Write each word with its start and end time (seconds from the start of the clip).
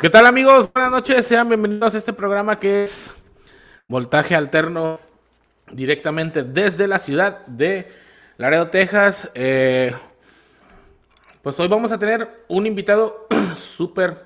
Qué 0.00 0.10
tal 0.10 0.26
amigos, 0.26 0.70
buenas 0.72 0.92
noches, 0.92 1.26
sean 1.26 1.48
bienvenidos 1.48 1.92
a 1.92 1.98
este 1.98 2.12
programa 2.12 2.60
que 2.60 2.84
es 2.84 3.10
Voltaje 3.88 4.36
Alterno 4.36 5.00
directamente 5.72 6.44
desde 6.44 6.86
la 6.86 7.00
ciudad 7.00 7.44
de 7.46 7.90
Laredo, 8.36 8.68
Texas. 8.68 9.28
Eh, 9.34 9.92
pues 11.42 11.58
hoy 11.58 11.66
vamos 11.66 11.90
a 11.90 11.98
tener 11.98 12.44
un 12.46 12.64
invitado 12.66 13.26
súper, 13.56 14.24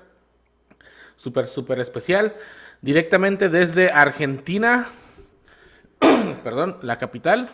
súper, 1.17 1.47
súper 1.47 1.79
especial 1.79 2.35
directamente 2.81 3.49
desde 3.49 3.89
Argentina, 3.89 4.89
perdón, 6.43 6.77
la 6.83 6.99
capital. 6.99 7.49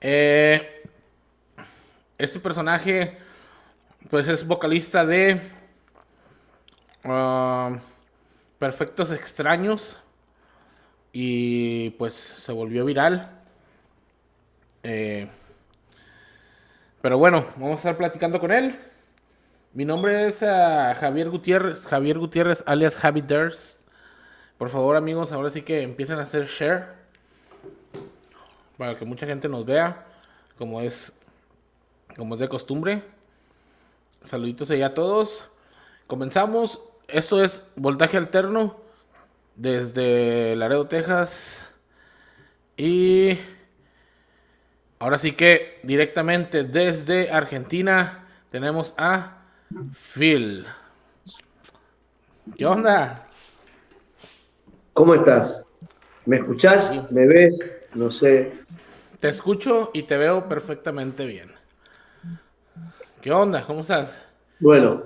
Eh, 0.00 0.82
este 2.16 2.40
personaje 2.40 3.18
pues 4.08 4.26
es 4.28 4.46
vocalista 4.46 5.04
de 5.04 5.57
Ah, 7.04 7.78
perfectos 8.58 9.10
extraños. 9.10 9.98
Y 11.12 11.90
pues 11.90 12.14
se 12.14 12.52
volvió 12.52 12.84
viral. 12.84 13.30
Eh, 14.82 15.28
pero 17.00 17.18
bueno, 17.18 17.46
vamos 17.56 17.72
a 17.72 17.76
estar 17.76 17.96
platicando 17.96 18.40
con 18.40 18.52
él. 18.52 18.78
Mi 19.72 19.84
nombre 19.84 20.28
es 20.28 20.42
ah, 20.42 20.94
Javier 20.98 21.30
Gutiérrez, 21.30 21.84
Javier 21.84 22.18
Gutiérrez 22.18 22.62
alias 22.66 22.96
Javi. 22.96 23.22
Por 24.58 24.70
favor, 24.70 24.96
amigos, 24.96 25.30
ahora 25.32 25.50
sí 25.50 25.62
que 25.62 25.82
empiecen 25.82 26.18
a 26.18 26.22
hacer 26.22 26.46
share 26.46 26.86
para 28.76 28.96
que 28.96 29.04
mucha 29.04 29.26
gente 29.26 29.48
nos 29.48 29.64
vea, 29.66 30.06
como 30.56 30.80
es 30.80 31.12
como 32.16 32.34
es 32.34 32.40
de 32.40 32.48
costumbre. 32.48 33.02
Saluditos 34.24 34.70
allá 34.70 34.86
a 34.86 34.94
todos. 34.94 35.44
Comenzamos 36.06 36.80
esto 37.08 37.42
es 37.42 37.62
voltaje 37.74 38.16
alterno 38.16 38.76
desde 39.56 40.54
Laredo, 40.56 40.86
Texas. 40.86 41.68
Y 42.76 43.36
ahora 44.98 45.18
sí 45.18 45.32
que 45.32 45.80
directamente 45.82 46.62
desde 46.64 47.30
Argentina 47.30 48.26
tenemos 48.50 48.94
a 48.96 49.42
Phil. 50.14 50.66
¿Qué 52.56 52.66
onda? 52.66 53.26
¿Cómo 54.92 55.14
estás? 55.14 55.66
¿Me 56.26 56.36
escuchás? 56.36 56.92
¿Me 57.10 57.26
ves? 57.26 57.72
No 57.94 58.10
sé. 58.10 58.52
Te 59.20 59.28
escucho 59.28 59.90
y 59.92 60.04
te 60.04 60.16
veo 60.16 60.48
perfectamente 60.48 61.26
bien. 61.26 61.52
¿Qué 63.20 63.32
onda? 63.32 63.64
¿Cómo 63.64 63.80
estás? 63.80 64.10
Bueno, 64.60 65.02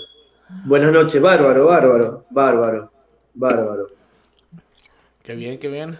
Buenas 0.64 0.92
noches, 0.92 1.20
bárbaro, 1.20 1.66
bárbaro, 1.66 2.24
bárbaro, 2.30 2.90
bárbaro. 3.34 3.88
Qué 5.22 5.34
bien, 5.34 5.58
qué 5.58 5.68
bien. 5.68 5.98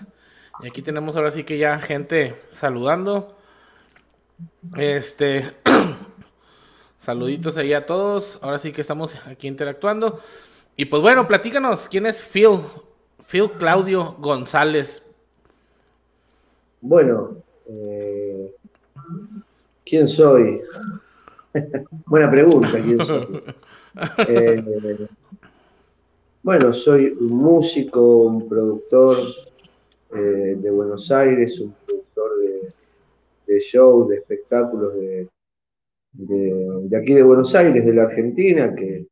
Y 0.63 0.69
aquí 0.69 0.83
tenemos 0.83 1.17
ahora 1.17 1.33
sí 1.33 1.43
que 1.43 1.59
ya 1.59 1.79
gente 1.81 2.37
saludando. 2.51 3.37
Este, 4.77 5.53
saluditos 7.01 7.57
ahí 7.57 7.73
a 7.73 7.87
todos. 7.87 8.39
Ahora 8.41 8.61
sí 8.61 8.71
que 8.71 8.83
estamos 8.83 9.17
aquí 9.27 9.49
interactuando. 9.49 10.21
Y 10.77 10.85
pues 10.85 11.03
bueno, 11.03 11.27
platícanos, 11.27 11.89
¿quién 11.89 12.07
es 12.07 12.23
Phil? 12.23 12.61
Phil 13.27 13.51
Claudio 13.59 14.15
González. 14.19 15.03
Bueno, 16.81 17.37
eh, 17.69 18.55
¿quién 19.85 20.07
soy? 20.07 20.63
Buena 22.07 22.31
pregunta, 22.31 22.81
¿quién 22.81 23.05
soy? 23.05 23.43
Eh, 24.29 25.07
bueno, 26.43 26.73
soy 26.73 27.17
un 27.21 27.37
músico, 27.37 28.25
un 28.25 28.49
productor 28.49 29.19
eh, 30.15 30.57
de 30.59 30.71
Buenos 30.71 31.11
Aires, 31.11 31.61
un 31.61 31.75
productor 31.87 32.31
de, 33.47 33.61
shows, 33.61 34.09
de 34.09 34.17
espectáculos 34.17 34.95
de, 34.95 35.29
de, 36.13 36.97
aquí 36.97 37.13
de 37.13 37.23
Buenos 37.23 37.55
Aires, 37.55 37.85
de 37.85 37.95
la 37.95 38.05
Argentina, 38.05 38.75
que 38.75 39.07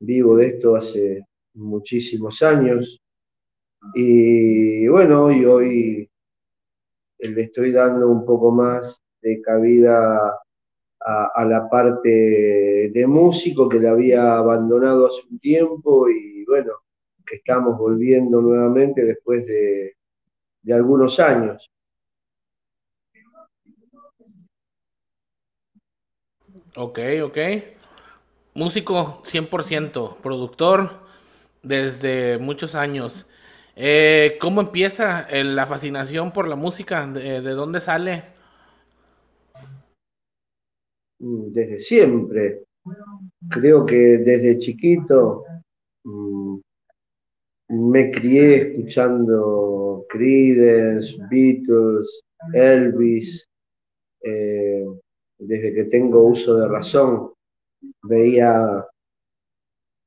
vivo 0.00 0.36
de 0.36 0.46
esto 0.46 0.76
hace 0.76 1.24
muchísimos 1.54 2.42
años. 2.42 3.00
Y 3.94 4.86
bueno, 4.88 5.30
y 5.30 5.44
hoy 5.44 6.10
le 7.18 7.42
estoy 7.42 7.72
dando 7.72 8.08
un 8.08 8.24
poco 8.24 8.50
más 8.50 9.02
de 9.20 9.40
cabida 9.42 10.38
a, 11.06 11.44
la 11.44 11.68
parte 11.68 12.90
de 12.92 13.06
músico 13.06 13.68
que 13.68 13.78
la 13.78 13.92
había 13.92 14.36
abandonado 14.36 15.06
hace 15.06 15.22
un 15.30 15.38
tiempo 15.38 16.08
y 16.08 16.44
bueno, 16.46 16.72
que 17.24 17.36
estamos 17.36 17.78
volviendo 17.78 18.40
nuevamente 18.40 19.04
después 19.04 19.46
de, 19.46 19.94
algunos 20.72 21.20
años. 21.20 21.70
Ok, 26.76 26.98
ok. 27.22 27.38
Músico 28.54 29.22
100%, 29.24 30.16
productor 30.16 30.90
desde 31.62 32.38
muchos 32.38 32.74
años. 32.74 33.26
Eh, 33.76 34.38
¿Cómo 34.40 34.60
empieza 34.60 35.28
la 35.30 35.66
fascinación 35.66 36.32
por 36.32 36.48
la 36.48 36.56
música? 36.56 37.06
¿De, 37.06 37.42
de 37.42 37.50
dónde 37.52 37.80
sale? 37.80 38.35
Mm, 41.18 41.52
desde 41.52 41.78
siempre. 41.78 42.64
Creo 43.50 43.84
que 43.86 44.18
desde 44.18 44.58
chiquito 44.58 45.44
mm, 46.04 46.58
me 47.68 48.10
crié 48.10 48.56
escuchando 48.56 50.04
Creedence, 50.08 51.16
Beatles, 51.30 52.22
Elvis. 52.52 53.48
Eh, 54.22 54.84
desde 55.38 55.74
que 55.74 55.84
tengo 55.84 56.22
uso 56.26 56.56
de 56.56 56.68
razón, 56.68 57.32
veía 58.02 58.84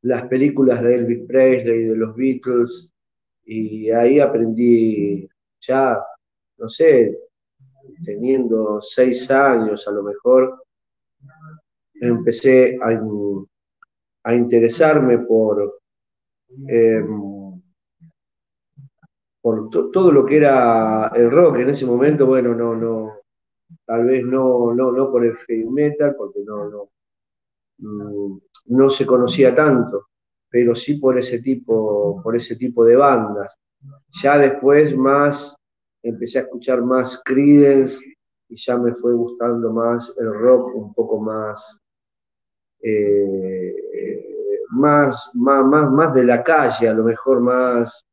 las 0.01 0.27
películas 0.27 0.81
de 0.83 0.95
Elvis 0.95 1.27
Presley, 1.27 1.85
de 1.85 1.95
los 1.95 2.15
Beatles, 2.15 2.89
y 3.45 3.89
ahí 3.91 4.19
aprendí 4.19 5.27
ya, 5.61 6.03
no 6.57 6.69
sé, 6.69 7.17
teniendo 8.03 8.81
seis 8.81 9.29
años 9.29 9.87
a 9.87 9.91
lo 9.91 10.03
mejor, 10.03 10.63
empecé 12.01 12.77
a, 12.81 14.33
interesarme 14.33 15.19
por, 15.19 15.79
em, 16.67 17.61
por 19.41 19.69
todo 19.69 20.11
lo 20.11 20.25
que 20.25 20.37
era 20.37 21.11
el 21.15 21.31
rock 21.31 21.59
en 21.59 21.69
ese 21.69 21.85
momento, 21.85 22.25
bueno, 22.25 22.53
no, 22.53 22.75
no, 22.75 23.13
tal 23.85 24.05
vez 24.05 24.23
no, 24.23 24.73
no, 24.73 24.91
no 24.91 25.11
por 25.11 25.25
el 25.25 25.35
heavy 25.37 25.65
metal, 25.65 26.15
porque 26.15 26.39
no, 26.45 26.69
no, 26.69 26.89
mm, 27.77 28.39
no 28.67 28.89
se 28.89 29.05
conocía 29.05 29.55
tanto, 29.55 30.07
pero 30.49 30.75
sí 30.75 30.95
por 30.95 31.17
ese 31.17 31.41
tipo, 31.41 32.21
por 32.21 32.35
ese 32.35 32.55
tipo 32.55 32.85
de 32.85 32.95
bandas. 32.95 33.57
Ya 34.21 34.37
después 34.37 34.95
más 34.95 35.55
empecé 36.03 36.39
a 36.39 36.41
escuchar 36.43 36.81
más 36.81 37.21
Creedence 37.23 37.99
y 38.49 38.55
ya 38.55 38.77
me 38.77 38.93
fue 38.95 39.13
gustando 39.13 39.71
más 39.71 40.13
el 40.17 40.33
rock 40.33 40.75
un 40.75 40.93
poco 40.93 41.19
más 41.19 41.79
eh, 42.81 43.75
más, 44.69 45.29
más, 45.33 45.65
más, 45.65 46.13
de 46.13 46.23
la 46.23 46.43
calle, 46.43 46.87
a 46.87 46.93
lo 46.93 47.03
mejor 47.03 47.41
más, 47.41 48.07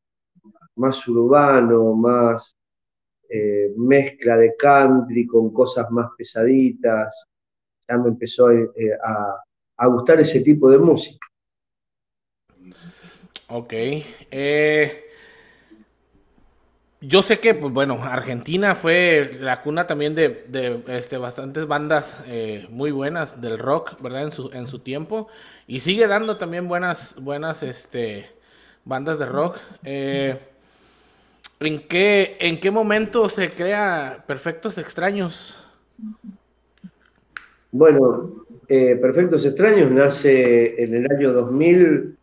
más 0.76 1.06
urbano, 1.06 1.94
más 1.94 2.56
eh, 3.28 3.72
mezcla 3.76 4.36
de 4.36 4.54
country 4.56 5.26
con 5.26 5.52
cosas 5.52 5.90
más 5.90 6.10
pesaditas. 6.16 7.26
Ya 7.88 7.98
me 7.98 8.08
empezó 8.08 8.50
eh, 8.50 8.68
a, 9.04 9.36
a 9.76 9.86
gustar 9.86 10.20
ese 10.20 10.40
tipo 10.40 10.70
de 10.70 10.78
música. 10.78 11.26
Ok. 13.48 13.72
Yo 17.00 17.22
sé 17.22 17.40
que, 17.40 17.54
pues 17.54 17.72
bueno, 17.72 17.98
Argentina 18.02 18.74
fue 18.74 19.32
la 19.40 19.60
cuna 19.60 19.86
también 19.86 20.14
de, 20.14 20.82
este, 20.88 21.18
bastantes 21.18 21.66
bandas 21.66 22.16
eh, 22.26 22.66
muy 22.70 22.90
buenas 22.90 23.40
del 23.40 23.58
rock, 23.58 24.00
¿verdad? 24.00 24.24
En 24.24 24.32
su, 24.32 24.50
en 24.52 24.66
su 24.66 24.78
tiempo. 24.78 25.28
Y 25.66 25.80
sigue 25.80 26.06
dando 26.06 26.38
también 26.38 26.68
buenas, 26.68 27.14
buenas 27.20 27.62
este, 27.62 28.30
bandas 28.84 29.18
de 29.18 29.26
rock. 29.26 29.58
Eh, 29.84 30.38
¿en, 31.60 31.86
qué, 31.86 32.38
¿En 32.40 32.60
qué 32.60 32.70
momento 32.70 33.28
se 33.28 33.50
crea 33.50 34.24
Perfectos 34.26 34.78
Extraños? 34.78 35.62
Bueno, 37.72 38.46
eh, 38.68 38.96
Perfectos 38.96 39.44
Extraños 39.44 39.90
nace 39.90 40.82
en 40.82 40.94
el 40.94 41.12
año 41.12 41.32
2000 41.34 42.16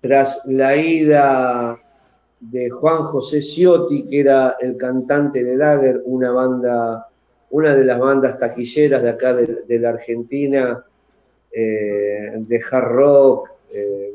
tras 0.00 0.40
la 0.46 0.74
ida 0.76 1.78
de 2.40 2.70
Juan 2.70 3.04
José 3.04 3.40
Ciotti, 3.40 4.04
que 4.04 4.20
era 4.20 4.56
el 4.60 4.76
cantante 4.76 5.42
de 5.42 5.56
Dagger, 5.56 6.02
una 6.04 6.30
banda, 6.32 7.08
una 7.50 7.74
de 7.74 7.84
las 7.84 7.98
bandas 7.98 8.38
taquilleras 8.38 9.02
de 9.02 9.08
acá 9.08 9.34
de, 9.34 9.78
la 9.78 9.90
Argentina, 9.90 10.84
eh, 11.50 12.32
de 12.36 12.60
hard 12.70 12.88
rock, 12.88 13.50
eh, 13.72 14.12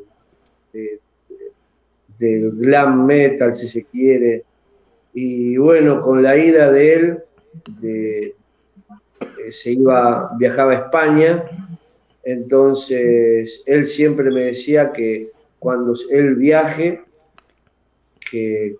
del 2.19 2.51
glam 2.51 3.05
metal, 3.05 3.53
si 3.53 3.67
se 3.67 3.83
quiere. 3.85 4.43
Y 5.13 5.57
bueno, 5.57 6.01
con 6.01 6.21
la 6.21 6.37
ida 6.37 6.71
de 6.71 6.93
él, 6.93 7.23
de, 7.79 8.35
eh, 9.37 9.51
se 9.51 9.71
iba, 9.71 10.31
viajaba 10.37 10.71
a 10.71 10.75
España, 10.75 11.43
entonces 12.23 13.63
él 13.65 13.85
siempre 13.87 14.29
me 14.29 14.45
decía 14.45 14.91
que 14.91 15.31
cuando 15.59 15.95
él 16.11 16.35
viaje, 16.35 17.01
que, 18.31 18.77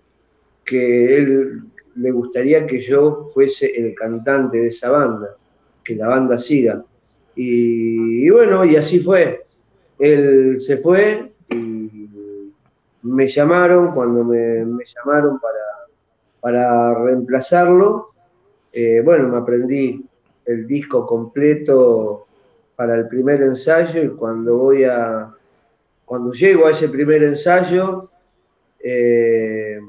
que 0.63 1.17
él 1.17 1.61
le 1.95 2.11
gustaría 2.11 2.65
que 2.65 2.81
yo 2.81 3.25
fuese 3.33 3.67
el 3.67 3.93
cantante 3.93 4.59
de 4.59 4.67
esa 4.67 4.89
banda, 4.89 5.35
que 5.83 5.95
la 5.95 6.07
banda 6.07 6.39
siga. 6.39 6.83
Y, 7.35 8.29
bueno, 8.29 8.63
y 8.63 8.77
así 8.77 8.99
fue. 8.99 9.45
Él 9.99 10.59
se 10.61 10.77
fue 10.77 11.31
y 11.49 12.09
me 13.03 13.27
llamaron, 13.27 13.93
cuando 13.93 14.23
me, 14.23 14.65
llamaron 14.95 15.39
para, 15.39 15.91
para 16.39 17.03
reemplazarlo, 17.03 18.11
eh, 18.71 19.01
bueno, 19.03 19.27
me 19.27 19.37
aprendí 19.37 20.05
el 20.45 20.65
disco 20.65 21.05
completo 21.05 22.25
para 22.75 22.95
el 22.95 23.07
primer 23.09 23.41
ensayo 23.41 24.01
y 24.01 24.09
cuando 24.09 24.57
voy 24.57 24.85
a, 24.85 25.29
cuando 26.05 26.31
llego 26.31 26.67
a 26.67 26.71
ese 26.71 26.89
primer 26.89 27.21
ensayo, 27.23 28.10
eh, 28.83 29.79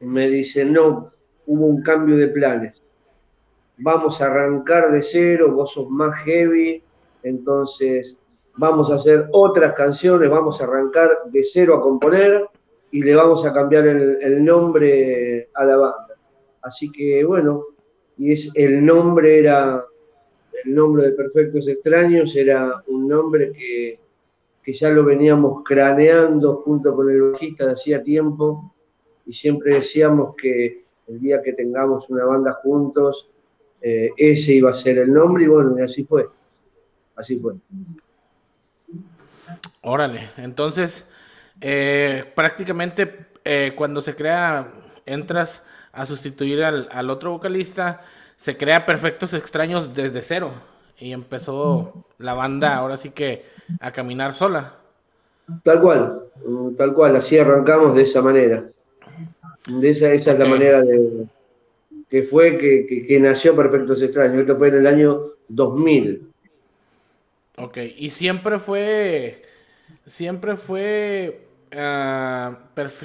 me 0.00 0.28
dicen, 0.28 0.72
no, 0.72 1.12
hubo 1.46 1.66
un 1.66 1.82
cambio 1.82 2.16
de 2.16 2.28
planes. 2.28 2.82
Vamos 3.78 4.20
a 4.20 4.26
arrancar 4.26 4.90
de 4.90 5.02
cero, 5.02 5.52
vos 5.52 5.72
sos 5.72 5.88
más 5.90 6.14
heavy, 6.24 6.82
entonces 7.22 8.18
vamos 8.56 8.90
a 8.90 8.94
hacer 8.94 9.28
otras 9.32 9.72
canciones, 9.72 10.30
vamos 10.30 10.60
a 10.60 10.64
arrancar 10.64 11.10
de 11.26 11.44
cero 11.44 11.76
a 11.76 11.80
componer 11.82 12.46
y 12.90 13.02
le 13.02 13.14
vamos 13.14 13.44
a 13.44 13.52
cambiar 13.52 13.86
el, 13.86 14.44
nombre 14.44 15.50
a 15.54 15.64
la 15.64 15.76
banda. 15.76 16.14
Así 16.62 16.90
que 16.90 17.24
bueno, 17.24 17.64
y 18.16 18.32
es 18.32 18.50
el 18.54 18.84
nombre 18.84 19.38
era, 19.38 19.84
el 20.64 20.74
nombre 20.74 21.10
de 21.10 21.12
Perfectos 21.12 21.68
Extraños 21.68 22.34
era 22.34 22.82
un 22.86 23.06
nombre 23.06 23.52
que, 23.52 23.98
que 24.66 24.72
ya 24.72 24.90
lo 24.90 25.04
veníamos 25.04 25.62
craneando 25.62 26.56
junto 26.56 26.92
con 26.96 27.08
el 27.08 27.30
bajista 27.30 27.66
de 27.66 27.74
hacía 27.74 28.02
tiempo 28.02 28.74
y 29.24 29.32
siempre 29.32 29.74
decíamos 29.74 30.34
que 30.34 30.86
el 31.06 31.20
día 31.20 31.40
que 31.40 31.52
tengamos 31.52 32.10
una 32.10 32.24
banda 32.24 32.52
juntos, 32.64 33.30
eh, 33.80 34.10
ese 34.16 34.54
iba 34.54 34.72
a 34.72 34.74
ser 34.74 34.98
el 34.98 35.12
nombre 35.12 35.44
y 35.44 35.46
bueno, 35.46 35.78
y 35.78 35.82
así 35.82 36.02
fue. 36.02 36.28
Así 37.14 37.38
fue. 37.38 37.54
Órale, 39.82 40.30
entonces 40.36 41.06
eh, 41.60 42.24
prácticamente 42.34 43.26
eh, 43.44 43.72
cuando 43.76 44.02
se 44.02 44.16
crea, 44.16 44.72
entras 45.06 45.62
a 45.92 46.06
sustituir 46.06 46.64
al, 46.64 46.88
al, 46.90 47.08
otro 47.08 47.30
vocalista, 47.30 48.02
se 48.36 48.56
crea 48.56 48.84
Perfectos 48.84 49.32
Extraños 49.32 49.94
desde 49.94 50.22
cero 50.22 50.50
y 50.98 51.12
empezó 51.12 52.06
la 52.18 52.34
banda 52.34 52.76
ahora 52.76 52.96
sí 52.96 53.10
que 53.10 53.44
a 53.80 53.92
caminar 53.92 54.34
sola. 54.34 54.74
Tal 55.62 55.80
cual, 55.80 56.22
tal 56.76 56.94
cual, 56.94 57.16
así 57.16 57.38
arrancamos 57.38 57.94
de 57.94 58.02
esa 58.02 58.22
manera. 58.22 58.64
De 59.66 59.90
esa, 59.90 60.12
esa 60.12 60.32
es 60.32 60.38
la 60.38 60.46
manera 60.46 60.82
de 60.82 61.26
que 62.08 62.22
fue 62.22 62.58
que, 62.58 63.18
nació 63.20 63.56
Perfectos 63.56 64.02
Extraños. 64.02 64.40
Esto 64.40 64.56
fue 64.56 64.68
en 64.68 64.76
el 64.76 64.86
año 64.86 65.20
2000. 65.48 66.28
Ok, 67.58 67.78
y 67.96 68.10
siempre 68.10 68.58
fue, 68.58 69.42
siempre 70.06 70.56
fue, 70.56 71.46
ah, 71.72 72.58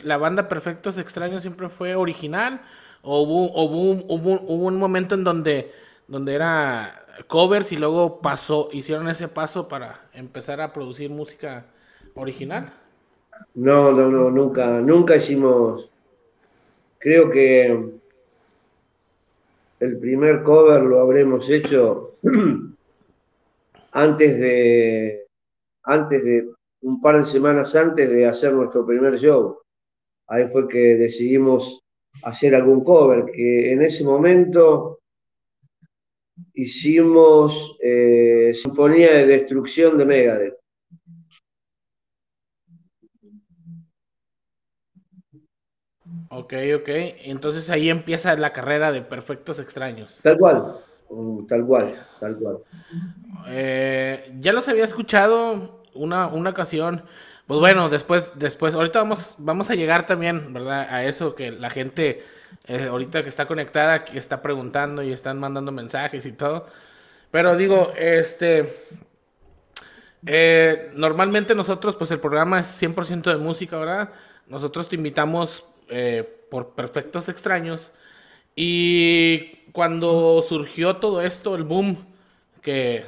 la 0.03 0.17
banda 0.17 0.49
Perfectos 0.49 0.97
Extraños 0.97 1.41
siempre 1.41 1.69
fue 1.69 1.95
original 1.95 2.61
o 3.01 3.21
hubo, 3.21 3.63
hubo, 3.63 4.05
hubo, 4.07 4.65
un 4.67 4.77
momento 4.77 5.15
en 5.15 5.23
donde, 5.23 5.71
donde 6.07 6.35
era 6.35 7.05
covers 7.27 7.71
y 7.71 7.77
luego 7.77 8.21
pasó, 8.21 8.69
hicieron 8.71 9.09
ese 9.09 9.27
paso 9.27 9.67
para 9.67 10.09
empezar 10.13 10.61
a 10.61 10.73
producir 10.73 11.09
música 11.09 11.65
original. 12.15 12.73
No, 13.55 13.91
no, 13.91 14.09
no, 14.09 14.29
nunca, 14.29 14.79
nunca 14.81 15.15
hicimos 15.15 15.91
Creo 17.01 17.31
que 17.31 17.65
el 19.79 19.97
primer 19.97 20.43
cover 20.43 20.83
lo 20.83 20.99
habremos 20.99 21.49
hecho 21.49 22.17
antes 23.91 24.39
de, 24.39 25.25
antes 25.81 26.23
de, 26.23 26.51
un 26.81 27.01
par 27.01 27.17
de 27.17 27.25
semanas 27.25 27.75
antes 27.75 28.07
de 28.07 28.27
hacer 28.27 28.53
nuestro 28.53 28.85
primer 28.85 29.17
show. 29.17 29.57
Ahí 30.27 30.47
fue 30.49 30.67
que 30.67 30.95
decidimos 30.95 31.81
hacer 32.21 32.53
algún 32.53 32.83
cover, 32.83 33.25
que 33.31 33.71
en 33.71 33.81
ese 33.81 34.03
momento 34.03 34.99
hicimos 36.53 37.77
eh, 37.81 38.51
Sinfonía 38.53 39.13
de 39.13 39.25
Destrucción 39.25 39.97
de 39.97 40.05
Megadeth. 40.05 40.61
Ok, 46.29 46.53
ok. 46.75 46.89
Entonces 47.25 47.69
ahí 47.69 47.89
empieza 47.89 48.35
la 48.35 48.53
carrera 48.53 48.91
de 48.91 49.01
Perfectos 49.01 49.59
Extraños. 49.59 50.21
Tal 50.23 50.37
cual, 50.37 50.77
mm, 51.09 51.45
tal 51.45 51.65
cual, 51.65 52.07
tal 52.19 52.37
cual. 52.37 52.57
Eh, 53.47 54.33
ya 54.39 54.53
los 54.53 54.67
había 54.69 54.85
escuchado 54.85 55.83
una, 55.93 56.27
una 56.27 56.51
ocasión. 56.51 57.03
Pues 57.51 57.59
bueno, 57.59 57.89
después, 57.89 58.31
después, 58.35 58.73
ahorita 58.73 58.99
vamos, 58.99 59.35
vamos 59.37 59.69
a 59.69 59.75
llegar 59.75 60.05
también, 60.05 60.53
¿verdad? 60.53 60.87
A 60.89 61.03
eso 61.03 61.35
que 61.35 61.51
la 61.51 61.69
gente, 61.69 62.23
eh, 62.65 62.85
ahorita 62.89 63.23
que 63.23 63.27
está 63.27 63.45
conectada, 63.45 64.05
que 64.05 64.17
está 64.17 64.41
preguntando 64.41 65.03
y 65.03 65.11
están 65.11 65.37
mandando 65.37 65.73
mensajes 65.73 66.25
y 66.25 66.31
todo. 66.31 66.67
Pero 67.29 67.57
digo, 67.57 67.91
este, 67.97 68.73
eh, 70.25 70.91
normalmente 70.95 71.53
nosotros, 71.53 71.97
pues 71.97 72.09
el 72.11 72.21
programa 72.21 72.61
es 72.61 72.67
100% 72.67 73.29
de 73.29 73.37
música, 73.37 73.77
¿verdad? 73.77 74.13
Nosotros 74.47 74.87
te 74.87 74.95
invitamos 74.95 75.65
eh, 75.89 76.23
por 76.49 76.69
Perfectos 76.69 77.27
Extraños. 77.27 77.91
Y 78.55 79.65
cuando 79.73 80.41
surgió 80.47 80.95
todo 80.95 81.21
esto, 81.21 81.55
el 81.55 81.63
boom 81.63 81.97
que 82.61 83.03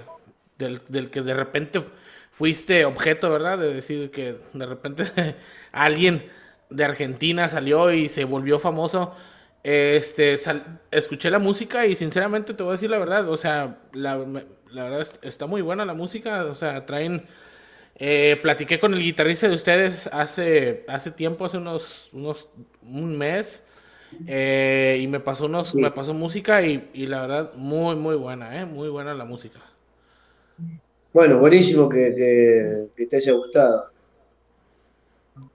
del, 0.58 1.10
que 1.10 1.22
de 1.22 1.34
repente 1.34 1.82
fuiste 2.34 2.84
objeto, 2.84 3.32
¿verdad? 3.32 3.58
De 3.58 3.74
decir 3.74 4.12
que 4.12 4.36
de 4.52 4.66
repente 4.66 5.06
alguien 5.72 6.30
de 6.70 6.84
Argentina 6.84 7.48
salió 7.48 7.94
y 7.94 8.10
se 8.10 8.26
volvió 8.26 8.60
famoso. 8.60 9.16
Este, 9.64 10.38
escuché 10.92 11.30
la 11.32 11.40
música 11.40 11.86
y 11.86 11.96
sinceramente 11.96 12.54
te 12.54 12.64
voy 12.64 12.72
a 12.72 12.74
decir 12.74 12.90
la 12.90 12.98
verdad, 12.98 13.30
o 13.30 13.38
sea, 13.38 13.78
la, 13.94 14.18
la 14.70 14.84
verdad 14.84 15.08
está 15.22 15.46
muy 15.46 15.62
buena 15.62 15.86
la 15.86 15.94
música, 15.94 16.44
o 16.44 16.56
sea, 16.56 16.86
traen 16.86 17.26
eh, 17.96 18.40
platiqué 18.42 18.80
con 18.80 18.94
el 18.94 19.02
guitarrista 19.02 19.48
de 19.48 19.56
ustedes 19.56 20.10
hace, 20.12 20.84
hace 20.88 21.12
tiempo, 21.12 21.46
hace 21.46 21.58
unos, 21.58 22.10
unos 22.12 22.50
un 22.82 23.18
mes, 23.18 23.64
eh, 24.28 25.00
y 25.02 25.08
me 25.08 25.20
pasó 25.20 25.46
unos, 25.46 25.76
me 25.76 25.92
pasó 25.92 26.14
música 26.14 26.62
y, 26.64 26.90
la 27.08 27.22
verdad 27.22 27.54
muy 27.56 27.96
muy 27.96 28.16
buena, 28.16 28.60
eh, 28.60 28.66
muy 28.66 28.90
buena 28.90 29.14
la 29.14 29.26
música. 29.26 29.60
Bueno, 31.14 31.38
buenísimo 31.38 31.88
que, 31.88 32.88
te 33.10 33.16
haya 33.16 33.32
gustado. 33.34 33.86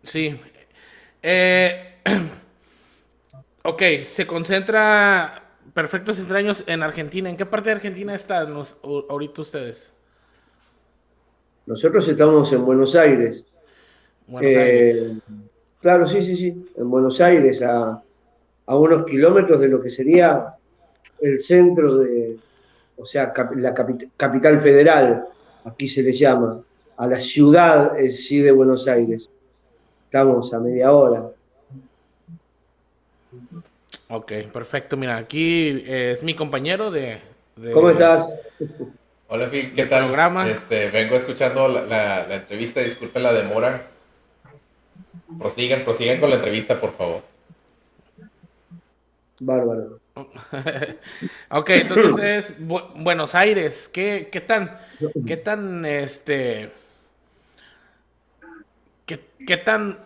Sí. 0.04 0.40
ok, 3.64 3.82
se 4.02 4.26
concentra 4.26 5.42
Perfectos 5.74 6.18
Extraños 6.18 6.64
en 6.66 6.82
Argentina. 6.82 7.28
¿En 7.28 7.36
qué 7.36 7.44
parte 7.44 7.70
de 7.70 7.76
Argentina 7.76 8.14
están 8.14 8.54
ahorita 8.82 9.42
ustedes? 9.42 9.92
Nosotros 11.66 12.08
estamos 12.08 12.50
en 12.52 12.64
Buenos 12.64 12.94
Aires. 12.94 13.44
Eh, 14.40 15.18
claro, 15.80 16.06
sí, 16.06 16.22
sí, 16.22 16.36
sí, 16.36 16.66
en 16.76 16.90
Buenos 16.90 17.20
Aires, 17.20 17.60
a, 17.62 18.02
unos 18.66 19.06
kilómetros 19.06 19.60
de 19.60 19.68
lo 19.68 19.80
que 19.80 19.90
sería 19.90 20.54
el 21.20 21.40
centro 21.40 21.98
de, 21.98 22.36
o 22.96 23.04
sea, 23.04 23.32
la 23.56 23.74
capital 23.74 24.62
federal, 24.62 25.26
aquí 25.64 25.88
se 25.88 26.02
le 26.02 26.12
llama, 26.12 26.60
a 26.96 27.06
la 27.06 27.20
ciudad 27.20 27.92
sí 28.10 28.40
de 28.40 28.52
Buenos 28.52 28.88
Aires. 28.88 29.28
Estamos 30.04 30.52
a 30.54 30.58
media 30.58 30.92
hora. 30.92 31.30
Ok, 34.08 34.32
perfecto. 34.52 34.96
Mira, 34.96 35.16
aquí 35.16 35.84
es 35.86 36.22
mi 36.22 36.34
compañero 36.34 36.90
de... 36.90 37.18
de... 37.56 37.72
¿Cómo 37.72 37.90
estás? 37.90 38.32
Hola 39.28 39.46
Phil, 39.48 39.74
¿qué 39.74 39.84
tal? 39.84 40.06
Programa. 40.06 40.48
Este, 40.48 40.90
vengo 40.90 41.14
escuchando 41.14 41.68
la, 41.68 42.26
la, 42.26 42.34
entrevista, 42.36 42.80
disculpe 42.80 43.20
la 43.20 43.34
demora. 43.34 43.88
Prosigan, 45.38 45.84
prosigan 45.84 46.18
con 46.18 46.30
la 46.30 46.36
entrevista, 46.36 46.80
por 46.80 46.92
favor. 46.92 47.20
Bárbaro. 49.40 50.00
ok, 51.50 51.70
entonces 51.70 52.54
Buenos 52.58 53.34
Aires, 53.34 53.88
¿qué, 53.92 54.28
qué 54.30 54.40
tan, 54.40 54.78
qué 55.26 55.36
tan, 55.36 55.84
este, 55.84 56.70
¿qué, 59.06 59.56
tan, 59.56 59.98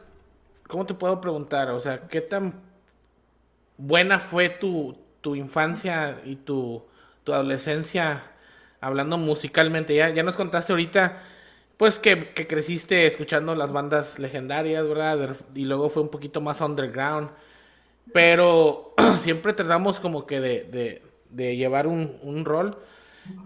cómo 0.68 0.86
te 0.86 0.94
puedo 0.94 1.20
preguntar? 1.20 1.70
O 1.70 1.80
sea, 1.80 2.08
¿qué 2.08 2.20
tan 2.20 2.54
buena 3.76 4.18
fue 4.18 4.48
tu, 4.48 4.98
tu 5.20 5.34
infancia 5.34 6.20
y 6.24 6.36
tu, 6.36 6.84
tu 7.24 7.32
adolescencia 7.32 8.24
hablando 8.80 9.18
musicalmente? 9.18 9.94
Ya, 9.94 10.10
ya 10.10 10.22
nos 10.22 10.36
contaste 10.36 10.72
ahorita 10.72 11.22
pues 11.76 11.98
que, 11.98 12.32
creciste 12.32 13.06
escuchando 13.06 13.56
las 13.56 13.72
bandas 13.72 14.20
legendarias, 14.20 14.86
¿verdad? 14.86 15.36
Y 15.52 15.64
luego 15.64 15.90
fue 15.90 16.02
un 16.02 16.10
poquito 16.10 16.40
más 16.40 16.60
underground. 16.60 17.30
Pero 18.12 18.94
siempre 19.18 19.52
tratamos 19.52 20.00
como 20.00 20.26
que 20.26 20.40
de, 20.40 21.56
llevar 21.56 21.86
un, 21.86 22.44
rol. 22.44 22.76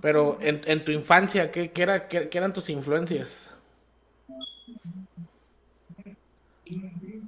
Pero 0.01 0.39
en, 0.41 0.85
tu 0.85 0.91
infancia, 0.91 1.51
¿qué, 1.51 1.71
era, 1.75 2.09
qué, 2.09 2.31
eran 2.33 2.53
tus 2.53 2.71
influencias? 2.71 3.51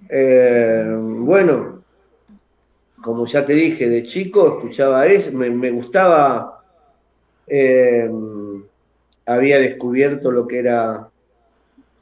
Eh, 0.08 0.97
bueno, 0.99 1.82
como 3.02 3.26
ya 3.26 3.44
te 3.44 3.52
dije, 3.52 3.88
de 3.88 4.02
chico 4.02 4.56
escuchaba 4.56 5.06
eso, 5.06 5.30
me, 5.32 5.70
gustaba 5.70 6.64
eh, 7.47 8.11
había 9.26 9.58
descubierto 9.58 10.30
lo 10.30 10.47
que 10.47 10.58
era 10.61 11.11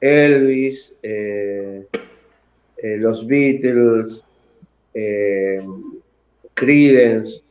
Elvis, 0.00 0.94
eh, 1.02 1.86
los 2.82 3.26
Beatles, 3.26 4.22
eh, 4.96 5.60
Creedence. 6.54 7.42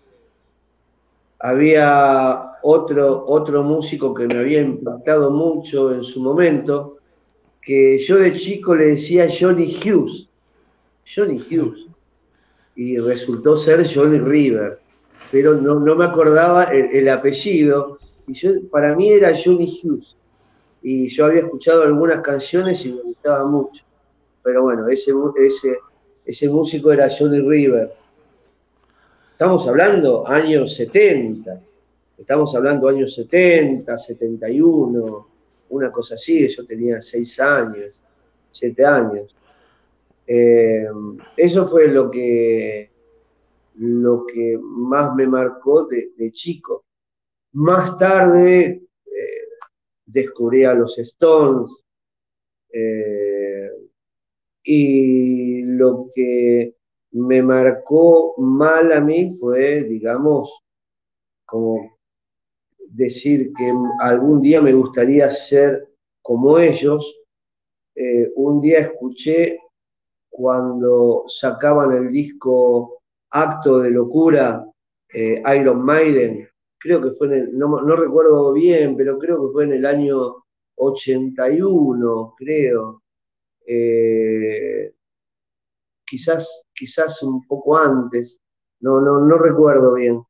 Había 1.39 2.53
otro, 2.63 3.23
otro 3.27 3.61
músico 3.61 4.15
que 4.15 4.25
me 4.25 4.39
había 4.39 4.61
impactado 4.61 5.29
mucho 5.29 5.93
en 5.93 6.03
su 6.03 6.23
momento, 6.23 6.97
que 7.61 7.99
yo 7.99 8.17
de 8.17 8.33
chico 8.33 8.73
le 8.73 8.87
decía 8.95 9.29
Johnny 9.29 9.77
Hughes. 9.77 10.27
Johnny 11.05 11.39
Hughes. 11.39 11.85
Y 12.75 12.97
resultó 12.97 13.57
ser 13.57 13.87
Johnny 13.87 14.17
River. 14.17 14.79
Pero 15.31 15.53
no, 15.53 15.79
me 15.95 16.05
acordaba 16.05 16.63
el 16.65 17.07
apellido 17.09 17.99
y 18.27 18.33
yo, 18.33 18.49
para 18.71 18.95
mí 18.95 19.09
era 19.09 19.35
Johnny 19.35 19.79
Hughes. 19.83 20.15
Y 20.81 21.09
yo 21.09 21.25
había 21.25 21.41
escuchado 21.41 21.83
algunas 21.83 22.21
canciones 22.21 22.83
y 22.85 22.93
me 22.93 23.01
gustaba 23.01 23.45
mucho. 23.45 23.83
Pero 24.43 24.63
bueno, 24.63 24.87
ese, 24.87 25.11
ese, 25.37 25.77
ese 26.25 26.49
músico 26.49 26.91
era 26.91 27.07
Johnny 27.09 27.39
River. 27.39 27.93
Estamos 29.31 29.67
hablando 29.67 30.27
años 30.27 30.75
70. 30.75 31.61
Estamos 32.17 32.55
hablando 32.55 32.87
años 32.87 33.13
70, 33.13 33.97
71, 33.97 35.27
una 35.69 35.91
cosa 35.91 36.15
así. 36.15 36.47
Yo 36.47 36.65
tenía 36.65 37.01
6 37.01 37.39
años, 37.39 37.91
7 38.51 38.85
años. 38.85 39.35
Eh, 40.25 40.87
eso 41.37 41.67
fue 41.67 41.89
lo 41.89 42.09
que, 42.09 42.89
lo 43.75 44.25
que 44.25 44.57
más 44.59 45.13
me 45.13 45.27
marcó 45.27 45.85
de, 45.85 46.31
chico. 46.31 46.85
Más 47.53 47.97
tarde 47.99 48.81
eh, 49.05 49.47
descubrí 50.05 50.63
a 50.63 50.73
los 50.73 50.97
Stones 50.97 51.71
eh, 52.71 53.54
y 54.65 55.61
lo 55.63 56.09
que 56.13 56.75
me 57.11 57.41
marcó 57.41 58.35
mal 58.37 58.91
a 58.91 58.99
mí 58.99 59.31
fue, 59.39 59.83
digamos, 59.83 60.53
como 61.45 61.97
decir 62.89 63.53
que 63.53 63.71
algún 64.01 64.41
día 64.41 64.61
me 64.61 64.73
gustaría 64.73 65.31
ser 65.31 65.87
como 66.21 66.59
ellos. 66.59 67.15
Eh, 67.95 68.31
un 68.35 68.59
día 68.59 68.79
escuché 68.79 69.59
cuando 70.29 71.23
sacaban 71.27 71.93
el 71.93 72.11
disco 72.11 73.01
Acto 73.29 73.79
de 73.79 73.91
Locura, 73.91 74.65
Iron 75.13 75.81
Maiden, 75.81 76.45
creo 76.85 77.01
que 77.01 77.11
fue 77.17 77.27
en 77.27 77.33
el, 77.33 77.57
no, 77.57 77.95
recuerdo 77.95 78.53
bien, 78.53 78.95
pero 78.95 79.17
creo 79.17 79.47
que 79.47 79.53
fue 79.53 79.63
en 79.63 79.73
el 79.73 79.85
año 79.87 80.43
81, 80.75 82.35
creo. 82.37 83.01
Eh, 83.67 84.93
quizás, 86.05 86.63
quizás 86.73 87.21
un 87.23 87.45
poco 87.47 87.77
antes, 87.77 88.39
no, 88.81 89.01
no, 89.01 89.19
no 89.19 89.37
recuerdo 89.37 89.93
bien, 89.93 90.21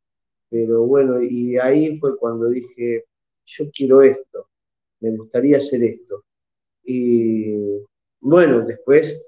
pero 0.49 0.83
bueno, 0.83 1.21
y 1.21 1.57
ahí 1.57 1.99
fue 1.99 2.17
cuando 2.17 2.49
dije, 2.49 3.05
yo 3.45 3.65
quiero 3.71 4.01
esto, 4.01 4.49
me 5.01 5.11
gustaría 5.11 5.57
hacer 5.57 5.83
esto. 5.83 6.23
Y 6.83 7.55
bueno, 8.21 8.65
después, 8.65 9.25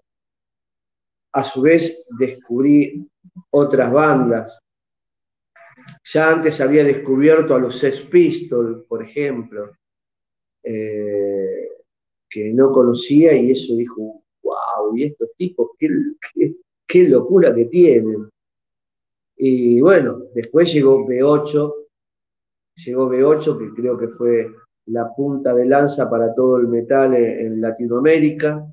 a 1.33 1.43
su 1.43 1.61
vez, 1.61 2.07
descubrí 2.17 3.07
otras 3.51 3.91
bandas, 3.91 4.59
ya 6.03 6.31
antes 6.31 6.61
había 6.61 6.83
descubierto 6.83 7.55
a 7.55 7.59
los 7.59 7.77
Sex 7.77 8.01
Pistols, 8.01 8.85
por 8.87 9.03
ejemplo, 9.03 9.71
eh, 10.63 11.66
que 12.29 12.51
no 12.53 12.71
conocía 12.71 13.33
y 13.33 13.51
eso 13.51 13.75
dijo, 13.75 14.23
wow, 14.43 14.95
y 14.95 15.03
estos 15.03 15.29
tipos, 15.37 15.71
qué, 15.77 17.07
locura 17.07 17.53
que 17.53 17.65
tienen. 17.65 18.29
Y 19.37 19.79
bueno, 19.81 20.23
después 20.33 20.73
llegó 20.73 21.05
B8, 21.05 21.73
llegó 22.85 23.09
B8, 23.09 23.57
que 23.59 23.81
creo 23.81 23.97
que 23.97 24.07
fue 24.09 24.47
la 24.87 25.13
punta 25.15 25.53
de 25.53 25.65
lanza 25.65 26.09
para 26.09 26.33
todo 26.33 26.57
el 26.57 26.67
metal 26.67 27.13
en, 27.13 27.61
Latinoamérica, 27.61 28.65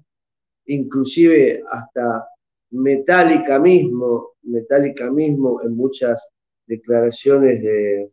inclusive 0.67 1.63
hasta 1.71 2.27
Metallica 2.71 3.59
mismo, 3.59 4.35
Metallica 4.43 5.11
mismo 5.11 5.61
en 5.63 5.77
muchas 5.77 6.29
declaraciones 6.67 7.63
de, 7.63 8.11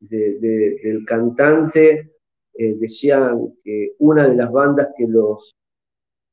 del 0.00 1.04
cantante 1.06 2.13
eh, 2.56 2.74
decían 2.78 3.54
que 3.62 3.94
una 3.98 4.28
de 4.28 4.36
las 4.36 4.50
bandas 4.50 4.88
que 4.96 5.06
los 5.06 5.54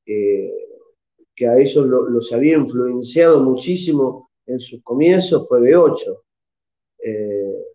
que 0.03 1.47
a 1.47 1.57
ellos 1.57 1.85
los 1.85 2.33
había 2.33 2.57
influenciado 2.57 3.39
muchísimo 3.39 4.29
en 4.45 4.59
sus 4.59 4.83
comienzos 4.83 5.47
fue 5.47 5.61
B8. 5.61 6.19
Eh, 7.03 7.65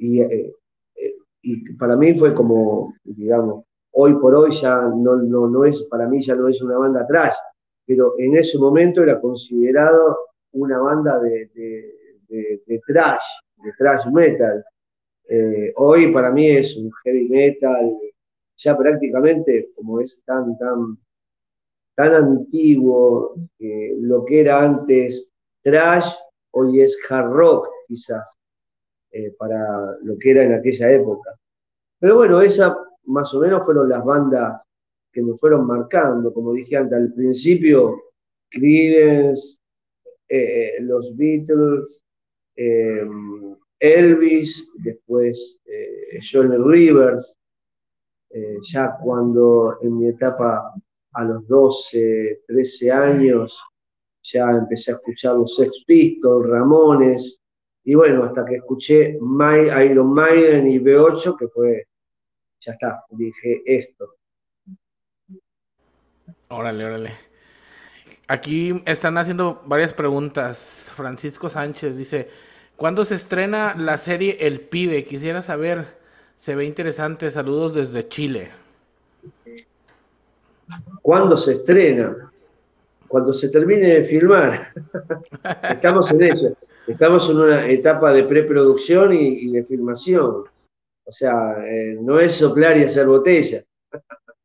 eh, 0.00 0.52
y, 1.42 1.72
para 1.74 1.96
mí 1.96 2.14
fue 2.18 2.34
como, 2.34 2.94
digamos, 3.04 3.64
hoy 3.92 4.14
por 4.14 4.34
hoy 4.34 4.52
ya 4.52 4.82
no, 4.82 5.16
no, 5.16 5.48
no 5.48 5.64
es, 5.64 5.82
para 5.84 6.06
mí 6.06 6.22
ya 6.22 6.34
no 6.34 6.48
es 6.48 6.60
una 6.60 6.76
banda 6.76 7.06
trash, 7.06 7.34
pero 7.86 8.14
en 8.18 8.36
ese 8.36 8.58
momento 8.58 9.02
era 9.02 9.20
considerado 9.20 10.18
una 10.52 10.78
banda 10.78 11.18
de 11.20 11.48
de, 12.28 12.80
trash, 12.86 13.24
de 13.62 13.72
trash 13.78 14.06
metal. 14.12 14.64
Eh, 15.28 15.72
hoy 15.76 16.12
para 16.12 16.30
mí 16.30 16.48
es 16.48 16.76
un 16.76 16.90
heavy 17.02 17.28
metal, 17.28 17.96
ya 18.56 18.76
prácticamente 18.76 19.70
como 19.74 20.00
es 20.00 20.22
tan, 20.24 20.56
tan, 20.58 20.98
tan 21.94 22.12
antiguo, 22.12 23.34
lo 23.58 24.24
que 24.24 24.40
era 24.40 24.62
antes 24.62 25.28
trash, 25.62 26.12
hoy 26.52 26.82
es 26.82 26.96
hard 27.08 27.32
rock 27.32 27.68
quizás, 27.88 28.36
eh, 29.10 29.34
para 29.38 29.96
lo 30.02 30.18
que 30.18 30.30
era 30.30 30.44
en 30.44 30.54
aquella 30.54 30.92
época. 30.92 31.34
Pero 31.98 32.16
bueno, 32.16 32.40
esas 32.42 32.74
más 33.04 33.32
o 33.34 33.40
menos 33.40 33.64
fueron 33.64 33.88
las 33.88 34.04
bandas 34.04 34.62
que 35.12 35.22
me 35.22 35.34
fueron 35.38 35.66
marcando, 35.66 36.32
como 36.32 36.52
dije 36.52 36.76
antes, 36.76 36.98
al 36.98 37.12
principio, 37.14 38.02
Creedence, 38.50 39.58
eh, 40.28 40.76
los 40.80 41.16
Beatles, 41.16 42.04
eh, 42.56 43.06
Elvis, 43.84 44.66
después 44.78 45.58
eh, 45.66 46.18
Johnny 46.22 46.56
Rivers, 46.56 47.36
eh, 48.30 48.56
ya 48.62 48.96
cuando 49.02 49.78
en 49.82 49.98
mi 49.98 50.08
etapa 50.08 50.72
a 51.12 51.24
los 51.24 51.46
12, 51.46 52.44
13 52.46 52.90
años, 52.90 53.58
ya 54.22 54.50
empecé 54.52 54.92
a 54.92 54.94
escuchar 54.94 55.36
los 55.36 55.54
Sex 55.54 55.84
Pistols, 55.86 56.48
Ramones, 56.48 57.42
y 57.84 57.94
bueno, 57.94 58.24
hasta 58.24 58.46
que 58.46 58.56
escuché 58.56 59.18
My, 59.20 59.68
Iron 59.84 60.14
Maiden 60.14 60.66
y 60.66 60.78
B8, 60.78 61.36
que 61.38 61.48
fue, 61.48 61.86
ya 62.60 62.72
está, 62.72 63.04
dije 63.10 63.62
esto. 63.66 64.14
Órale, 66.48 66.84
órale. 66.86 67.12
Aquí 68.28 68.82
están 68.86 69.18
haciendo 69.18 69.62
varias 69.66 69.92
preguntas. 69.92 70.90
Francisco 70.96 71.50
Sánchez 71.50 71.98
dice, 71.98 72.28
¿cuándo 72.76 73.04
se 73.04 73.14
estrena 73.14 73.74
la 73.74 73.98
serie 73.98 74.38
El 74.40 74.60
Pibe? 74.60 75.04
Quisiera 75.04 75.42
saber, 75.42 75.86
se 76.36 76.54
ve 76.54 76.64
interesante. 76.64 77.30
Saludos 77.30 77.74
desde 77.74 78.08
Chile. 78.08 78.50
¿Cuándo 81.02 81.36
se 81.36 81.52
estrena? 81.52 82.32
Cuando 83.08 83.32
se 83.32 83.48
termine 83.48 83.86
de 83.86 84.04
filmar. 84.04 84.72
Estamos 85.70 86.10
en 86.10 86.22
ello. 86.22 86.56
Estamos 86.86 87.30
en 87.30 87.38
una 87.38 87.66
etapa 87.66 88.12
de 88.12 88.24
preproducción 88.24 89.12
y, 89.12 89.50
de 89.50 89.64
filmación. 89.64 90.44
O 91.04 91.12
sea, 91.12 91.64
eh, 91.66 91.96
no 92.00 92.18
es 92.18 92.34
soplar 92.34 92.76
y 92.76 92.84
hacer 92.84 93.06
botella. 93.06 93.64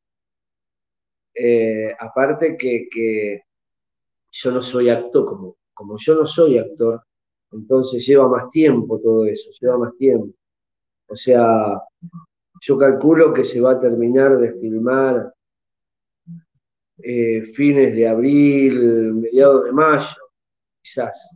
Eh, 1.41 1.95
aparte 1.97 2.57
que, 2.57 3.43
yo 4.29 4.51
no 4.51 4.61
soy 4.61 4.89
actor, 4.89 5.25
como, 5.25 5.55
como 5.73 5.95
yo 5.97 6.15
no 6.15 6.25
soy 6.25 6.57
actor, 6.57 7.01
entonces 7.51 8.05
lleva 8.05 8.27
más 8.27 8.49
tiempo 8.49 8.99
todo 8.99 9.25
eso, 9.25 9.49
lleva 9.59 9.77
más 9.77 9.95
tiempo. 9.97 10.33
O 11.07 11.15
sea, 11.15 11.81
yo 12.61 12.77
calculo 12.77 13.33
que 13.33 13.43
se 13.43 13.59
va 13.59 13.71
a 13.71 13.79
terminar 13.79 14.37
de 14.37 14.53
filmar 14.53 15.33
eh, 17.01 17.41
fines 17.53 17.95
de 17.95 18.07
abril, 18.07 19.13
mediados 19.15 19.65
de 19.65 19.71
mayo, 19.71 20.15
quizás. 20.81 21.29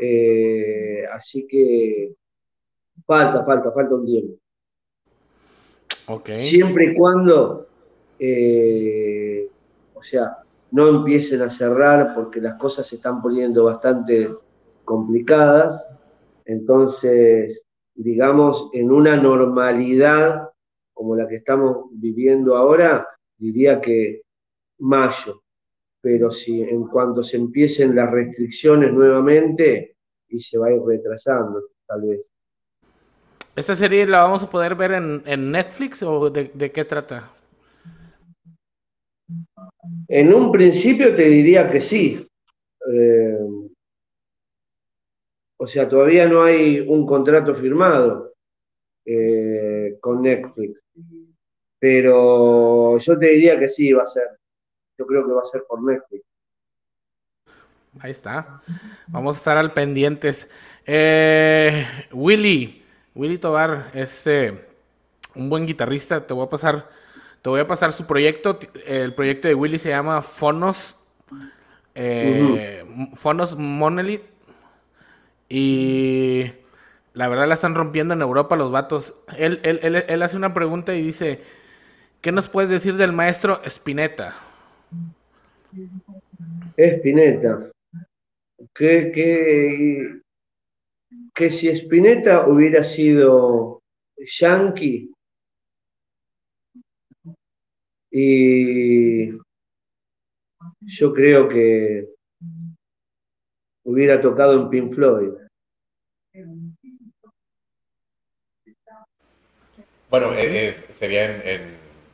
Eh, 0.00 1.04
así 1.12 1.46
que 1.46 2.14
falta, 3.06 3.44
falta, 3.44 3.70
falta 3.72 3.94
un 3.94 4.06
tiempo. 4.06 4.38
Siempre 6.34 6.86
y 6.86 6.94
cuando, 6.94 7.68
eh, 8.18 9.48
o 9.94 10.02
sea, 10.02 10.38
no 10.72 10.88
empiecen 10.88 11.42
a 11.42 11.50
cerrar 11.50 12.14
porque 12.14 12.40
las 12.40 12.54
cosas 12.54 12.86
se 12.86 12.96
están 12.96 13.22
poniendo 13.22 13.64
bastante 13.64 14.30
complicadas. 14.84 15.86
Entonces, 16.44 17.64
digamos, 17.94 18.70
en 18.72 18.90
una 18.90 19.16
normalidad 19.16 20.50
como 20.92 21.16
la 21.16 21.26
que 21.26 21.36
estamos 21.36 21.86
viviendo 21.92 22.56
ahora, 22.56 23.06
diría 23.36 23.80
que 23.80 24.22
mayo. 24.78 25.42
Pero 26.00 26.30
si 26.30 26.62
en 26.62 26.86
cuanto 26.86 27.22
se 27.22 27.36
empiecen 27.36 27.94
las 27.94 28.10
restricciones 28.10 28.92
nuevamente, 28.92 29.96
y 30.32 30.40
se 30.40 30.58
va 30.58 30.68
a 30.68 30.72
ir 30.72 30.80
retrasando, 30.82 31.62
tal 31.86 32.02
vez. 32.02 32.30
¿Esta 33.54 33.74
serie 33.74 34.06
la 34.06 34.22
vamos 34.22 34.42
a 34.42 34.50
poder 34.50 34.74
ver 34.74 34.92
en, 34.92 35.50
Netflix 35.50 36.02
o 36.02 36.30
de, 36.30 36.72
qué 36.72 36.84
trata? 36.84 37.30
En 40.08 40.32
un 40.32 40.50
principio 40.50 41.14
te 41.14 41.24
diría 41.24 41.70
que 41.70 41.80
sí. 41.80 42.26
Eh, 42.90 43.38
o 45.62 45.66
sea, 45.68 45.88
todavía 45.88 46.26
no 46.26 46.42
hay 46.42 46.80
un 46.80 47.06
contrato 47.06 47.54
firmado 47.54 48.32
eh, 49.04 49.96
con 50.00 50.20
Netflix. 50.20 50.80
Pero 51.78 52.98
yo 52.98 53.16
te 53.16 53.26
diría 53.26 53.56
que 53.60 53.68
sí, 53.68 53.92
va 53.92 54.02
a 54.02 54.06
ser. 54.06 54.24
Yo 54.98 55.06
creo 55.06 55.24
que 55.24 55.32
va 55.32 55.42
a 55.42 55.44
ser 55.44 55.62
por 55.68 55.80
Netflix. 55.84 56.24
Ahí 58.00 58.10
está. 58.10 58.60
Vamos 59.06 59.36
a 59.36 59.38
estar 59.38 59.56
al 59.56 59.72
pendientes. 59.72 60.50
Eh, 60.84 61.86
Willy, 62.10 62.82
Willy 63.14 63.38
Tobar 63.38 63.92
es 63.94 64.26
eh, 64.26 64.66
un 65.36 65.48
buen 65.48 65.64
guitarrista. 65.64 66.26
Te 66.26 66.34
voy 66.34 66.44
a 66.44 66.50
pasar, 66.50 66.88
te 67.40 67.48
voy 67.48 67.60
a 67.60 67.68
pasar 67.68 67.92
su 67.92 68.04
proyecto. 68.04 68.58
El 68.84 69.14
proyecto 69.14 69.46
de 69.46 69.54
Willy 69.54 69.78
se 69.78 69.90
llama 69.90 70.22
Fonos, 70.22 70.98
eh, 71.94 72.84
Fonos 73.14 73.56
Monolith. 73.56 74.32
Y 75.54 76.50
la 77.12 77.28
verdad 77.28 77.46
la 77.46 77.52
están 77.52 77.74
rompiendo 77.74 78.14
en 78.14 78.22
Europa 78.22 78.56
los 78.56 78.72
vatos. 78.72 79.14
Él, 79.36 79.60
él, 79.64 79.80
él, 79.82 79.96
él 80.08 80.22
hace 80.22 80.38
una 80.38 80.54
pregunta 80.54 80.94
y 80.94 81.02
dice, 81.02 81.40
¿qué 82.22 82.32
nos 82.32 82.48
puedes 82.48 82.70
decir 82.70 82.96
del 82.96 83.12
maestro 83.12 83.60
Spinetta? 83.66 84.34
Spinetta 86.78 87.70
que, 88.74 90.22
que, 91.34 91.50
si 91.50 91.68
Spinetta 91.68 92.48
hubiera 92.48 92.82
sido 92.82 93.82
yankee 94.16 95.12
y 98.10 99.30
yo 100.80 101.12
creo 101.12 101.46
que 101.48 102.08
hubiera 103.84 104.20
tocado 104.20 104.60
en 104.60 104.70
Pink 104.70 104.94
Floyd. 104.94 105.41
Bueno, 110.12 110.28
sería 110.98 111.24
en, 111.24 111.62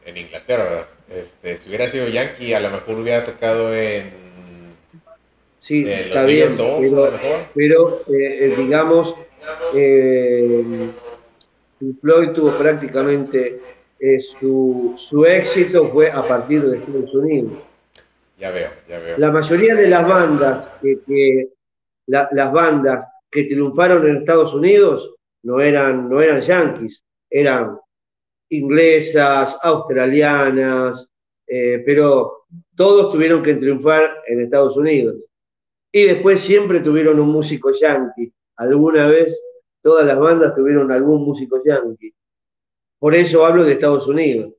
en, 0.06 0.16
Inglaterra, 0.16 0.86
Este, 1.10 1.58
si 1.58 1.68
hubiera 1.68 1.88
sido 1.88 2.06
Yankee, 2.06 2.54
a 2.54 2.60
lo 2.60 2.70
mejor 2.70 3.00
hubiera 3.00 3.24
tocado 3.24 3.74
en 3.74 4.28
Sí, 5.58 5.84
está 5.84 6.24
bien, 6.24 6.56
pero, 7.54 8.02
eh, 8.06 8.44
eh, 8.44 8.54
digamos, 8.56 9.16
eh, 9.74 10.90
Floyd 12.00 12.30
tuvo 12.30 12.52
prácticamente 12.52 13.60
su, 14.20 14.94
su, 14.96 15.26
éxito 15.26 15.88
fue 15.88 16.08
a 16.08 16.22
partir 16.22 16.62
de 16.62 16.78
Estados 16.78 17.12
Unidos. 17.12 17.54
Ya 18.38 18.50
veo, 18.52 18.70
ya 18.88 19.00
veo. 19.00 19.18
La 19.18 19.32
mayoría 19.32 19.74
de 19.74 19.88
las 19.88 20.06
bandas 20.06 20.70
que, 20.80 21.48
las 22.06 22.52
bandas 22.52 23.08
que 23.28 23.42
triunfaron 23.42 24.06
en 24.06 24.18
Estados 24.18 24.54
Unidos 24.54 25.16
no 25.42 25.60
eran, 25.60 26.08
no 26.08 26.22
eran 26.22 26.40
yanquis, 26.40 27.02
eran 27.28 27.76
inglesas, 28.50 29.56
australianas, 29.62 31.08
pero 31.46 32.46
todos 32.76 33.12
tuvieron 33.12 33.42
que 33.42 33.54
triunfar 33.54 34.22
en 34.26 34.40
Estados 34.40 34.76
Unidos. 34.76 35.16
Y 35.92 36.04
después 36.04 36.40
siempre 36.40 36.80
tuvieron 36.80 37.18
un 37.18 37.30
músico 37.30 37.70
yankee. 37.72 38.32
Alguna 38.56 39.06
vez 39.06 39.40
todas 39.82 40.06
las 40.06 40.18
bandas 40.18 40.54
tuvieron 40.54 40.92
algún 40.92 41.24
músico 41.24 41.62
yankee. 41.64 42.12
Por 42.98 43.14
eso 43.14 43.46
hablo 43.46 43.64
de 43.64 43.72
Estados 43.72 44.06
Unidos. 44.06 44.52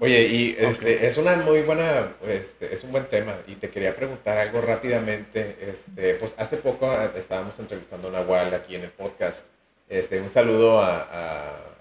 Oye, 0.00 0.26
y 0.26 0.56
este, 0.58 1.06
es 1.06 1.16
una 1.16 1.36
muy 1.36 1.62
buena, 1.62 2.16
este, 2.26 2.74
es 2.74 2.82
un 2.82 2.90
buen 2.90 3.06
tema, 3.06 3.36
y 3.46 3.54
te 3.54 3.70
quería 3.70 3.94
preguntar 3.94 4.36
algo 4.36 4.60
rápidamente. 4.60 5.56
Este, 5.60 6.14
pues 6.14 6.34
hace 6.38 6.56
poco 6.56 6.90
ah, 6.90 7.12
estábamos 7.14 7.56
entrevistando 7.60 8.08
a 8.08 8.10
Nahual 8.10 8.52
aquí 8.52 8.74
en 8.74 8.82
el 8.82 8.90
podcast. 8.90 9.46
Este, 9.92 10.22
un 10.22 10.30
saludo 10.30 10.80
a, 10.80 11.06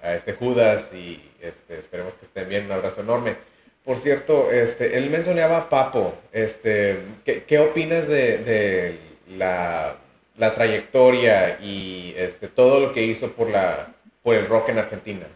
a, 0.04 0.16
este 0.16 0.34
Judas 0.34 0.94
y 0.94 1.18
este, 1.40 1.80
esperemos 1.80 2.16
que 2.16 2.26
estén 2.26 2.50
bien, 2.50 2.66
un 2.66 2.74
abrazo 2.74 3.00
enorme. 3.00 3.38
Por 3.86 3.96
cierto, 3.96 4.52
este, 4.52 4.98
él 4.98 5.10
mencionaba 5.10 5.70
Papo. 5.70 6.16
Este, 6.34 7.00
¿qué, 7.24 7.60
opinas 7.60 8.10
de, 8.10 9.00
la, 9.38 9.96
trayectoria 10.38 11.58
y 11.62 12.14
este, 12.18 12.50
todo 12.50 12.82
lo 12.82 12.94
que 12.94 13.06
hizo 13.06 13.32
por, 13.32 13.50
la, 13.50 13.96
por 14.22 14.36
el 14.36 14.46
rock 14.46 14.68
en 14.70 14.80
Argentina? 14.80 15.28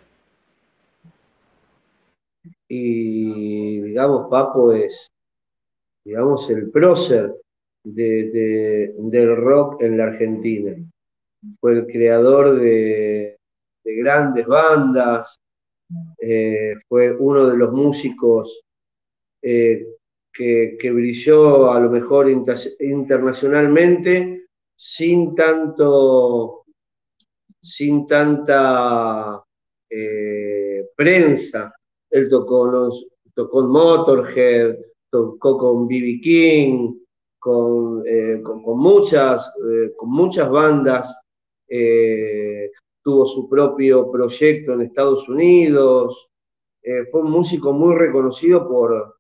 Y 2.68 3.80
digamos, 3.80 4.30
Papo 4.30 4.74
es, 4.74 5.10
digamos, 6.04 6.50
el 6.50 6.70
prócer 6.72 7.34
de, 7.86 8.94
del 8.98 9.38
rock 9.38 9.82
en 9.82 9.98
la 9.98 10.08
Argentina. 10.08 10.76
Fue 11.60 11.74
el 11.74 11.88
creador 11.88 12.60
de, 12.60 13.38
de 13.84 13.96
grandes 13.96 14.48
bandas, 14.48 15.40
eh, 16.20 16.74
fue 16.88 17.16
uno 17.16 17.48
de 17.48 17.58
los 17.58 17.72
músicos 17.72 18.62
eh, 19.42 19.86
que, 20.34 20.92
brilló 20.92 21.72
a 21.72 21.80
lo 21.80 21.90
mejor 21.90 22.30
internacionalmente 22.30 24.48
sin 24.76 25.34
tanto, 25.36 26.66
sin 27.62 28.06
tanta 28.08 29.42
eh, 29.90 30.90
prensa. 30.96 31.74
Él 32.10 32.28
tocó, 32.28 32.68
los, 32.68 33.08
tocó 33.34 33.62
en 33.62 33.68
Motorhead, 33.68 34.76
tocó 35.10 35.58
con 35.58 35.88
B.B. 35.88 36.20
King, 36.22 36.96
con, 37.40 38.04
con, 38.44 38.80
muchas, 38.80 39.50
con 39.96 40.10
muchas 40.10 40.50
bandas 40.50 41.25
tuvo 43.02 43.26
su 43.26 43.48
propio 43.50 44.12
proyecto 44.12 44.74
en 44.74 44.82
Estados 44.82 45.28
Unidos, 45.30 46.30
eh, 46.88 47.04
fue 47.12 47.22
un 47.22 47.32
músico 47.32 47.74
muy 47.74 47.96
reconocido 47.96 48.68
por, 48.68 49.18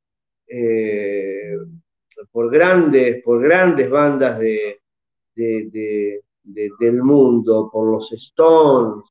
eh, 0.47 1.57
por, 2.31 2.51
grandes, 2.51 3.23
por 3.23 3.41
grandes 3.41 3.89
bandas 3.89 4.37
de, 4.39 4.81
del 5.33 7.03
mundo, 7.03 7.67
por 7.71 7.91
los 7.91 8.11
Stones. 8.11 9.05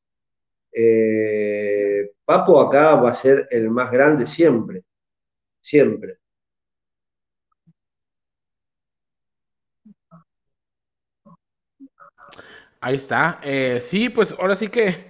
Eh, 0.71 2.11
Papo 2.23 2.61
acá 2.61 2.95
va 2.95 3.09
a 3.09 3.13
ser 3.13 3.45
el 3.51 3.69
más 3.69 3.91
grande 3.91 4.25
siempre, 4.25 4.83
siempre. 5.59 6.19
Ahí 12.85 12.97
está. 12.97 13.39
Eh, 13.41 13.79
sí, 13.81 14.09
pues 14.09 14.35
ahora 14.37 14.55
sí 14.55 14.67
que 14.67 15.05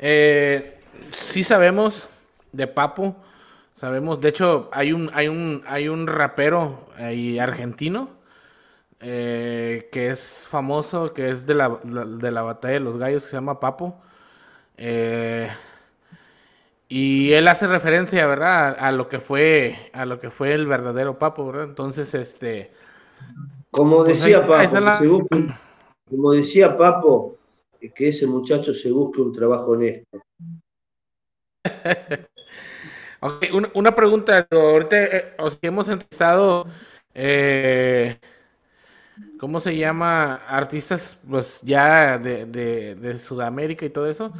eh, 0.00 0.80
sí 1.12 1.44
sabemos 1.44 2.08
de 2.50 2.66
Papo. 2.66 3.14
Sabemos, 3.76 4.20
de 4.20 4.30
hecho, 4.30 4.68
hay 4.72 4.92
un, 4.92 5.08
hay 5.14 5.28
un, 5.28 5.62
hay 5.68 5.86
un 5.86 6.08
rapero 6.08 6.88
ahí 6.96 7.38
argentino 7.38 8.10
eh, 8.98 9.88
que 9.92 10.08
es 10.08 10.44
famoso, 10.50 11.14
que 11.14 11.28
es 11.28 11.46
de 11.46 11.54
la, 11.54 11.68
de 11.68 12.32
la 12.32 12.42
batalla 12.42 12.74
de 12.74 12.80
los 12.80 12.96
gallos, 12.96 13.22
que 13.22 13.28
se 13.28 13.36
llama 13.36 13.60
Papo. 13.60 14.02
Y 16.88 17.32
él 17.34 17.46
hace 17.46 17.68
referencia, 17.68 18.26
¿verdad? 18.26 18.76
A, 18.76 18.90
lo 18.90 19.08
que 19.08 19.20
fue, 19.20 19.92
a 19.92 20.06
lo 20.06 20.18
que 20.18 20.30
fue 20.30 20.54
el 20.54 20.66
verdadero 20.66 21.20
Papo, 21.20 21.46
¿verdad? 21.46 21.66
Entonces, 21.66 22.14
este. 22.14 22.72
Como 23.70 23.98
pues 23.98 24.20
decía 24.20 24.44
Papo, 24.44 25.28
como 26.12 26.32
decía 26.32 26.76
Papo, 26.76 27.38
que 27.94 28.08
ese 28.08 28.26
muchacho 28.26 28.74
se 28.74 28.90
busque 28.90 29.22
un 29.22 29.32
trabajo 29.32 29.70
honesto. 29.72 30.22
una, 33.74 33.94
pregunta, 33.94 34.46
ahorita 34.50 35.04
eh, 35.04 35.34
hemos 35.62 35.88
empezado, 35.88 36.66
eh, 37.14 38.18
¿cómo 39.38 39.58
se 39.58 39.74
llama? 39.74 40.34
Artistas, 40.46 41.16
pues 41.28 41.62
ya 41.62 42.18
de, 42.18 43.18
Sudamérica 43.18 43.86
y 43.86 43.90
todo 43.90 44.06
eso. 44.06 44.32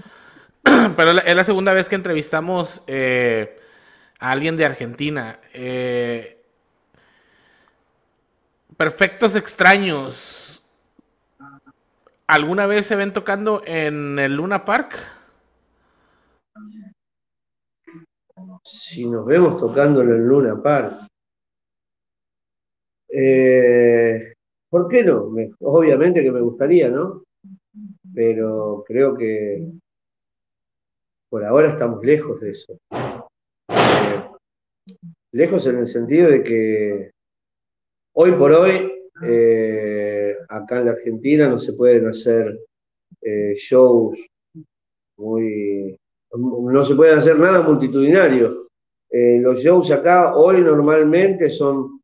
Pero 0.62 1.12
es 1.12 1.37
la 1.37 1.44
segunda 1.44 1.72
vez 1.72 1.88
que 1.88 1.94
entrevistamos 1.94 2.82
eh, 2.87 3.58
a 4.18 4.30
alguien 4.30 4.58
de 4.58 4.66
Argentina. 4.66 5.40
Eh, 5.54 6.38
perfectos 8.76 9.37
extraños. 9.37 10.51
¿Alguna 12.32 12.64
vez 12.64 12.86
se 12.86 12.96
ven 12.96 13.12
tocando 13.12 13.62
en 13.66 14.18
el 14.18 14.34
Luna 14.34 14.64
Park? 14.64 14.96
Si 18.64 19.06
nos 19.06 19.26
vemos 19.26 19.60
tocando 19.60 20.00
en 20.00 20.08
el 20.08 20.26
Luna 20.26 20.62
Park. 20.62 21.08
Eh, 23.10 24.32
¿Por 24.70 24.88
qué 24.88 25.04
no? 25.04 25.30
obviamente 25.60 26.22
que 26.22 26.32
me 26.32 26.40
gustaría, 26.40 26.88
¿no? 26.88 27.22
Pero 28.14 28.82
creo 28.86 29.14
que 29.14 29.68
por 31.28 31.44
ahora 31.44 31.68
estamos 31.68 32.02
lejos 32.02 32.40
de 32.40 32.50
eso. 32.52 32.78
Eh, 33.68 34.30
lejos 35.32 35.66
en 35.66 35.80
el 35.80 35.86
sentido 35.86 36.30
de 36.30 36.42
que 36.42 37.10
hoy 38.14 38.32
por 38.32 38.52
hoy, 38.52 38.90
eh, 39.22 40.12
acá 40.56 40.80
en 40.80 40.86
la 40.86 40.92
Argentina 40.92 41.48
no 41.48 41.58
se 41.58 41.72
pueden 41.72 42.06
hacer 42.06 42.58
eh, 43.20 43.54
shows 43.54 44.18
muy... 45.16 45.96
No 46.34 46.80
se 46.82 46.94
puede 46.94 47.12
hacer 47.12 47.38
nada 47.38 47.60
multitudinario. 47.60 48.68
los 49.10 49.60
shows 49.60 49.90
acá 49.90 50.34
hoy 50.34 50.62
normalmente 50.62 51.50
son 51.50 52.00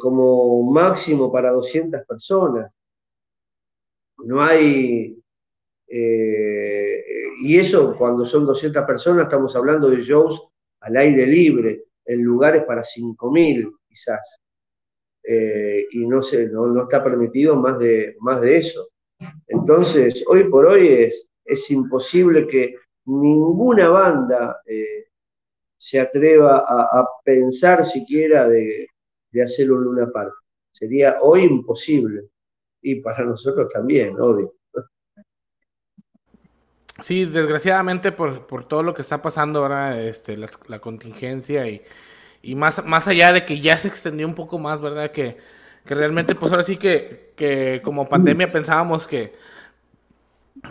como 0.00 0.68
máximo 0.72 1.30
para 1.30 1.52
200 1.52 2.04
personas. 2.06 2.72
No 4.18 4.42
hay 4.42 5.16
y 7.46 7.58
eso, 7.58 7.94
cuando 7.96 8.24
son 8.24 8.46
200 8.46 8.84
personas, 8.84 9.24
estamos 9.24 9.54
hablando 9.54 9.90
de 9.90 10.02
shows 10.02 10.48
al 10.80 10.96
aire 10.96 11.26
libre, 11.26 11.84
en 12.04 12.22
lugares 12.22 12.64
para 12.64 12.82
5.000 12.82 13.72
quizás. 13.88 14.40
Eh, 15.28 15.86
y 15.90 16.06
no, 16.06 16.22
sé, 16.22 16.48
no, 16.48 16.82
está 16.82 17.02
permitido 17.02 17.56
más 17.56 17.78
de, 17.78 18.16
más 18.20 18.40
de 18.40 18.58
eso. 18.58 18.88
Entonces, 19.48 20.22
hoy 20.28 20.44
por 20.44 20.66
hoy 20.66 20.88
es, 20.88 21.28
es 21.44 21.70
imposible 21.70 22.46
que 22.46 22.76
ninguna 23.06 23.88
banda 23.88 24.60
eh, 24.66 25.06
se 25.76 26.00
atreva 26.00 26.64
a, 26.66 27.08
pensar 27.24 27.84
siquiera 27.84 28.48
de, 28.48 28.88
de, 29.30 29.42
hacer 29.42 29.70
un 29.72 29.84
Luna 29.84 30.10
Park. 30.12 30.32
Sería 30.72 31.18
hoy 31.20 31.42
imposible. 31.42 32.28
Y 32.82 32.96
para 32.96 33.24
nosotros 33.24 33.68
también, 33.72 34.18
obvio. 34.20 34.56
Sí, 37.02 37.26
desgraciadamente 37.26 38.12
por, 38.12 38.46
por, 38.46 38.64
todo 38.66 38.82
lo 38.82 38.94
que 38.94 39.02
está 39.02 39.20
pasando 39.20 39.60
ahora, 39.60 40.00
este, 40.00 40.36
la, 40.36 40.78
contingencia 40.78 41.68
y, 41.68 41.82
y, 42.46 42.54
más, 42.54 42.84
más 42.84 43.08
allá 43.08 43.32
de 43.32 43.44
que 43.44 43.60
ya 43.60 43.76
se 43.78 43.88
extendió 43.88 44.26
un 44.26 44.34
poco 44.34 44.58
más, 44.58 44.80
¿verdad? 44.80 45.10
Que, 45.10 45.36
que 45.84 45.94
realmente, 45.94 46.34
pues 46.34 46.52
ahora 46.52 46.64
sí 46.64 46.76
que, 46.76 47.32
que 47.36 47.80
como 47.82 48.08
pandemia 48.08 48.52
pensábamos 48.52 49.06
que, 49.06 49.34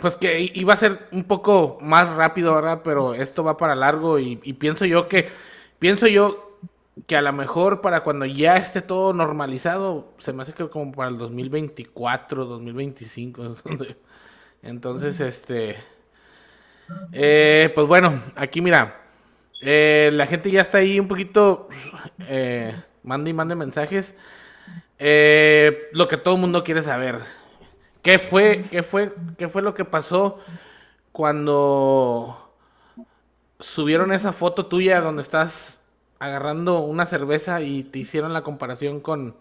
pues 0.01 0.15
que 0.15 0.51
iba 0.53 0.73
a 0.73 0.77
ser 0.77 1.07
un 1.11 1.23
poco 1.23 1.77
más 1.81 2.09
rápido, 2.15 2.55
¿verdad? 2.55 2.81
Pero 2.83 3.13
esto 3.13 3.43
va 3.43 3.57
para 3.57 3.75
largo 3.75 4.19
y, 4.19 4.35
pienso 4.35 4.85
yo 4.85 5.07
que, 5.07 5.29
pienso 5.79 6.07
yo 6.07 6.59
que 7.07 7.17
a 7.17 7.21
lo 7.21 7.33
mejor 7.33 7.81
para 7.81 8.03
cuando 8.03 8.25
ya 8.25 8.57
esté 8.57 8.81
todo 8.81 9.11
normalizado, 9.13 10.13
se 10.17 10.31
me 10.31 10.43
hace 10.43 10.53
que 10.53 10.69
como 10.69 10.93
para 10.93 11.09
el 11.09 11.17
2024, 11.17 12.45
2025, 12.45 13.55
entonces, 14.63 15.19
este 15.19 15.75
eh, 17.11 17.71
pues 17.73 17.87
bueno, 17.87 18.21
aquí 18.35 18.61
mira, 18.61 19.04
eh, 19.61 20.09
la 20.13 20.27
gente 20.27 20.51
ya 20.51 20.61
está 20.61 20.79
ahí 20.79 20.99
un 20.99 21.07
poquito, 21.07 21.69
eh, 22.19 22.75
mande 23.03 23.29
y 23.29 23.33
mande 23.33 23.55
mensajes. 23.55 24.15
Eh, 24.97 25.89
lo 25.91 26.07
que 26.07 26.17
todo 26.17 26.35
el 26.35 26.41
mundo 26.41 26.63
quiere 26.63 26.81
saber. 26.81 27.19
¿Qué 28.01 28.19
fue, 28.19 28.65
qué 28.69 28.83
fue, 28.83 29.13
qué 29.37 29.49
fue 29.49 29.61
lo 29.61 29.73
que 29.73 29.85
pasó 29.85 30.39
cuando 31.11 32.51
subieron 33.59 34.13
esa 34.13 34.33
foto 34.33 34.67
tuya 34.67 35.01
donde 35.01 35.21
estás 35.21 35.81
agarrando 36.19 36.79
una 36.81 37.05
cerveza 37.05 37.61
y 37.61 37.83
te 37.83 37.99
hicieron 37.99 38.33
la 38.33 38.43
comparación 38.43 38.99
con, 38.99 39.35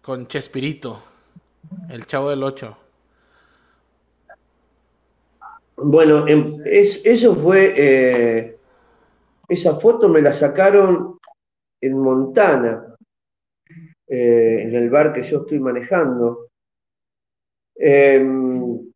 con 0.00 0.26
Chespirito, 0.26 1.02
el 1.90 2.06
chavo 2.06 2.30
del 2.30 2.44
8? 2.44 2.76
Bueno, 5.76 6.28
em, 6.28 6.60
eso 6.64 7.34
fue, 7.34 8.54
esa 9.48 9.74
foto 9.74 10.08
me 10.08 10.22
la 10.22 10.32
sacaron 10.32 11.18
en 11.80 11.98
Montana, 11.98 12.96
eh, 14.06 14.62
en 14.62 14.74
el 14.74 14.90
bar 14.90 15.12
que 15.12 15.22
yo 15.22 15.40
estoy 15.40 15.58
manejando. 15.58 16.48
Em, 17.74 18.92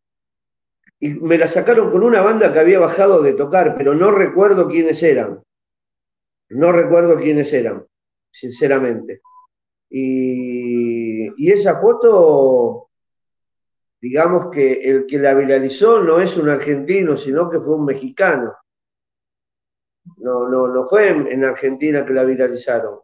y 0.99 1.09
me 1.09 1.37
la 1.37 1.47
sacaron 1.47 1.91
con 1.91 2.03
una 2.03 2.21
banda 2.21 2.51
que 2.51 2.59
había 2.59 2.79
bajado 2.79 3.21
de 3.21 3.33
tocar, 3.33 3.75
pero 3.77 3.93
no 3.93 4.11
recuerdo 4.11 4.67
quiénes 4.67 5.03
eran. 5.03 5.43
No 6.49 6.71
recuerdo 6.71 7.17
quiénes 7.17 7.51
eran, 7.53 7.85
sinceramente. 8.31 9.21
Y, 9.89 11.27
y 11.37 11.51
esa 11.51 11.79
foto 11.79 12.87
digamos 14.01 14.51
que 14.51 14.73
el 14.89 15.05
que 15.05 15.17
la 15.17 15.33
viralizó 15.33 16.01
no 16.01 16.19
es 16.19 16.37
un 16.37 16.49
argentino, 16.49 17.17
sino 17.17 17.49
que 17.49 17.59
fue 17.59 17.75
un 17.75 17.85
mexicano. 17.85 18.53
No, 20.17 20.47
no, 20.47 20.67
no 20.67 20.85
fue 20.85 21.09
en, 21.09 21.43
Argentina 21.43 22.05
que 22.05 22.13
la 22.13 22.23
viralizaron. 22.23 22.99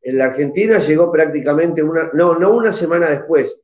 En 0.00 0.18
la 0.18 0.26
Argentina 0.26 0.78
llegó 0.78 1.10
prácticamente 1.10 1.82
una, 1.82 2.10
no, 2.12 2.38
no 2.38 2.52
una 2.52 2.72
semana 2.72 3.10
después. 3.10 3.58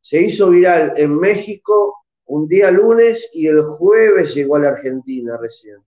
Se 0.00 0.20
hizo 0.20 0.50
viral 0.50 0.94
en 0.96 1.16
México 1.18 2.04
un 2.26 2.48
día 2.48 2.70
lunes 2.70 3.28
y 3.32 3.46
el 3.46 3.62
jueves 3.62 4.34
llegó 4.34 4.56
a 4.56 4.60
la 4.60 4.68
Argentina 4.70 5.36
recién. 5.36 5.78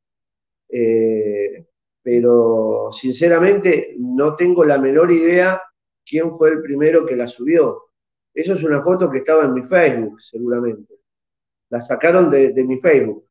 Eh, 0.69 1.65
pero 2.01 2.89
sinceramente 2.91 3.95
no 3.97 4.35
tengo 4.35 4.65
la 4.65 4.77
menor 4.77 5.11
idea 5.11 5.61
quién 6.05 6.37
fue 6.37 6.51
el 6.51 6.61
primero 6.61 7.05
que 7.05 7.15
la 7.15 7.27
subió. 7.27 7.83
Eso 8.33 8.53
es 8.55 8.63
una 8.63 8.83
foto 8.83 9.09
que 9.09 9.19
estaba 9.19 9.45
en 9.45 9.53
mi 9.53 9.63
Facebook, 9.63 10.19
seguramente. 10.19 10.95
La 11.69 11.79
sacaron 11.79 12.29
de, 12.29 12.51
mi 12.63 12.79
Facebook. 12.79 13.25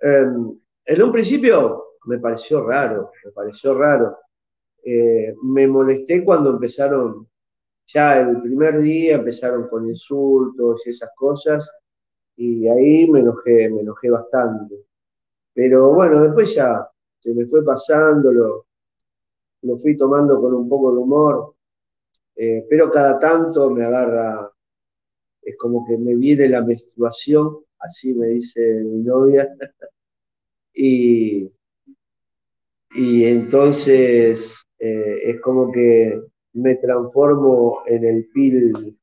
Em, 0.00 0.58
en 0.84 1.02
un 1.02 1.12
principio 1.12 1.85
me 2.06 2.18
pareció 2.18 2.64
raro, 2.66 3.10
me 3.24 3.32
pareció 3.32 3.74
raro. 3.74 4.18
Eh, 4.84 5.34
me 5.42 5.66
molesté 5.66 6.24
cuando 6.24 6.50
empezaron, 6.50 7.28
ya 7.86 8.20
el 8.20 8.40
primer 8.42 8.80
día 8.80 9.16
empezaron 9.16 9.68
con 9.68 9.84
insultos 9.84 10.86
y 10.86 10.90
esas 10.90 11.10
cosas, 11.16 11.70
y 12.36 12.68
ahí 12.68 13.10
me 13.10 13.20
enojé, 13.20 13.70
me 13.70 13.80
enojé 13.80 14.10
bastante. 14.10 14.76
Pero 15.54 15.94
bueno, 15.94 16.22
después 16.22 16.54
ya 16.54 16.88
se 17.18 17.34
me 17.34 17.46
fue 17.46 17.64
pasando, 17.64 18.32
lo, 18.32 18.66
fui 19.80 19.96
tomando 19.96 20.40
con 20.40 20.54
un 20.54 20.68
poco 20.68 20.92
de 20.92 20.98
humor 20.98 21.56
eh, 22.36 22.66
pero 22.68 22.90
cada 22.90 23.18
tanto 23.18 23.70
me 23.70 23.84
agarra, 23.84 24.50
es 25.42 25.56
como 25.58 25.86
que 25.86 25.96
me 25.98 26.14
viene 26.16 26.48
la 26.48 26.62
menstruación, 26.62 27.64
así 27.78 28.14
me 28.14 28.28
dice 28.28 28.60
mi 28.84 29.02
novia, 29.02 29.48
y, 30.74 31.50
y 32.96 33.24
entonces 33.24 34.66
eh, 34.78 35.18
es 35.24 35.40
como 35.40 35.70
que 35.70 36.20
me 36.54 36.76
transformo 36.76 37.82
en 37.86 38.04
el 38.04 38.26
pil, 38.32 38.96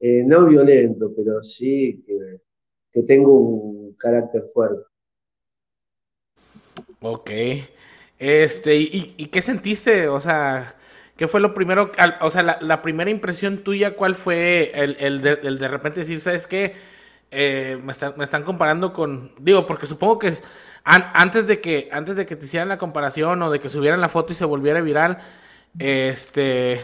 eh, 0.00 0.22
no 0.24 0.46
violento, 0.46 1.12
pero 1.16 1.42
sí 1.42 2.02
que, 2.06 2.40
que 2.92 3.02
tengo 3.02 3.38
un 3.38 3.94
carácter 3.94 4.44
fuerte. 4.54 4.84
Ok. 7.00 7.30
Este, 8.18 8.76
¿y, 8.76 9.14
¿y, 9.16 9.26
qué 9.26 9.42
sentiste? 9.42 10.08
O 10.08 10.20
sea, 10.20 10.76
¿Qué 11.16 11.28
fue 11.28 11.40
lo 11.40 11.54
primero, 11.54 11.92
o 12.20 12.30
sea, 12.30 12.42
la, 12.60 12.82
primera 12.82 13.10
impresión 13.10 13.64
tuya, 13.64 13.96
cuál 13.96 14.14
fue 14.16 14.70
el, 14.74 15.22
de, 15.22 15.68
repente 15.68 16.00
decir, 16.00 16.20
¿sabes 16.20 16.46
qué? 16.46 16.74
Eh, 17.30 17.78
me, 17.82 17.92
están, 17.92 18.42
comparando 18.44 18.92
con, 18.92 19.32
digo, 19.38 19.66
porque 19.66 19.86
supongo 19.86 20.18
que 20.20 20.34
antes 20.84 21.46
de 21.46 21.60
que 21.60 21.88
antes 21.90 22.14
de 22.14 22.26
que 22.26 22.36
te 22.36 22.44
hicieran 22.46 22.68
la 22.68 22.78
comparación 22.78 23.42
o 23.42 23.50
de 23.50 23.58
que 23.58 23.68
subieran 23.68 24.00
la 24.00 24.08
foto 24.08 24.32
y 24.32 24.36
se 24.36 24.44
volviera 24.44 24.80
viral, 24.80 25.18
este, 25.78 26.80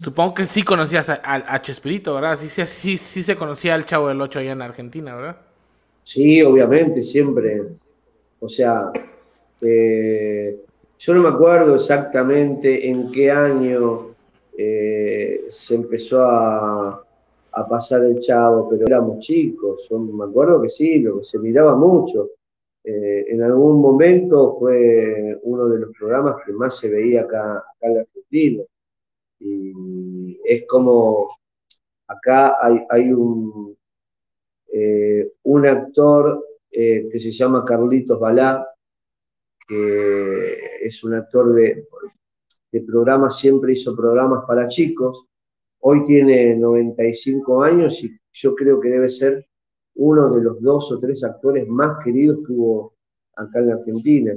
supongo 0.00 0.34
que 0.34 0.46
sí 0.46 0.64
conocías 0.64 1.08
a, 1.08 1.62
Chespirito, 1.62 2.14
¿verdad? 2.14 2.36
Sí, 2.36 2.48
sí, 2.48 2.66
sí, 2.66 2.98
sí 2.98 3.22
se 3.22 3.36
conocía 3.36 3.74
al 3.74 3.86
Chavo 3.86 4.08
del 4.08 4.20
Ocho 4.20 4.40
allá 4.40 4.52
en 4.52 4.62
Argentina, 4.62 5.14
¿verdad? 5.14 5.36
Sí, 6.02 6.42
obviamente, 6.42 7.04
siempre. 7.04 7.62
O 8.40 8.48
sea, 8.48 8.90
eh, 9.60 10.58
yo 10.98 11.14
no 11.14 11.22
me 11.22 11.28
acuerdo 11.28 11.76
exactamente 11.76 12.88
en 12.88 13.12
qué 13.12 13.30
año 13.30 14.14
eh, 14.58 15.46
se 15.50 15.74
empezó 15.74 16.24
a, 16.24 17.04
pasar 17.68 18.04
el 18.04 18.18
chavo, 18.20 18.68
pero 18.68 18.86
éramos 18.86 19.18
chicos. 19.18 19.86
Yo 19.88 19.98
me 19.98 20.24
acuerdo 20.24 20.62
que 20.62 20.68
sí, 20.68 21.00
lo 21.00 21.22
se 21.22 21.38
miraba 21.38 21.74
mucho. 21.76 22.30
Eh, 22.82 23.26
en 23.28 23.42
algún 23.42 23.80
momento 23.80 24.54
fue 24.58 25.38
uno 25.42 25.68
de 25.68 25.80
los 25.80 25.96
programas 25.96 26.36
que 26.44 26.52
más 26.52 26.78
se 26.78 26.88
veía 26.88 27.22
acá, 27.22 27.58
acá 27.58 27.86
en 27.88 27.98
Argentina. 27.98 28.62
Y 29.40 30.38
es 30.44 30.66
como, 30.66 31.30
acá 32.06 32.56
hay, 32.90 33.12
un, 33.12 33.76
un 35.42 35.66
actor 35.66 36.44
que 36.70 37.20
se 37.20 37.30
llama 37.30 37.64
Carlitos 37.64 38.20
Balá, 38.20 38.66
que 39.66 40.58
es 40.82 41.02
un 41.04 41.14
actor 41.14 41.52
de, 41.52 41.86
de 42.72 42.80
programas, 42.82 43.38
siempre 43.38 43.72
hizo 43.72 43.96
programas 43.96 44.44
para 44.46 44.68
chicos. 44.68 45.26
Hoy 45.80 46.04
tiene 46.04 46.56
95 46.56 47.62
años 47.62 48.02
y 48.02 48.10
yo 48.32 48.54
creo 48.54 48.80
que 48.80 48.90
debe 48.90 49.08
ser 49.08 49.46
uno 49.94 50.34
de 50.34 50.42
los 50.42 50.60
dos 50.60 50.92
o 50.92 50.98
tres 50.98 51.24
actores 51.24 51.66
más 51.68 52.02
queridos 52.04 52.38
que 52.46 52.52
hubo 52.52 52.94
acá 53.36 53.60
en 53.60 53.68
la 53.68 53.74
Argentina. 53.74 54.34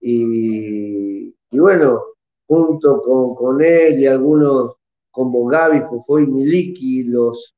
Y, 0.00 1.34
bueno, 1.52 2.02
junto 2.46 3.02
con, 3.02 3.62
él 3.62 4.00
y 4.00 4.06
algunos 4.06 4.76
como 5.10 5.46
Gaby, 5.46 5.82
Fufo 5.88 6.18
y 6.18 6.26
Miliki, 6.26 7.04
los, 7.04 7.56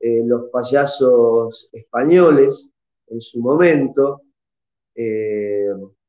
eh, 0.00 0.22
los 0.24 0.50
payasos 0.50 1.68
españoles 1.72 2.70
en 3.08 3.20
su 3.20 3.40
momento, 3.40 4.22
eh, 4.94 5.68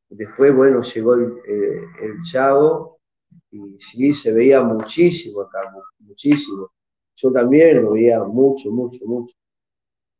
Después, 0.09 0.55
bueno, 0.55 0.81
llegó 0.81 1.15
el, 1.15 1.33
eh, 1.47 1.81
el 2.01 2.23
Chavo 2.31 2.94
y 3.55 3.79
sí, 3.79 4.13
se 4.13 4.31
veía 4.31 4.61
muchísimo 4.61 5.41
acá, 5.41 5.73
muchísimo. 5.99 6.69
Yo 7.15 7.31
también 7.31 7.83
lo 7.83 7.91
veía 7.91 8.23
mucho, 8.23 8.71
mucho, 8.71 9.05
mucho. 9.05 9.33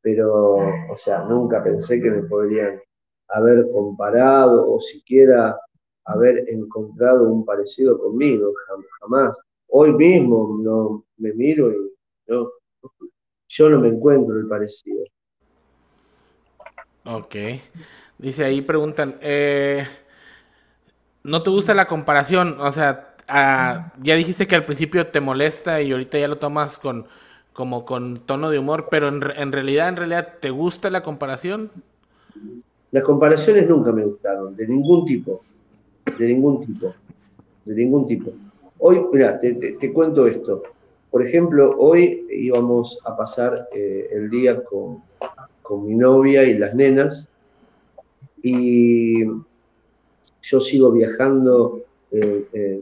Pero, 0.01 0.55
o 0.91 0.97
sea, 0.97 1.23
nunca 1.23 1.63
pensé 1.63 2.01
que 2.01 2.11
me 2.11 2.23
podrían 2.23 2.79
haber 3.29 3.69
comparado 3.71 4.71
o 4.71 4.79
siquiera 4.79 5.59
haber 6.05 6.47
encontrado 6.49 7.31
un 7.31 7.43
parecido 7.43 7.99
conmigo, 7.99 8.53
jamás. 9.01 9.37
Hoy 9.67 9.93
mismo 9.93 10.57
no 10.61 11.05
me 11.17 11.33
miro 11.33 11.71
y 11.71 11.91
yo 12.27 13.69
no 13.69 13.79
me 13.79 13.89
encuentro 13.89 14.37
el 14.37 14.47
parecido. 14.47 15.03
Ok. 17.05 17.35
Dice 18.17 18.45
ahí, 18.45 18.61
preguntan, 18.61 19.17
eh, 19.21 19.85
¿no 21.23 21.43
te 21.43 21.49
gusta 21.49 21.73
la 21.73 21.87
comparación? 21.87 22.59
O 22.61 22.71
sea, 22.71 23.14
ah, 23.27 23.93
ya 24.01 24.15
dijiste 24.15 24.47
que 24.47 24.55
al 24.55 24.65
principio 24.65 25.07
te 25.07 25.21
molesta 25.21 25.81
y 25.81 25.91
ahorita 25.91 26.19
ya 26.19 26.27
lo 26.27 26.37
tomas 26.37 26.77
con 26.77 27.07
como 27.55 27.85
con 27.85 28.17
tono 28.17 28.49
de 28.49 28.59
humor, 28.59 28.87
pero 28.91 29.07
en, 29.07 29.21
realidad, 29.21 29.87
en 29.87 29.95
realidad, 29.95 30.33
¿te 30.41 30.49
gusta 30.49 30.89
la 30.89 31.01
comparación? 31.01 31.71
Las 32.91 33.03
comparaciones 33.03 33.69
nunca 33.69 33.93
me 33.93 34.03
gustaron, 34.03 34.57
de 34.57 34.67
ningún 34.67 35.05
tipo, 35.05 35.41
de 36.19 36.27
ningún 36.27 36.59
tipo, 36.59 36.93
de 37.63 37.75
ningún 37.75 38.07
tipo. 38.07 38.33
Hoy, 38.79 39.01
mira, 39.13 39.39
te, 39.39 39.93
cuento 39.93 40.27
esto. 40.27 40.63
Por 41.09 41.25
ejemplo, 41.25 41.73
hoy 41.77 42.27
íbamos 42.29 42.99
a 43.05 43.15
pasar 43.15 43.69
eh, 43.73 44.09
el 44.11 44.29
día 44.29 44.61
con, 44.61 45.01
con 45.61 45.87
mi 45.87 45.95
novia 45.95 46.43
y 46.43 46.57
las 46.57 46.75
nenas 46.75 47.29
y 48.43 49.23
yo 50.41 50.59
sigo 50.59 50.91
viajando, 50.91 51.81
eh, 52.11 52.45
eh, 52.51 52.81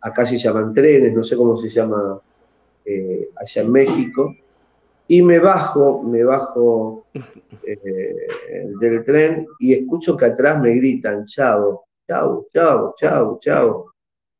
acá 0.00 0.26
se 0.26 0.38
llaman 0.38 0.72
trenes, 0.72 1.12
no 1.14 1.22
sé 1.24 1.36
cómo 1.36 1.56
se 1.56 1.68
llama 1.68 2.20
eh, 2.84 3.30
allá 3.36 3.62
en 3.62 3.72
México, 3.72 4.34
y 5.08 5.22
me 5.22 5.38
bajo, 5.38 6.02
me 6.02 6.24
bajo 6.24 7.06
del 7.62 9.04
tren 9.04 9.46
y 9.58 9.72
escucho 9.72 10.16
que 10.16 10.26
atrás 10.26 10.60
me 10.60 10.74
gritan, 10.74 11.26
chavo, 11.26 11.86
chavo, 12.06 12.46
chavo, 12.52 12.94
chavo, 12.96 13.38
chavo. 13.40 13.92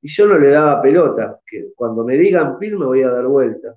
Y 0.02 0.08
yo 0.08 0.26
no 0.26 0.38
le 0.38 0.50
daba 0.50 0.82
pelota, 0.82 1.40
que 1.46 1.72
cuando 1.74 2.04
me 2.04 2.16
digan 2.16 2.58
pil 2.58 2.78
me 2.78 2.86
voy 2.86 3.02
a 3.02 3.10
dar 3.10 3.26
vuelta. 3.26 3.76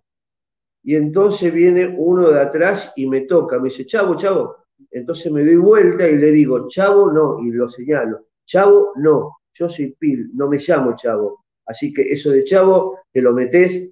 Y 0.84 0.96
entonces 0.96 1.54
viene 1.54 1.94
uno 1.98 2.30
de 2.30 2.40
atrás 2.40 2.94
y 2.96 3.08
me 3.08 3.22
toca, 3.22 3.58
me 3.58 3.66
dice, 3.66 3.86
chavo, 3.86 4.16
chavo, 4.16 4.56
entonces 4.92 5.32
me 5.32 5.44
doy 5.44 5.58
vuelta 5.58 6.08
y 6.08 6.18
le 6.18 6.32
digo, 6.32 6.68
chavo, 6.68 7.12
no, 7.12 7.40
y 7.40 7.52
lo 7.52 7.70
señalo. 7.70 8.26
Chavo, 8.46 8.94
no, 8.96 9.38
yo 9.54 9.70
soy 9.70 9.96
Pil, 10.00 10.32
no 10.34 10.48
me 10.48 10.58
llamo 10.58 10.96
chavo. 10.96 11.44
Así 11.70 11.94
que 11.94 12.02
eso 12.02 12.32
de 12.32 12.44
chavo, 12.44 13.00
te 13.14 13.22
lo 13.22 13.32
metes, 13.32 13.92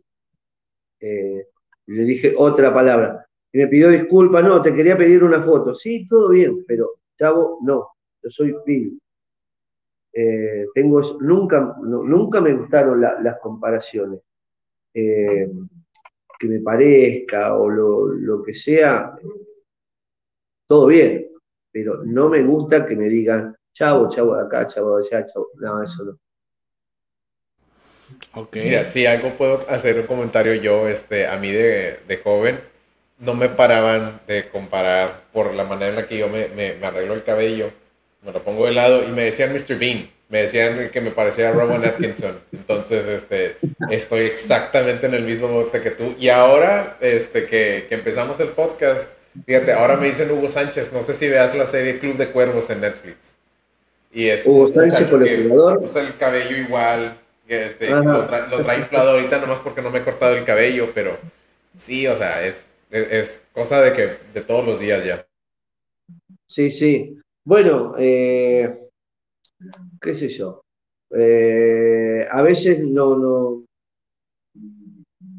eh, 1.00 1.48
le 1.86 2.04
dije 2.04 2.34
otra 2.36 2.74
palabra. 2.74 3.24
Y 3.54 3.60
me 3.60 3.68
pidió 3.68 3.90
disculpas, 3.90 4.44
no, 4.44 4.64
te 4.64 4.74
quería 4.74 4.98
pedir 4.98 5.24
una 5.24 5.44
foto. 5.44 5.76
Sí, 5.76 6.08
todo 6.08 6.30
bien, 6.30 6.66
pero 6.68 6.96
chavo, 7.20 7.60
no, 7.62 7.90
yo 8.24 8.30
soy 8.32 8.56
Pil. 8.66 9.00
Eh, 10.12 10.66
tengo, 10.74 11.02
nunca, 11.20 11.78
nunca 11.84 12.42
me 12.42 12.56
gustaron 12.56 13.00
las 13.00 13.40
comparaciones. 13.42 14.20
Eh, 14.92 15.48
que 16.40 16.48
me 16.48 16.60
parezca 16.62 17.56
o 17.56 17.70
lo, 17.70 18.08
lo 18.08 18.42
que 18.42 18.56
sea, 18.56 19.16
todo 20.68 20.88
bien, 20.88 21.28
pero 21.72 22.04
no 22.04 22.28
me 22.28 22.42
gusta 22.42 22.88
que 22.88 22.96
me 22.96 23.08
digan, 23.08 23.56
chavo, 23.72 24.10
chavo 24.10 24.36
de 24.36 24.42
acá, 24.42 24.66
chavo 24.66 24.98
de 24.98 25.06
allá, 25.06 25.26
chavo. 25.28 25.50
No, 25.60 25.84
eso 25.84 26.04
no. 26.06 26.18
Ok. 28.34 28.56
Mira, 28.56 28.90
si 28.90 29.06
algo 29.06 29.36
puedo 29.36 29.66
hacer 29.70 30.00
un 30.00 30.08
comentario 30.08 30.54
yo, 30.56 30.88
este, 30.88 31.28
a 31.28 31.38
mí 31.38 31.52
de, 31.52 32.00
de, 32.08 32.18
joven, 32.18 32.60
no 33.20 33.34
me 33.34 33.50
paraban 33.50 34.22
de 34.28 34.48
comparar 34.50 35.24
por 35.34 35.54
la 35.54 35.64
manera 35.64 35.90
en 35.90 35.96
la 35.96 36.08
que 36.08 36.18
yo 36.18 36.30
me, 36.30 36.48
me, 36.50 36.86
arreglo 36.86 37.14
el 37.14 37.24
cabello, 37.24 37.72
me 38.24 38.32
lo 38.32 38.44
pongo 38.44 38.66
de 38.66 38.74
lado 38.74 39.04
y 39.08 39.12
me 39.12 39.24
decían 39.24 39.54
Mr. 39.54 39.78
Bean, 39.78 40.10
me 40.30 40.44
decían 40.44 40.90
que 40.90 41.02
me 41.02 41.12
parecía 41.12 41.52
Rowan 41.52 41.86
Atkinson. 41.86 42.40
Entonces, 42.52 43.06
este, 43.06 43.58
estoy 43.90 44.26
exactamente 44.26 45.08
en 45.08 45.14
el 45.14 45.24
mismo 45.24 45.48
bote 45.48 45.82
que 45.82 45.92
tú. 45.92 46.16
Y 46.20 46.30
ahora, 46.30 46.98
este, 47.00 47.46
que, 47.46 47.86
que 47.88 47.96
empezamos 47.96 48.40
el 48.40 48.50
podcast, 48.50 49.08
Fíjate, 49.46 49.74
ahora 49.74 49.98
me 49.98 50.08
dicen 50.08 50.32
Hugo 50.32 50.50
Sánchez, 50.50 50.92
no 50.94 51.02
sé 51.02 51.14
si 51.14 51.28
veas 51.28 51.56
la 51.56 51.66
serie 51.66 52.00
Club 52.00 52.18
de 52.18 52.30
Cuervos 52.30 52.70
en 52.70 52.82
Netflix. 52.82 53.18
Y 54.12 54.28
es 54.28 54.46
Hugo 54.46 54.74
Sánchez 54.74 55.10
con 55.10 55.26
el 55.26 55.52
Usa 55.52 56.02
el 56.02 56.18
cabello 56.18 56.58
igual, 56.58 57.18
que 57.48 57.68
este, 57.68 57.90
lo, 57.90 58.28
trae 58.28 58.80
inflado 58.80 59.12
ahorita 59.12 59.40
nomás 59.40 59.60
porque 59.60 59.82
no 59.82 59.90
me 59.90 60.00
he 60.00 60.04
cortado 60.04 60.36
el 60.36 60.44
cabello, 60.44 60.92
pero 60.94 61.18
sí, 61.76 62.06
o 62.06 62.16
sea, 62.16 62.46
es, 62.46 62.70
es, 62.92 63.44
cosa 63.54 63.82
de 63.82 63.94
que 63.94 64.18
de 64.34 64.42
todos 64.42 64.66
los 64.66 64.80
días 64.80 65.04
ya. 65.06 65.26
Sí, 66.46 66.70
sí. 66.70 67.18
Bueno, 67.46 67.96
eh, 67.98 68.90
qué 70.02 70.14
sé 70.14 70.28
yo. 70.28 70.62
Eh, 71.12 72.28
a 72.30 72.42
veces 72.42 72.80
no, 72.84 73.18
no, 73.18 73.66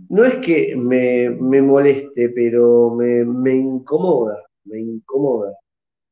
no 0.09 0.25
es 0.25 0.37
que 0.37 0.75
me, 0.77 1.31
moleste, 1.31 2.31
pero 2.31 2.95
me, 2.95 3.55
incomoda, 3.55 4.43
me 4.65 4.81
incomoda, 4.81 5.55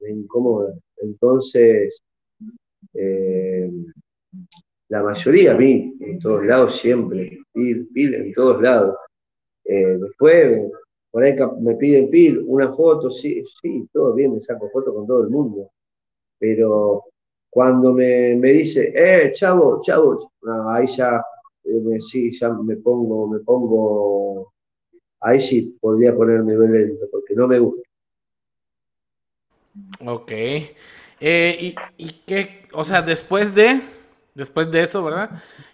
me 0.01 0.11
incomoda. 0.11 0.75
Entonces, 0.99 1.99
eh, 2.93 3.71
la 4.88 5.03
mayoría 5.03 5.55
mí, 5.55 5.96
en 6.01 6.18
todos 6.18 6.44
lados 6.44 6.79
siempre, 6.81 7.38
pil, 7.53 7.88
pil 7.92 8.14
en 8.14 8.33
todos 8.33 8.62
lados. 8.62 8.96
Eh, 9.64 9.99
después, 10.01 10.70
por 11.11 11.25
ahí 11.25 11.35
me 11.61 11.75
piden 11.77 12.11
pil, 12.11 12.44
una 12.46 12.72
foto, 12.72 13.11
sí, 13.11 13.42
sí, 13.61 13.88
todo 13.92 14.14
bien, 14.14 14.35
me 14.35 14.40
saco 14.40 14.70
foto 14.70 14.94
con 14.94 15.07
todo 15.07 15.22
el 15.22 15.31
mundo. 15.31 15.70
Pero 16.38 17.05
cuando 17.51 17.92
me, 17.92 18.37
me 18.37 18.53
dice, 18.53 18.92
eh, 18.94 19.33
chavo, 19.33 19.81
chavo, 19.83 20.31
ahí 20.68 20.87
ya 20.87 21.22
eh, 21.66 22.01
sí, 22.01 22.38
ya 22.38 22.51
me 22.51 22.77
pongo, 22.77 23.29
me 23.29 23.40
pongo, 23.40 24.53
ahí 25.20 25.40
sí 25.40 25.77
podría 25.81 26.14
ponerme 26.14 26.57
violento, 26.57 27.07
porque 27.11 27.35
no 27.35 27.49
me 27.49 27.59
gusta. 27.59 27.83
Ok. 30.07 30.31
Eh, 30.31 31.59
y, 31.61 31.75
y, 31.96 32.12
qué, 32.27 32.68
o 32.72 32.85
sea, 32.85 33.03
después 33.03 33.55
de, 33.55 33.81
después 34.37 34.70
de 34.70 34.83
eso, 34.83 35.03
¿verdad? 35.03 35.31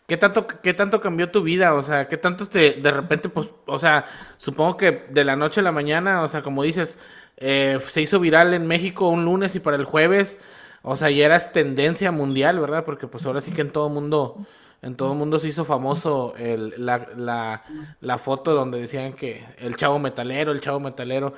¿Qué 0.07 0.17
tanto, 0.17 0.47
qué 0.47 0.73
tanto 0.73 1.01
cambió 1.01 1.31
tu 1.31 1.43
vida? 1.43 1.75
O 1.75 1.83
sea, 1.83 2.07
¿qué 2.09 2.17
tanto 2.17 2.47
te, 2.49 2.75
de 2.75 2.91
repente, 2.93 3.29
pues, 3.29 3.49
o 3.67 3.79
sea, 3.79 4.07
supongo 4.39 4.77
que 4.77 5.07
de 5.11 5.25
la 5.25 5.37
noche 5.37 5.61
a 5.61 5.65
la 5.65 5.73
mañana, 5.73 6.23
o 6.23 6.29
sea, 6.29 6.43
como 6.43 6.63
dices, 6.63 6.99
eh, 7.39 7.79
se 7.83 8.03
hizo 8.03 8.21
viral 8.21 8.55
en 8.55 8.67
México 8.69 9.09
un 9.09 9.25
lunes 9.25 9.57
y 9.57 9.61
para 9.61 9.77
el 9.77 9.85
jueves, 9.85 10.39
o 10.83 10.95
sea, 10.97 11.11
ya 11.11 11.27
eras 11.27 11.53
tendencia 11.53 12.13
mundial, 12.13 12.61
¿verdad? 12.61 12.85
Porque 12.85 13.09
pues 13.09 13.27
ahora 13.27 13.41
sí 13.41 13.51
que 13.51 13.63
en 13.63 13.73
todo 13.73 13.89
mundo, 13.89 14.47
en 14.81 14.97
todo 14.97 15.15
mundo 15.15 15.41
se 15.41 15.49
hizo 15.49 15.65
famoso 15.65 16.35
el, 16.39 16.75
la, 16.79 17.09
la, 17.17 17.65
la, 18.01 18.19
foto 18.19 18.55
donde 18.55 18.81
decían 18.81 19.15
que 19.15 19.45
el 19.59 19.77
chavo 19.77 19.99
metalero, 19.99 20.53
el 20.53 20.61
chavo 20.61 20.79
metalero. 20.79 21.35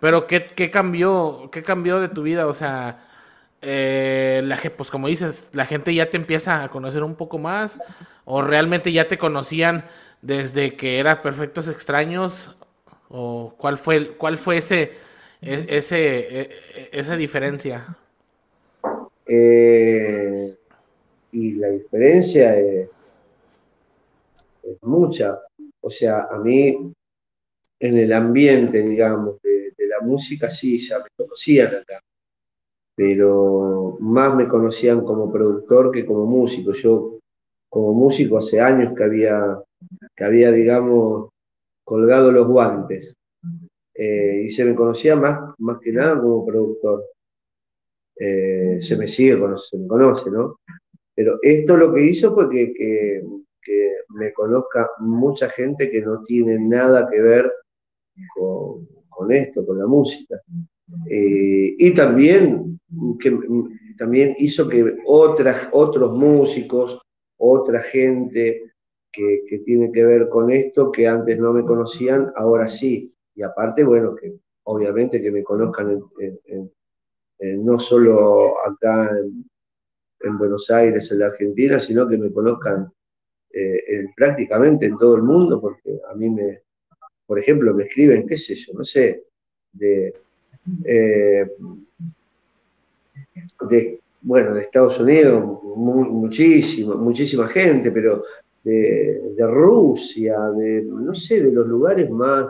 Pero 0.00 0.26
¿qué, 0.28 0.46
qué 0.46 0.70
cambió? 0.70 1.48
¿Qué 1.50 1.62
cambió 1.64 2.00
de 2.00 2.08
tu 2.08 2.22
vida? 2.22 2.46
O 2.46 2.54
sea, 2.54 3.07
eh, 3.60 4.40
la, 4.44 4.56
pues 4.76 4.90
como 4.90 5.08
dices, 5.08 5.48
la 5.52 5.66
gente 5.66 5.92
ya 5.94 6.10
te 6.10 6.16
empieza 6.16 6.62
a 6.62 6.68
conocer 6.68 7.02
un 7.02 7.16
poco 7.16 7.38
más 7.38 7.80
o 8.24 8.42
realmente 8.42 8.92
ya 8.92 9.08
te 9.08 9.18
conocían 9.18 9.84
desde 10.22 10.76
que 10.76 10.98
era 10.98 11.22
Perfectos 11.22 11.68
Extraños 11.68 12.56
o 13.08 13.54
cuál 13.58 13.78
fue 13.78 14.16
cuál 14.16 14.38
fue 14.38 14.58
ese 14.58 14.92
e, 15.40 15.66
ese 15.68 15.98
e, 15.98 16.40
e, 16.40 16.90
esa 16.92 17.16
diferencia. 17.16 17.96
Eh, 19.26 20.56
y 21.32 21.52
la 21.54 21.68
diferencia 21.68 22.56
es, 22.58 22.90
mucha. 24.82 25.40
O 25.80 25.90
sea 25.90 26.28
a 26.30 26.38
mí 26.38 26.92
en 27.80 27.98
el 27.98 28.12
ambiente 28.12 28.82
digamos 28.82 29.40
de, 29.42 29.72
de 29.76 29.86
la 29.88 30.00
música 30.00 30.50
sí 30.50 30.86
ya 30.86 30.98
me 30.98 31.08
conocían 31.16 31.74
acá 31.74 32.02
pero 32.98 33.96
más 34.00 34.34
me 34.34 34.48
conocían 34.48 35.04
como 35.04 35.30
productor 35.30 35.92
que 35.92 36.04
como 36.04 36.26
músico. 36.26 36.72
Yo 36.72 37.20
como 37.70 37.94
músico 37.94 38.38
hace 38.38 38.60
años 38.60 38.92
que 38.96 39.04
había, 39.04 39.56
que 40.16 40.24
había 40.24 40.50
digamos, 40.50 41.28
colgado 41.84 42.32
los 42.32 42.48
guantes. 42.48 43.14
Eh, 43.94 44.42
y 44.46 44.50
se 44.50 44.64
me 44.64 44.74
conocía 44.74 45.14
más, 45.14 45.38
más 45.58 45.78
que 45.78 45.92
nada 45.92 46.20
como 46.20 46.44
productor. 46.44 47.04
Eh, 48.16 48.78
se 48.80 48.96
me 48.96 49.06
sigue, 49.06 49.38
se 49.58 49.78
me 49.78 49.86
conoce, 49.86 50.28
¿no? 50.28 50.58
Pero 51.14 51.38
esto 51.42 51.76
lo 51.76 51.94
que 51.94 52.02
hizo 52.02 52.34
fue 52.34 52.50
que, 52.50 52.72
que, 53.62 53.92
me 54.08 54.32
conozca 54.32 54.90
mucha 54.98 55.48
gente 55.50 55.88
que 55.88 56.02
no 56.02 56.22
tiene 56.24 56.58
nada 56.58 57.08
que 57.08 57.20
ver 57.20 57.52
con 59.08 59.30
esto, 59.30 59.64
con 59.64 59.78
la 59.78 59.86
música. 59.86 60.42
Eh, 61.10 61.74
y 61.78 61.94
también, 61.94 62.80
que, 63.20 63.38
también 63.96 64.34
hizo 64.38 64.68
que 64.68 64.96
otras, 65.06 65.68
otros 65.72 66.16
músicos, 66.16 67.00
otra 67.36 67.82
gente 67.82 68.72
que, 69.12 69.42
que, 69.48 69.58
tiene 69.60 69.92
que 69.92 70.04
ver 70.04 70.28
con 70.28 70.50
esto, 70.50 70.90
que 70.90 71.06
antes 71.06 71.38
no 71.38 71.52
me 71.52 71.64
conocían, 71.64 72.32
ahora 72.36 72.68
sí. 72.68 73.14
Y 73.34 73.42
aparte, 73.42 73.84
bueno, 73.84 74.14
que 74.14 74.34
obviamente 74.64 75.20
que 75.20 75.30
me 75.30 75.42
conozcan 75.42 76.02
no 77.40 77.78
solo 77.78 78.54
acá 78.66 79.10
en, 80.20 80.38
Buenos 80.38 80.70
Aires, 80.70 81.10
en 81.10 81.20
la 81.20 81.26
Argentina, 81.26 81.80
sino 81.80 82.08
que 82.08 82.18
me 82.18 82.32
conozcan 82.32 82.92
eh, 83.50 84.04
prácticamente 84.16 84.86
en 84.86 84.98
todo 84.98 85.16
el 85.16 85.22
mundo, 85.22 85.60
porque 85.60 86.00
a 86.10 86.14
mí 86.14 86.28
me, 86.28 86.62
por 87.26 87.38
ejemplo, 87.38 87.72
me 87.74 87.84
escriben, 87.84 88.26
qué 88.26 88.36
sé 88.36 88.54
yo, 88.56 88.72
no 88.74 88.84
sé, 88.84 89.24
de 89.72 90.12
eh, 90.84 91.46
de, 93.68 94.00
bueno, 94.22 94.54
de 94.54 94.62
Estados 94.62 94.98
Unidos, 94.98 95.62
muchísimo, 95.76 96.96
muchísima 96.96 97.46
gente, 97.48 97.90
pero 97.90 98.24
de, 98.64 99.46
Rusia, 99.46 100.38
de, 100.50 100.82
no 100.82 101.14
sé, 101.14 101.42
de 101.42 101.52
los 101.52 101.66
lugares 101.66 102.10
más, 102.10 102.46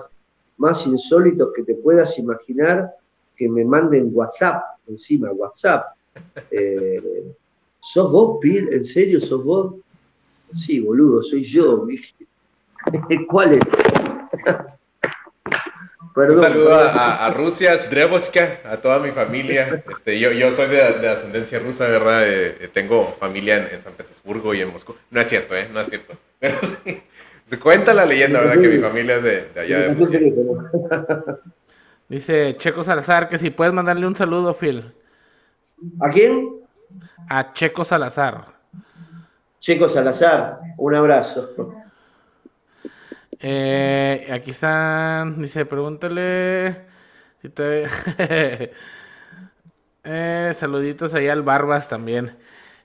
más 0.57 0.87
insólitos 0.87 1.53
que 1.55 1.63
te 1.63 1.75
puedas 1.75 2.19
imaginar, 2.19 2.91
que 3.37 3.49
me 3.49 3.65
manden 3.65 4.11
WhatsApp, 4.13 4.63
encima 4.89 5.31
WhatsApp. 5.31 5.87
Eh, 6.51 7.33
¿Sos 7.81 8.11
vos, 8.11 8.39
Pil? 8.41 8.69
¿En 8.73 8.85
serio 8.85 9.21
sos 9.21 9.45
vos? 9.45 9.75
Sí, 10.55 10.81
boludo, 10.81 11.23
soy 11.23 11.45
yo. 11.45 11.87
¿Cuál 13.29 13.55
es? 13.55 13.65
Un 16.19 16.41
saludo 16.41 16.75
a, 16.75 17.31
Rusia, 17.31 17.77
Sdrebochka, 17.77 18.61
a 18.65 18.79
toda 18.79 18.99
mi 18.99 19.11
familia. 19.11 19.85
Este, 19.99 20.19
yo, 20.19 20.33
yo 20.33 20.51
soy 20.51 20.69
de, 20.69 21.09
ascendencia 21.09 21.59
rusa, 21.59 21.87
¿verdad? 21.87 22.27
Eh, 22.27 22.57
eh, 22.61 22.69
tengo 22.73 23.15
familia 23.19 23.69
en, 23.71 23.81
San 23.81 23.93
Petersburgo 23.93 24.55
y 24.55 24.61
en 24.61 24.73
Moscú. 24.73 24.97
No 25.11 25.21
es 25.21 25.29
cierto, 25.29 25.57
¿eh? 25.57 25.69
No 25.73 25.81
es 25.81 25.89
cierto. 25.89 26.15
Pero 26.41 26.57
sí, 26.61 27.03
se 27.47 27.59
cuenta 27.59 27.95
la 27.95 28.05
leyenda, 28.05 28.41
¿verdad? 28.41 28.61
Que 28.61 28.69
mi 28.69 28.79
familia 28.79 29.17
es 29.17 29.23
de, 29.23 29.61
allá 29.61 29.79
de 29.79 29.95
Rusia. 29.95 30.21
Dice 32.09 32.57
Checo 32.57 32.83
Salazar 32.83 33.29
que 33.29 33.39
si 33.39 33.51
puedes 33.51 33.75
mandarle 33.75 34.07
un 34.07 34.17
saludo, 34.17 34.55
Phil. 34.55 34.93
¿A 36.01 36.11
quién? 36.11 36.49
A 37.29 37.53
Checo 37.53 37.85
Salazar. 37.85 38.47
Checo 39.61 39.89
Salazar, 39.89 40.61
un 40.79 40.95
abrazo. 40.95 41.51
Eh, 43.41 44.29
aquí 44.33 44.51
están, 44.51 45.41
dice, 45.41 45.65
pregúntale 45.65 46.77
si 47.41 47.49
te... 47.51 47.87
eh, 50.05 50.53
saluditos 50.55 51.15
ahí 51.15 51.29
al 51.29 51.43
Barbas 51.43 51.89
también. 51.89 52.37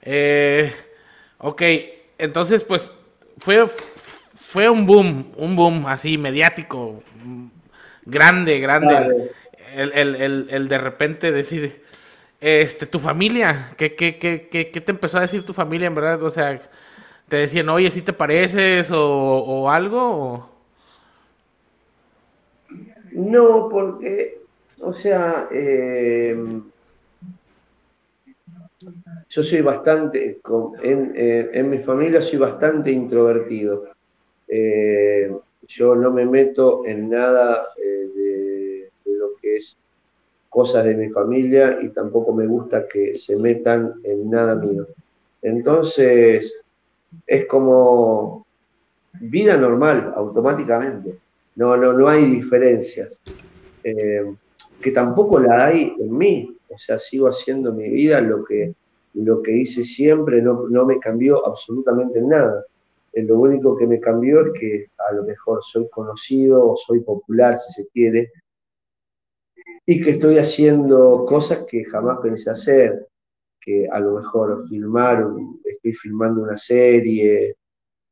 Eh, 0.02 0.74
ok, 1.40 1.62
entonces 2.18 2.64
pues 2.64 2.92
fue, 3.38 3.68
fue 4.36 4.70
un 4.70 4.86
boom, 4.86 5.32
un 5.38 5.56
boom 5.56 5.88
así 5.88 6.18
mediático, 6.18 7.04
grande, 8.06 8.60
grande. 8.60 9.32
El, 9.74 9.92
el, 9.94 10.16
el, 10.16 10.48
el, 10.52 10.68
de 10.68 10.78
repente 10.78 11.32
decir, 11.32 11.84
este, 12.40 12.86
tu 12.86 13.00
familia, 13.00 13.72
¿qué, 13.78 13.96
qué, 13.96 14.18
qué, 14.20 14.50
qué, 14.50 14.82
te 14.82 14.92
empezó 14.92 15.18
a 15.18 15.22
decir 15.22 15.44
tu 15.46 15.54
familia 15.54 15.88
en 15.88 15.96
verdad? 15.96 16.22
O 16.22 16.30
sea, 16.30 16.62
te 17.28 17.38
decían, 17.38 17.70
oye, 17.70 17.90
si 17.92 18.02
te 18.02 18.14
pareces 18.14 18.90
o, 18.92 19.70
algo? 19.70 20.50
No, 23.12 23.70
porque, 23.70 24.42
o 24.82 24.94
sea, 24.94 25.48
eh, 25.52 26.36
yo 29.30 29.44
soy 29.44 29.62
bastante, 29.62 30.40
en, 30.84 31.14
en, 31.16 31.70
mi 31.70 31.80
familia 31.80 32.22
soy 32.22 32.40
bastante 32.40 32.92
introvertido. 32.92 33.86
Eh, 34.48 35.32
yo 35.68 35.96
no 35.96 36.12
me 36.12 36.26
meto 36.26 36.86
en 36.86 37.10
nada 37.10 37.70
eh, 37.78 38.10
de, 38.16 38.90
de, 39.06 39.18
lo 39.18 39.30
que 39.42 39.56
es 39.56 39.78
cosas 40.50 40.86
de 40.86 40.96
mi 40.96 41.10
familia 41.10 41.80
y 41.82 41.90
tampoco 41.90 42.34
me 42.34 42.46
gusta 42.46 42.88
que 42.88 43.16
se 43.16 43.38
metan 43.38 43.94
en 44.04 44.30
nada 44.30 44.56
mío. 44.56 44.88
Entonces, 45.42 46.54
es 47.26 47.46
como 47.46 48.46
vida 49.20 49.58
normal, 49.58 50.14
automáticamente. 50.16 51.18
No, 51.56 51.78
no, 51.78 51.94
no 51.94 52.08
hay 52.08 52.26
diferencias. 52.26 53.22
Eh, 53.84 54.34
que 54.82 54.92
tampoco 54.92 55.40
la 55.40 55.68
hay 55.68 55.96
en 56.00 56.18
mí. 56.18 56.58
O 56.70 56.78
sea, 56.78 57.00
sigo 57.00 57.28
haciendo 57.28 57.72
mi 57.72 57.90
vida, 57.90 58.20
lo 58.22 58.44
que, 58.44 58.74
lo 59.14 59.42
que 59.42 59.52
hice 59.52 59.84
siempre 59.84 60.42
no, 60.42 60.68
no 60.70 60.86
me 60.86 61.00
cambió 61.00 61.46
absolutamente 61.48 62.22
nada. 62.22 62.66
Eh, 63.14 63.24
lo 63.24 63.40
único 63.40 63.78
que 63.78 63.86
me 63.86 64.00
cambió 64.00 64.46
es 64.46 64.60
que 64.60 64.88
a 65.10 65.14
lo 65.14 65.24
mejor 65.24 65.64
soy 65.64 65.88
conocido 65.90 66.72
o 66.72 66.76
soy 66.76 67.02
popular, 67.02 67.58
si 67.60 67.72
se 67.74 67.88
quiere, 67.90 68.32
y 69.86 70.02
que 70.02 70.12
estoy 70.12 70.38
haciendo 70.38 71.26
cosas 71.26 71.66
que 71.70 71.84
jamás 71.86 72.20
pensé 72.22 72.50
hacer, 72.50 73.08
que 73.64 73.88
a 73.90 74.00
lo 74.00 74.16
mejor 74.16 74.68
filmar, 74.68 75.26
estoy 75.64 75.94
filmando 75.94 76.42
una 76.42 76.58
serie, 76.58 77.56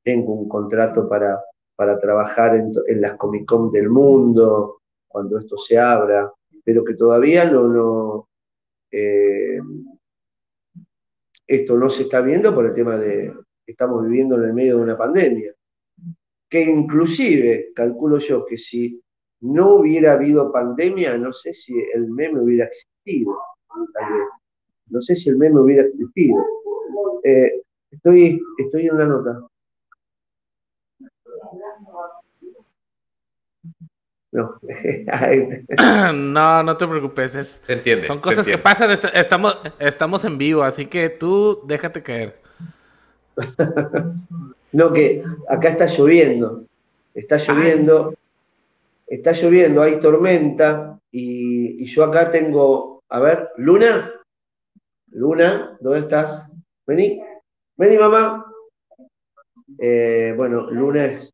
tengo 0.04 0.34
un 0.34 0.47
contrato 0.47 1.08
para, 1.10 1.39
para 1.76 1.99
trabajar 1.99 2.56
en, 2.56 3.02
las 3.02 3.18
Comic 3.18 3.45
Con 3.45 3.72
del 3.72 3.89
mundo, 3.89 4.82
cuando 5.08 5.38
esto 5.39 5.58
se 5.58 5.78
abra, 5.78 6.32
pero 6.64 6.84
que 6.86 6.93
todavía 6.93 7.45
no, 7.45 7.68
no 7.68 8.30
eh, 8.91 9.60
esto 11.47 11.76
no 11.78 11.89
se 11.89 12.04
está 12.04 12.22
viendo 12.22 12.56
por 12.56 12.66
el 12.66 12.74
tema 12.74 12.97
de 12.97 13.34
que 13.66 13.72
estamos 13.74 14.04
viviendo 14.06 14.38
en 14.38 14.43
el 14.43 14.54
medio 14.54 14.78
de 14.78 14.84
una 14.84 14.97
pandemia. 14.97 15.54
Que 16.49 16.62
inclusive, 16.62 17.72
calculo 17.76 18.20
yo, 18.20 18.45
que 18.45 18.58
si 18.58 19.02
no 19.41 19.76
hubiera 19.76 20.14
habido 20.14 20.52
pandemia, 20.52 21.18
no 21.18 21.34
sé 21.34 21.54
si 21.54 21.74
el 21.93 22.10
meme 22.10 22.41
hubiera 22.41 22.66
existido, 22.66 23.38
tal 23.68 24.14
vez. 24.14 24.41
No 24.92 25.02
sé 25.02 25.16
si 25.16 25.30
el 25.30 25.38
meme 25.38 25.60
hubiera 25.60 25.84
existido. 25.84 26.46
Eh, 27.24 27.62
estoy, 27.89 28.42
estoy 28.58 28.88
en 28.88 28.94
una 28.94 29.06
nota. 29.06 29.48
No. 34.32 34.56
no, 36.14 36.64
no 36.64 36.78
te 36.78 36.88
preocupes. 36.88 37.62
se 37.64 37.74
entiende. 37.74 38.08
Son 38.08 38.20
cosas 38.20 38.46
que 38.46 38.58
pasan. 38.58 38.92
estamos, 38.92 39.58
estamos 39.80 40.24
en 40.26 40.38
vivo, 40.38 40.64
así 40.64 40.86
que 40.86 41.10
tú 41.10 41.62
déjate 41.66 42.02
caer. 42.04 42.39
no, 44.72 44.94
que 44.94 45.24
acá 45.50 45.70
está 45.70 45.86
lloviendo. 45.86 46.66
Está 47.14 47.38
lloviendo. 47.38 48.14
Está 49.08 49.34
lloviendo, 49.34 49.82
hay 49.82 50.00
tormenta. 50.00 50.98
Y, 51.12 51.84
yo 51.86 52.06
acá 52.06 52.32
tengo. 52.32 53.04
A 53.10 53.20
ver, 53.20 53.50
Luna. 53.58 54.14
Luna, 55.12 55.78
¿dónde 55.82 55.99
estás? 55.99 56.47
Vení. 56.88 57.22
Vení, 57.78 57.97
mamá. 57.97 58.45
Eh, 59.78 60.34
bueno, 60.38 60.70
Luna 60.72 61.05
es, 61.05 61.34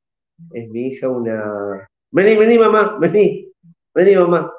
es 0.51 0.69
mi 0.69 0.88
hija, 0.88 1.09
una. 1.09 1.88
Vení, 2.11 2.36
vení, 2.36 2.57
mamá. 2.57 2.97
Vení. 2.99 3.51
Vení, 3.93 4.15
mamá. 4.15 4.51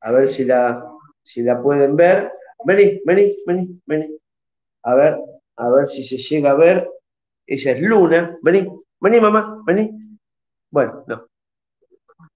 A 0.00 0.12
ver 0.12 0.28
si 0.28 0.44
la, 0.44 0.84
si 1.22 1.42
la 1.42 1.62
pueden 1.62 1.96
ver. 1.96 2.30
Vení, 2.64 3.00
vení, 3.06 3.36
vení, 3.46 3.80
vení. 3.86 4.18
A 4.82 4.94
ver, 4.94 5.18
a 5.56 5.70
ver 5.70 5.86
si 5.86 6.02
se 6.04 6.18
llega 6.18 6.50
a 6.50 6.54
ver. 6.54 6.90
Ella 7.46 7.72
es 7.72 7.80
Luna. 7.80 8.36
Vení, 8.42 8.68
vení, 9.00 9.20
mamá, 9.20 9.62
vení. 9.66 10.18
Bueno, 10.70 11.04
no. 11.06 11.26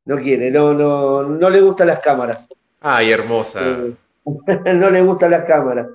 No 0.05 0.17
quiere, 0.17 0.51
no, 0.51 0.73
no, 0.73 1.23
no 1.25 1.51
le 1.51 1.61
gustan 1.61 1.89
las 1.89 2.01
cámaras. 2.01 2.49
Ay, 2.81 3.13
hermosa. 3.13 3.61
Eh, 3.63 3.95
no 4.75 4.91
le 4.91 5.03
gustan 5.03 5.31
las 5.31 5.45
cámaras. 5.45 5.89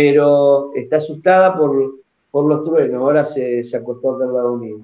Pero 0.00 0.70
está 0.76 0.98
asustada 0.98 1.56
por, 1.58 1.74
los 2.48 2.62
truenos. 2.62 3.02
Ahora 3.02 3.24
se, 3.24 3.64
se 3.64 3.76
acostó 3.76 4.14
a 4.14 4.26
lado 4.26 4.56
mío. 4.56 4.78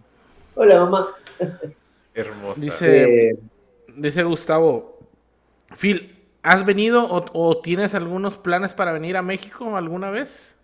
Hola, 0.56 0.80
mamá. 0.80 1.06
Hermosa. 2.14 2.60
Dice, 2.60 3.28
eh, 3.30 3.38
dice 3.96 4.24
Gustavo, 4.24 4.98
Phil, 5.76 6.20
¿has 6.42 6.66
venido 6.66 7.06
o, 7.08 7.60
tienes 7.60 7.94
algunos 7.94 8.38
planes 8.38 8.74
para 8.74 8.90
venir 8.90 9.16
a 9.16 9.22
México 9.22 9.76
alguna 9.76 10.10
vez? 10.10 10.58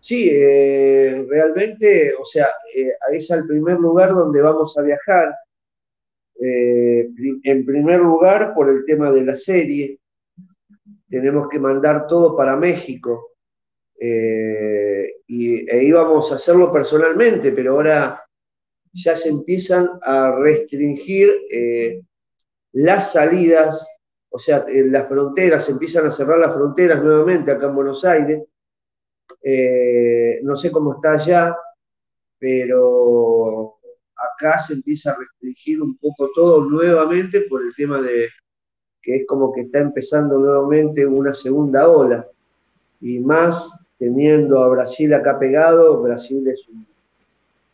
Sí, 0.00 0.30
eh, 0.32 1.22
realmente, 1.28 2.14
o 2.18 2.24
sea, 2.24 2.46
eh, 2.74 2.92
es 3.12 3.30
el 3.30 3.46
primer 3.46 3.78
lugar 3.78 4.08
donde 4.08 4.40
vamos 4.40 4.74
a 4.78 4.80
viajar. 4.80 5.34
Eh, 6.40 7.10
en 7.42 7.66
primer 7.66 8.00
lugar, 8.00 8.54
por 8.54 8.70
el 8.70 8.86
tema 8.86 9.10
de 9.10 9.22
la 9.22 9.34
serie, 9.34 9.98
tenemos 11.14 11.48
que 11.48 11.58
mandar 11.58 12.06
todo 12.06 12.36
para 12.36 12.56
México. 12.56 13.30
y, 15.26 15.70
e 15.70 15.84
íbamos 15.84 16.30
a 16.30 16.34
hacerlo 16.34 16.72
personalmente, 16.72 17.52
pero 17.52 17.72
ahora 17.72 18.22
ya 18.92 19.16
se 19.16 19.28
empiezan 19.28 19.88
a 20.02 20.36
restringir 20.38 21.30
las 22.72 23.12
salidas, 23.12 23.86
o 24.30 24.38
sea, 24.38 24.64
las 24.68 25.08
fronteras, 25.08 25.64
se 25.64 25.72
empiezan 25.72 26.06
a 26.06 26.10
cerrar 26.10 26.38
las 26.38 26.52
fronteras 26.54 27.02
nuevamente 27.02 27.52
acá 27.52 27.66
en 27.66 27.74
Buenos 27.74 28.04
Aires. 28.04 28.42
Eh, 29.40 30.40
no 30.42 30.56
sé 30.56 30.72
cómo 30.72 30.94
está 30.94 31.12
allá, 31.12 31.56
pero 32.38 33.76
acá 34.16 34.58
se 34.58 34.74
empieza 34.74 35.12
a 35.12 35.18
restringir 35.18 35.80
un 35.80 35.96
poco 35.98 36.30
todo 36.34 36.64
nuevamente 36.64 37.42
por 37.42 37.62
el 37.62 37.74
tema 37.74 38.02
de 38.02 38.28
que 39.04 39.16
es 39.16 39.26
como 39.26 39.52
que 39.52 39.62
está 39.62 39.80
empezando 39.80 40.38
nuevamente 40.38 41.04
una 41.04 41.34
segunda 41.34 41.88
ola. 41.88 42.26
Y 43.02 43.20
más 43.20 43.78
teniendo 43.98 44.62
a 44.62 44.68
Brasil 44.68 45.12
acá 45.12 45.38
pegado, 45.38 46.00
Brasil 46.02 46.48
es 46.48 46.66
un, 46.68 46.86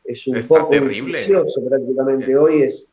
es 0.05 0.26
un 0.26 0.43
poco 0.49 0.70
terrible. 0.70 1.20
prácticamente 1.68 2.37
hoy, 2.37 2.62
es, 2.62 2.91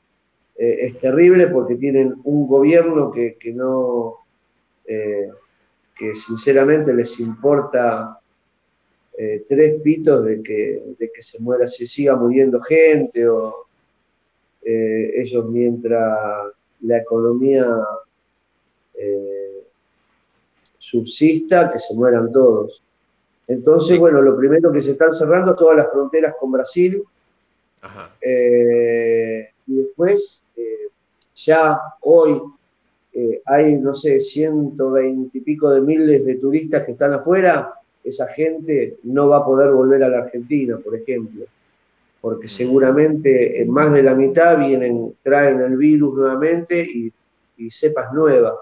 eh, 0.55 0.77
es 0.81 0.99
terrible 0.99 1.47
porque 1.47 1.75
tienen 1.75 2.13
un 2.23 2.47
gobierno 2.47 3.11
que, 3.11 3.35
no, 3.53 4.17
eh, 4.85 5.29
que 5.95 6.15
sinceramente 6.15 6.93
les 6.93 7.19
importa 7.19 8.19
eh, 9.17 9.43
tres 9.47 9.81
pitos 9.81 10.23
de 10.25 10.43
que, 10.43 10.83
de 10.99 11.11
que 11.11 11.23
se 11.23 11.39
muera, 11.39 11.67
se 11.67 11.87
siga 11.87 12.15
muriendo 12.15 12.61
gente 12.61 13.27
o 13.27 13.65
ellos 14.69 15.45
mientras 15.49 16.51
la 16.81 16.97
economía 16.97 17.65
subsista, 20.77 21.71
que 21.71 21.79
se 21.79 21.93
mueran 21.93 22.31
todos. 22.31 22.81
Entonces, 23.47 23.97
bueno, 23.99 24.21
lo 24.21 24.37
primero 24.37 24.71
que 24.71 24.81
se 24.81 24.91
están 24.91 25.13
cerrando 25.13 25.55
todas 25.55 25.77
las 25.77 25.91
fronteras 25.91 26.35
con 26.39 26.51
Brasil. 26.51 27.03
y 29.65 29.75
después 29.75 30.43
ya 31.35 31.79
hoy 32.01 32.41
eh, 33.13 33.41
hay, 33.45 33.75
no 33.77 33.95
sé, 33.95 34.21
120 34.21 35.37
y 35.37 35.41
pico 35.41 35.69
de 35.71 35.81
miles 35.81 36.25
de 36.25 36.35
turistas 36.35 36.85
que 36.85 36.91
están 36.91 37.13
afuera, 37.13 37.73
esa 38.03 38.27
gente 38.27 38.97
no 39.03 39.29
va 39.29 39.37
a 39.37 39.45
poder 39.45 39.71
volver 39.71 40.03
a 40.03 40.09
la 40.09 40.19
Argentina, 40.19 40.77
por 40.77 40.95
ejemplo, 40.95 41.45
porque 42.21 42.47
seguramente 42.47 43.61
en 43.61 43.69
más 43.71 43.93
de 43.93 44.03
la 44.03 44.13
mitad 44.13 44.59
vienen, 44.59 45.15
traen 45.23 45.61
el 45.61 45.77
virus 45.77 46.15
nuevamente 46.15 46.81
y, 46.81 47.11
cepas 47.71 48.13
nuevas. 48.13 48.53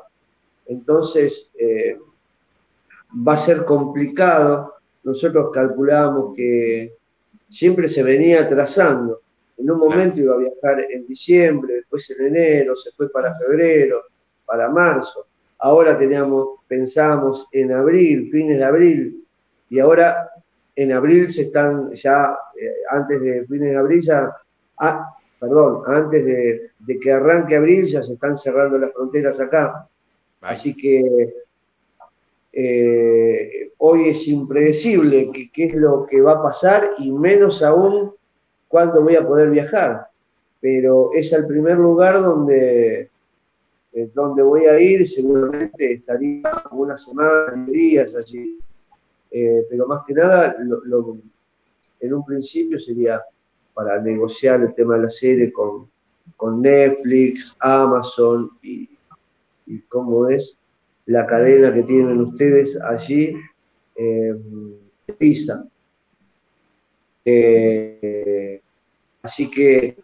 Entonces, 0.68 1.52
eh, 1.58 1.98
va 3.28 3.34
a 3.34 3.38
ser 3.38 3.66
complicado. 3.66 4.74
Nosotros 5.04 5.50
calculábamos 5.54 6.36
que 6.36 6.94
siempre 7.50 7.88
se 7.88 8.04
venía 8.04 8.42
atrasando. 8.42 9.22
En 9.58 9.72
un 9.72 9.80
momento 9.80 10.20
iba 10.20 10.36
a 10.36 10.38
viajar 10.38 10.86
en 10.90 11.08
diciembre, 11.08 11.76
después 11.76 12.10
en 12.12 12.28
enero, 12.28 12.76
se 12.76 12.92
fue 12.92 13.10
para 13.10 13.36
febrero, 13.38 14.04
para 14.46 14.70
marzo. 14.70 15.28
Ahora 15.60 15.98
teníamos, 15.98 16.60
pensábamos 16.68 17.48
en 17.52 17.72
abril, 17.72 18.30
fines 18.32 18.58
de 18.58 18.64
abril, 18.64 19.26
y 19.70 19.80
ahora 19.80 20.30
en 20.76 20.92
abril 20.92 21.32
se 21.32 21.44
están 21.44 21.92
ya, 21.94 22.38
eh, 22.60 22.74
antes 22.90 23.22
de 23.22 23.46
fines 23.46 23.72
de 23.72 23.78
abril 23.78 24.02
ya, 24.02 24.36
ah, 24.80 25.16
perdón, 25.40 25.84
antes 25.88 26.26
de, 26.26 26.72
que 27.02 27.12
arranque 27.12 27.56
abril 27.56 27.86
ya 27.86 28.04
se 28.04 28.14
están 28.14 28.38
cerrando 28.38 28.78
las 28.78 28.92
fronteras 28.94 29.40
acá. 29.40 29.88
Así 30.46 30.76
que 30.76 31.34
eh, 32.54 33.72
hoy 33.80 34.10
es 34.10 34.28
impredecible 34.28 35.32
qué 35.52 35.66
es 35.66 35.74
lo 35.74 36.06
que 36.06 36.22
va 36.22 36.34
a 36.34 36.44
pasar 36.44 36.92
y 37.00 37.12
menos 37.12 37.62
aún 37.64 38.14
cuándo 38.68 39.02
voy 39.02 39.16
a 39.16 39.28
poder 39.28 39.50
viajar, 39.50 40.08
pero 40.62 41.12
es 41.14 41.34
el 41.34 41.48
primer 41.48 41.78
lugar 41.78 42.22
donde, 42.22 43.10
eh, 43.94 44.10
donde 44.14 44.44
voy 44.44 44.66
a 44.66 44.80
ir, 44.80 45.08
seguramente 45.08 45.94
estaría 45.94 46.44
una 46.72 46.96
semana, 46.96 47.66
días 47.68 48.16
allí, 48.16 48.60
eh, 49.32 49.66
pero 49.70 49.88
más 49.88 50.04
que 50.06 50.14
nada, 50.14 50.56
en 52.00 52.14
un 52.14 52.26
principio 52.26 52.80
sería 52.80 53.22
para 53.74 54.00
negociar 54.00 54.62
el 54.62 54.74
tema 54.76 54.96
de 54.96 55.04
la 55.04 55.10
serie 55.10 55.52
con, 55.52 55.90
Netflix, 56.62 57.56
Amazon 57.60 58.52
y, 58.62 58.95
y 59.66 59.80
cómo 59.82 60.28
es 60.30 60.58
la 61.06 61.26
cadena 61.26 61.74
que 61.74 61.84
tienen 61.84 62.22
ustedes 62.22 62.80
allí, 62.82 63.36
eh, 63.96 64.36
PISA. 65.18 65.66
Eh, 67.24 68.62
Así 69.26 69.50
que 69.50 69.98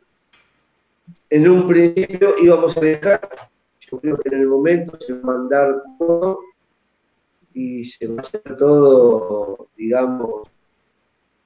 en 1.30 1.47
un 1.47 1.68
principio 1.68 2.34
íbamos 2.41 2.76
a 2.76 2.82
dejar, 2.82 3.22
yo 3.80 3.99
creo 3.99 4.18
que 4.18 4.30
en 4.30 4.41
el 4.41 4.47
momento 4.47 4.97
se 4.99 5.14
va 5.14 5.20
a 5.20 5.38
mandar 5.38 5.84
todo 5.99 6.39
y 7.53 7.86
se 7.86 8.07
va 8.07 8.16
a 8.18 8.22
hacer 8.22 8.41
todo, 8.57 9.68
digamos, 9.78 10.49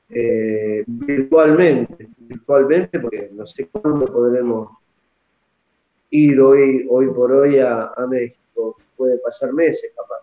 eh, 0.08 0.86
virtualmente, 0.88 2.08
virtualmente, 2.18 2.98
porque 2.98 3.30
no 3.34 3.46
sé 3.46 3.68
cuándo 3.68 4.06
podremos 4.06 4.70
ir 6.10 6.40
hoy, 6.40 6.86
hoy 6.90 7.08
por 7.08 7.32
hoy 7.32 7.60
a, 7.60 7.92
México, 8.08 8.78
puede 8.96 9.18
pasar 9.20 9.54
meses 9.54 9.92
capaz. 9.96 10.22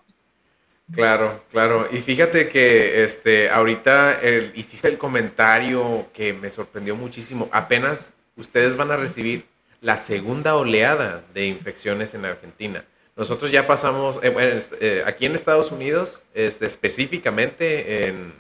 Claro, 0.93 1.41
claro. 1.51 1.89
Y 1.91 1.99
fíjate 1.99 2.49
que 2.49 3.03
este, 3.03 3.49
ahorita 3.49 4.21
hiciste 4.55 4.89
el 4.89 4.99
comentario 4.99 6.07
que 6.13 6.33
me 6.35 6.51
sorprendió 6.51 6.97
muchísimo. 6.97 7.49
Apenas 7.51 8.13
ustedes 8.37 8.77
van 8.77 8.91
a 8.91 8.97
recibir 8.97 9.47
la 9.81 9.97
segunda 9.97 10.55
oleada 10.55 11.25
de 11.35 11.47
infecciones 11.47 12.15
en 12.15 12.25
Argentina. 12.25 12.85
Nosotros 13.17 13.51
ya 13.51 13.67
pasamos, 13.67 14.19
eh, 14.23 14.59
eh, 14.81 15.03
aquí 15.05 15.27
en 15.27 15.35
Estados 15.35 15.71
Unidos, 15.71 16.23
este, 16.33 16.67
específicamente 16.67 18.07
en 18.07 18.33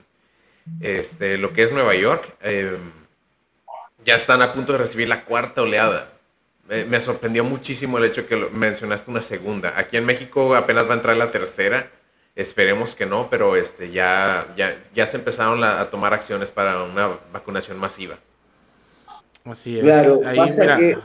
este, 0.80 1.36
lo 1.36 1.52
que 1.52 1.64
es 1.64 1.72
Nueva 1.72 1.94
York, 1.94 2.34
em, 2.40 2.92
ya 4.04 4.14
están 4.14 4.40
a 4.40 4.54
punto 4.54 4.72
de 4.72 4.78
recibir 4.78 5.08
la 5.08 5.24
cuarta 5.24 5.62
oleada. 5.62 6.11
Me 6.88 7.00
sorprendió 7.00 7.44
muchísimo 7.44 7.98
el 7.98 8.04
hecho 8.04 8.26
que 8.26 8.36
mencionaste 8.36 9.10
una 9.10 9.22
segunda. 9.22 9.74
Aquí 9.76 9.96
en 9.96 10.06
México 10.06 10.54
apenas 10.54 10.88
va 10.88 10.94
a 10.94 10.96
entrar 10.96 11.16
la 11.16 11.30
tercera 11.30 11.90
Esperemos 12.34 12.94
que 12.94 13.04
no, 13.04 13.28
pero 13.28 13.56
este, 13.56 13.90
ya, 13.90 14.46
ya, 14.56 15.06
se 15.06 15.18
empezaron 15.18 15.62
a 15.62 15.84
tomar 15.90 16.14
acciones 16.14 16.50
para 16.50 16.82
una 16.82 17.18
vacunación 17.30 17.78
masiva. 17.78 18.18
Así 19.44 19.76
es. 19.76 19.84
Claro, 19.84 20.20
pasa 20.34 20.78
que 20.78 20.96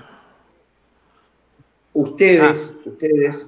ustedes, 1.91 2.71
ah. 2.71 2.81
ustedes 2.85 3.45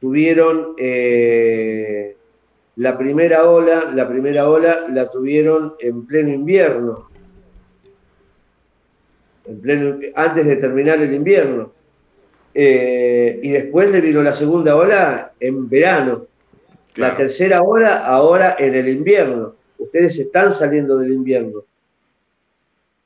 tuvieron 0.00 0.74
eh, 0.78 2.16
la 2.76 2.96
primera 2.96 3.50
ola, 3.50 3.90
la 3.92 4.08
primera 4.08 4.48
ola 4.48 4.86
la 4.88 5.10
tuvieron 5.10 5.74
en 5.80 6.06
pleno 6.06 6.30
invierno, 6.30 7.09
en 9.44 9.60
pleno, 9.60 9.98
antes 10.14 10.46
de 10.46 10.56
terminar 10.56 11.00
el 11.00 11.12
invierno. 11.12 11.72
Eh, 12.52 13.38
y 13.42 13.50
después 13.50 13.90
le 13.90 14.00
vino 14.00 14.22
la 14.22 14.32
segunda 14.32 14.76
ola 14.76 15.32
en 15.38 15.68
verano. 15.68 16.26
La 16.96 17.16
tercera 17.16 17.62
ola 17.62 18.04
ahora 18.04 18.56
en 18.58 18.74
el 18.74 18.88
invierno. 18.88 19.54
Ustedes 19.78 20.18
están 20.18 20.52
saliendo 20.52 20.98
del 20.98 21.12
invierno. 21.12 21.64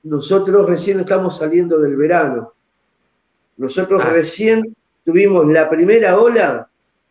Nosotros 0.04 0.68
recién 0.68 1.00
estamos 1.00 1.38
saliendo 1.38 1.78
del 1.78 1.96
verano. 1.96 2.52
Nosotros 3.56 4.02
ah, 4.04 4.10
recién 4.10 4.74
tuvimos 5.04 5.46
la 5.46 5.68
primera 5.68 6.18
ola 6.18 6.68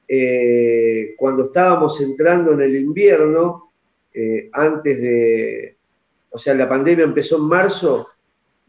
eh, 0.08 1.16
cuando 1.18 1.46
estábamos 1.46 2.00
entrando 2.02 2.54
en 2.54 2.62
el 2.62 2.76
invierno, 2.76 3.72
eh, 4.14 4.50
antes 4.52 5.02
de, 5.02 5.78
o 6.30 6.38
sea, 6.38 6.54
la 6.54 6.68
pandemia 6.68 7.06
empezó 7.06 7.38
en 7.38 7.44
marzo, 7.44 8.06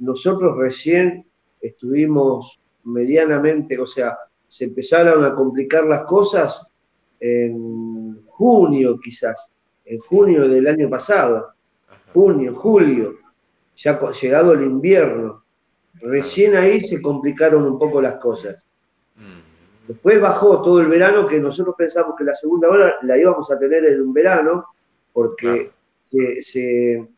nosotros 0.04 0.56
recién 0.56 1.26
estuvimos 1.60 2.60
medianamente, 2.84 3.78
o 3.78 3.86
sea, 3.86 4.16
se 4.46 4.64
empezaron 4.64 5.24
a 5.24 5.34
complicar 5.34 5.84
las 5.86 6.04
cosas 6.04 6.66
en 7.20 8.24
junio 8.26 9.00
quizás, 9.02 9.50
en 9.84 9.98
junio 9.98 10.48
del 10.48 10.66
año 10.66 10.88
pasado, 10.90 11.54
junio, 12.12 12.54
julio, 12.54 13.14
ya 13.74 13.98
llegado 14.10 14.52
el 14.52 14.62
invierno. 14.62 15.42
Recién 16.00 16.54
ahí 16.54 16.80
se 16.80 17.00
complicaron 17.00 17.64
un 17.64 17.78
poco 17.78 18.00
las 18.00 18.16
cosas. 18.16 18.64
Después 19.88 20.20
bajó 20.20 20.62
todo 20.62 20.80
el 20.80 20.88
verano, 20.88 21.26
que 21.26 21.38
nosotros 21.38 21.74
pensamos 21.76 22.14
que 22.16 22.24
la 22.24 22.34
segunda 22.34 22.68
hora 22.68 22.94
la 23.02 23.18
íbamos 23.18 23.50
a 23.50 23.58
tener 23.58 23.84
en 23.84 24.00
un 24.00 24.12
verano, 24.12 24.64
porque 25.12 25.72
se, 26.40 27.08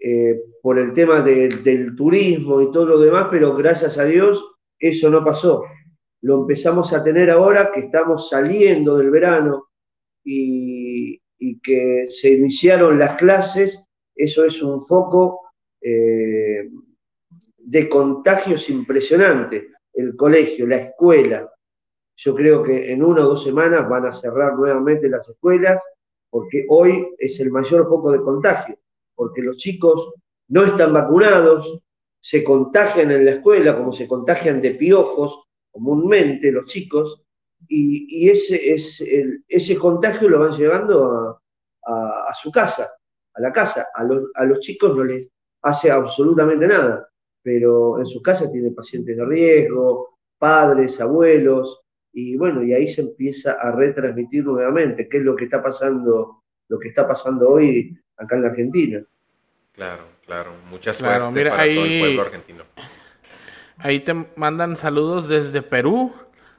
eh, 0.00 0.40
por 0.62 0.78
el 0.78 0.92
tema 0.92 1.22
del 1.22 1.96
turismo 1.96 2.60
y 2.60 2.70
todo 2.70 2.86
lo 2.86 3.00
demás, 3.00 3.28
pero 3.30 3.54
gracias 3.54 3.98
a 3.98 4.04
Dios 4.04 4.44
eso 4.78 5.10
no 5.10 5.24
pasó. 5.24 5.64
Lo 6.22 6.42
empezamos 6.42 6.92
a 6.92 7.02
tener 7.02 7.30
ahora 7.30 7.70
que 7.72 7.80
estamos 7.80 8.28
saliendo 8.28 8.98
del 8.98 9.10
verano 9.10 9.68
y, 10.24 11.20
que 11.62 12.06
se 12.10 12.30
iniciaron 12.32 12.98
las 12.98 13.14
clases, 13.14 13.84
eso 14.14 14.44
es 14.44 14.60
un 14.60 14.86
foco 14.86 15.52
eh, 15.80 16.68
de 17.56 17.88
contagios 17.88 18.68
impresionante. 18.70 19.68
El 19.92 20.16
colegio, 20.16 20.66
la 20.66 20.78
escuela. 20.78 21.48
Yo 22.16 22.34
creo 22.34 22.64
que 22.64 22.92
en 22.92 23.04
una 23.04 23.24
o 23.24 23.28
dos 23.28 23.44
semanas 23.44 23.88
van 23.88 24.06
a 24.06 24.12
cerrar 24.12 24.56
nuevamente 24.56 25.08
las 25.08 25.28
escuelas 25.28 25.80
porque 26.30 26.66
hoy 26.68 27.06
es 27.18 27.38
el 27.40 27.50
mayor 27.50 27.88
foco 27.88 28.12
de 28.12 28.20
contagio, 28.20 28.76
porque 29.18 29.42
los 29.42 29.56
chicos 29.56 30.14
no 30.46 30.64
están 30.64 30.92
vacunados, 30.92 31.80
se 32.20 32.44
contagian 32.44 33.10
en 33.10 33.24
la 33.24 33.32
escuela, 33.32 33.76
como 33.76 33.90
se 33.90 34.06
contagian 34.06 34.60
de 34.60 34.70
piojos 34.76 35.42
comúnmente 35.72 36.52
los 36.52 36.66
chicos, 36.66 37.24
y, 37.66 38.28
ese, 38.30 38.72
es 38.72 39.02
ese 39.48 39.76
contagio 39.76 40.28
lo 40.28 40.38
van 40.38 40.56
llevando 40.56 41.40
a, 41.84 42.34
su 42.40 42.52
casa, 42.52 42.92
a 43.34 43.40
la 43.40 43.52
casa. 43.52 43.88
A, 43.92 44.06
a, 44.34 44.44
los 44.44 44.60
chicos 44.60 44.96
no 44.96 45.02
les 45.02 45.28
hace 45.62 45.90
absolutamente 45.90 46.68
nada, 46.68 47.08
pero 47.42 47.98
en 47.98 48.06
su 48.06 48.22
casa 48.22 48.50
tienen 48.52 48.74
pacientes 48.74 49.16
de 49.16 49.24
riesgo, 49.24 50.18
padres, 50.38 51.00
abuelos, 51.00 51.80
y 52.12 52.36
bueno, 52.36 52.62
y 52.62 52.72
ahí 52.72 52.88
se 52.88 53.00
empieza 53.00 53.54
a 53.54 53.72
retransmitir 53.72 54.44
nuevamente, 54.44 55.08
qué 55.08 55.18
es 55.18 55.24
lo 55.24 55.34
que 55.34 55.44
está 55.44 55.60
pasando, 55.60 56.44
lo 56.68 56.78
que 56.78 56.88
está 56.88 57.06
pasando 57.06 57.50
hoy 57.50 57.98
acá 58.18 58.36
en 58.36 58.42
la 58.42 58.48
Argentina. 58.48 59.02
Claro. 59.72 60.18
Claro, 60.28 60.52
mucha 60.70 60.92
suerte 60.92 61.48
para 61.48 61.64
todo 61.64 61.84
el 61.86 62.00
pueblo 62.00 62.20
argentino. 62.20 62.64
Ahí 63.78 64.00
te 64.00 64.12
mandan 64.36 64.76
saludos 64.76 65.26
desde 65.26 65.62
Perú. 65.62 66.12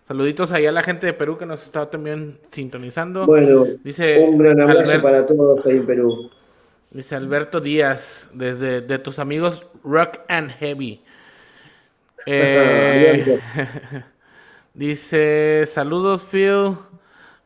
Saluditos 0.07 0.51
ahí 0.51 0.65
a 0.65 0.71
la 0.71 0.81
gente 0.81 1.05
de 1.05 1.13
Perú 1.13 1.37
que 1.37 1.45
nos 1.45 1.61
está 1.61 1.87
también 1.87 2.39
sintonizando. 2.51 3.27
Bueno, 3.27 3.67
dice 3.83 4.25
un 4.27 4.39
gran 4.39 4.59
abrazo 4.59 4.99
para 5.03 5.23
todos 5.23 5.63
ahí 5.67 5.77
en 5.77 5.85
Perú. 5.85 6.31
Dice 6.89 7.15
Alberto 7.15 7.61
Díaz, 7.61 8.27
desde 8.33 8.81
de 8.81 8.97
tus 8.97 9.19
amigos 9.19 9.63
Rock 9.83 10.21
and 10.27 10.49
Heavy. 10.53 11.03
Eh, 12.25 13.39
dice, 14.73 15.63
saludos 15.67 16.25
Phil. 16.29 16.75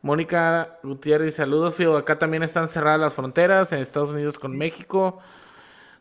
Mónica 0.04 0.80
Gutiérrez, 0.82 1.34
saludos 1.34 1.76
Phil. 1.76 1.96
Acá 1.96 2.18
también 2.18 2.42
están 2.42 2.68
cerradas 2.68 3.00
las 3.00 3.14
fronteras 3.14 3.72
en 3.72 3.78
Estados 3.78 4.10
Unidos 4.10 4.38
con 4.38 4.54
México. 4.54 5.18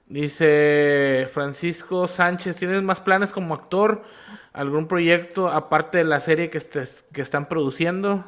Dice 0.08 1.30
Francisco 1.32 2.06
Sánchez, 2.10 2.58
¿tienes 2.58 2.84
más 2.84 3.00
planes 3.00 3.32
como 3.32 3.54
actor? 3.54 4.04
¿Algún 4.52 4.90
proyecto 4.90 5.48
aparte 5.48 6.00
de 6.00 6.04
la 6.04 6.20
serie 6.20 6.50
que, 6.50 6.58
estés, 6.58 7.06
que 7.14 7.22
están 7.22 7.48
produciendo? 7.48 8.26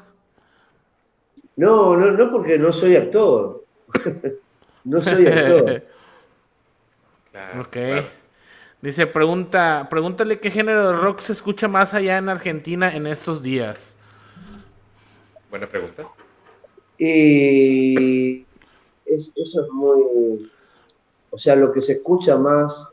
No, 1.58 1.98
no, 1.98 2.10
no 2.12 2.32
porque 2.32 2.58
no 2.58 2.72
soy 2.72 2.96
actor. 2.96 3.66
no 4.86 5.02
soy 5.02 5.28
actor. 5.28 5.84
ok. 7.60 7.78
Dice, 8.82 9.08
pregunta, 9.08 9.88
pregúntale 9.90 10.40
qué 10.40 10.52
género 10.52 10.88
de 10.88 10.96
rock 10.96 11.20
se 11.20 11.34
escucha 11.34 11.68
más 11.68 11.94
allá 11.94 12.18
en 12.18 12.30
Argentina 12.30 12.96
en 12.96 13.08
estos 13.08 13.44
días. 13.44 13.95
Buena 15.50 15.68
pregunta. 15.68 16.08
Y 16.98 18.46
eso 19.06 19.32
es 19.38 19.72
muy 19.72 20.50
o 21.36 21.38
sea, 21.38 21.54
lo 21.58 21.74
que 21.74 21.82
se 21.82 21.92
escucha 21.94 22.38
más 22.38 22.88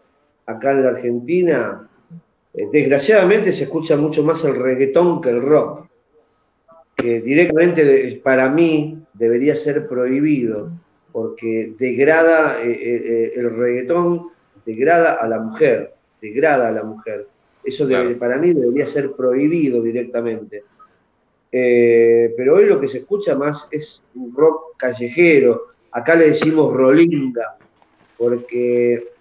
acá 0.46 0.72
en 0.72 0.82
la 0.82 0.88
Argentina, 0.88 1.88
eh, 2.52 2.66
desgraciadamente 2.72 3.52
se 3.52 3.62
escucha 3.62 3.96
mucho 3.96 4.24
más 4.24 4.42
el 4.42 4.56
reggaetón 4.56 5.20
que 5.20 5.30
el 5.30 5.40
rock, 5.40 5.86
que 6.96 7.20
directamente 7.20 8.20
para 8.24 8.48
mí 8.48 8.98
debería 9.14 9.54
ser 9.54 9.86
prohibido, 9.86 10.72
porque 11.12 11.74
degrada 11.78 12.60
eh, 12.64 12.72
eh, 12.72 13.32
el 13.36 13.56
reggaetón, 13.56 14.30
degrada 14.66 15.12
a 15.12 15.28
la 15.28 15.38
mujer, 15.38 15.94
degrada 16.20 16.66
a 16.66 16.72
la 16.72 16.82
mujer. 16.82 17.28
Eso 17.62 17.88
para 18.18 18.38
mí 18.38 18.52
debería 18.54 18.88
ser 18.88 19.12
prohibido 19.12 19.80
directamente. 19.80 20.64
Pero 21.52 22.54
hoy 22.54 22.64
lo 22.64 22.80
que 22.80 22.88
se 22.88 22.98
escucha 22.98 23.34
más 23.34 23.68
es 23.70 24.02
un 24.14 24.34
rock 24.34 24.76
callejero. 24.78 25.66
Acá 25.90 26.14
le 26.14 26.30
decimos 26.30 26.72
rolinga, 26.72 27.58
porque 28.16 29.12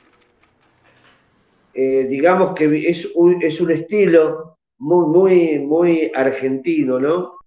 eh, 1.74 2.06
digamos 2.10 2.54
que 2.54 2.90
es 2.90 3.06
un, 3.16 3.42
es 3.42 3.60
un 3.60 3.72
estilo 3.72 4.58
muy, 4.80 5.06
muy, 5.08 5.60
muy 5.60 6.12
argentino, 6.16 7.00
¿no? 7.00 7.38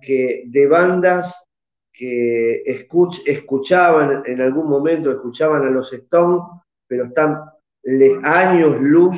Que 0.00 0.44
de 0.46 0.66
bandas 0.66 1.48
que 1.92 2.62
escuchaban 2.64 4.22
en 4.26 4.40
algún 4.40 4.68
momento, 4.68 5.10
escuchaban 5.10 5.64
a 5.64 5.70
los 5.70 5.92
Stones, 5.92 6.42
pero 6.86 7.06
están 7.06 7.40
años 8.22 8.80
luz, 8.80 9.16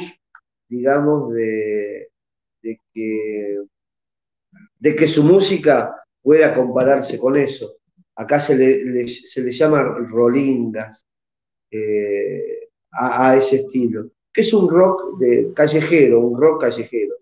digamos, 0.68 1.34
de, 1.34 2.08
que, 2.62 3.58
de 4.80 4.96
que 4.96 5.06
su 5.06 5.22
música 5.22 5.94
pueda 6.22 6.54
compararse 6.54 7.18
con 7.18 7.36
eso. 7.36 7.76
Acá 8.16 8.40
se 8.40 8.56
le, 8.56 9.06
se 9.06 9.42
le 9.42 9.52
llama 9.52 9.82
rolingas, 9.82 11.06
eh, 11.70 12.68
a, 12.92 13.36
ese 13.36 13.56
estilo, 13.56 14.08
que 14.32 14.40
es 14.40 14.52
un 14.52 14.68
rock 14.68 15.18
de 15.18 15.52
callejero, 15.54 16.20
un 16.20 16.40
rock 16.40 16.62
callejero. 16.62 17.14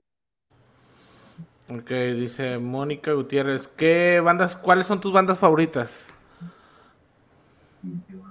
Ok, 1.69 1.91
dice 2.17 2.59
Mónica 2.59 3.13
Gutiérrez, 3.13 3.69
¿qué 3.69 4.21
bandas, 4.25 4.57
cuáles 4.57 4.87
son 4.87 5.01
tus 5.01 5.13
bandas 5.13 5.39
favoritas? 5.39 6.09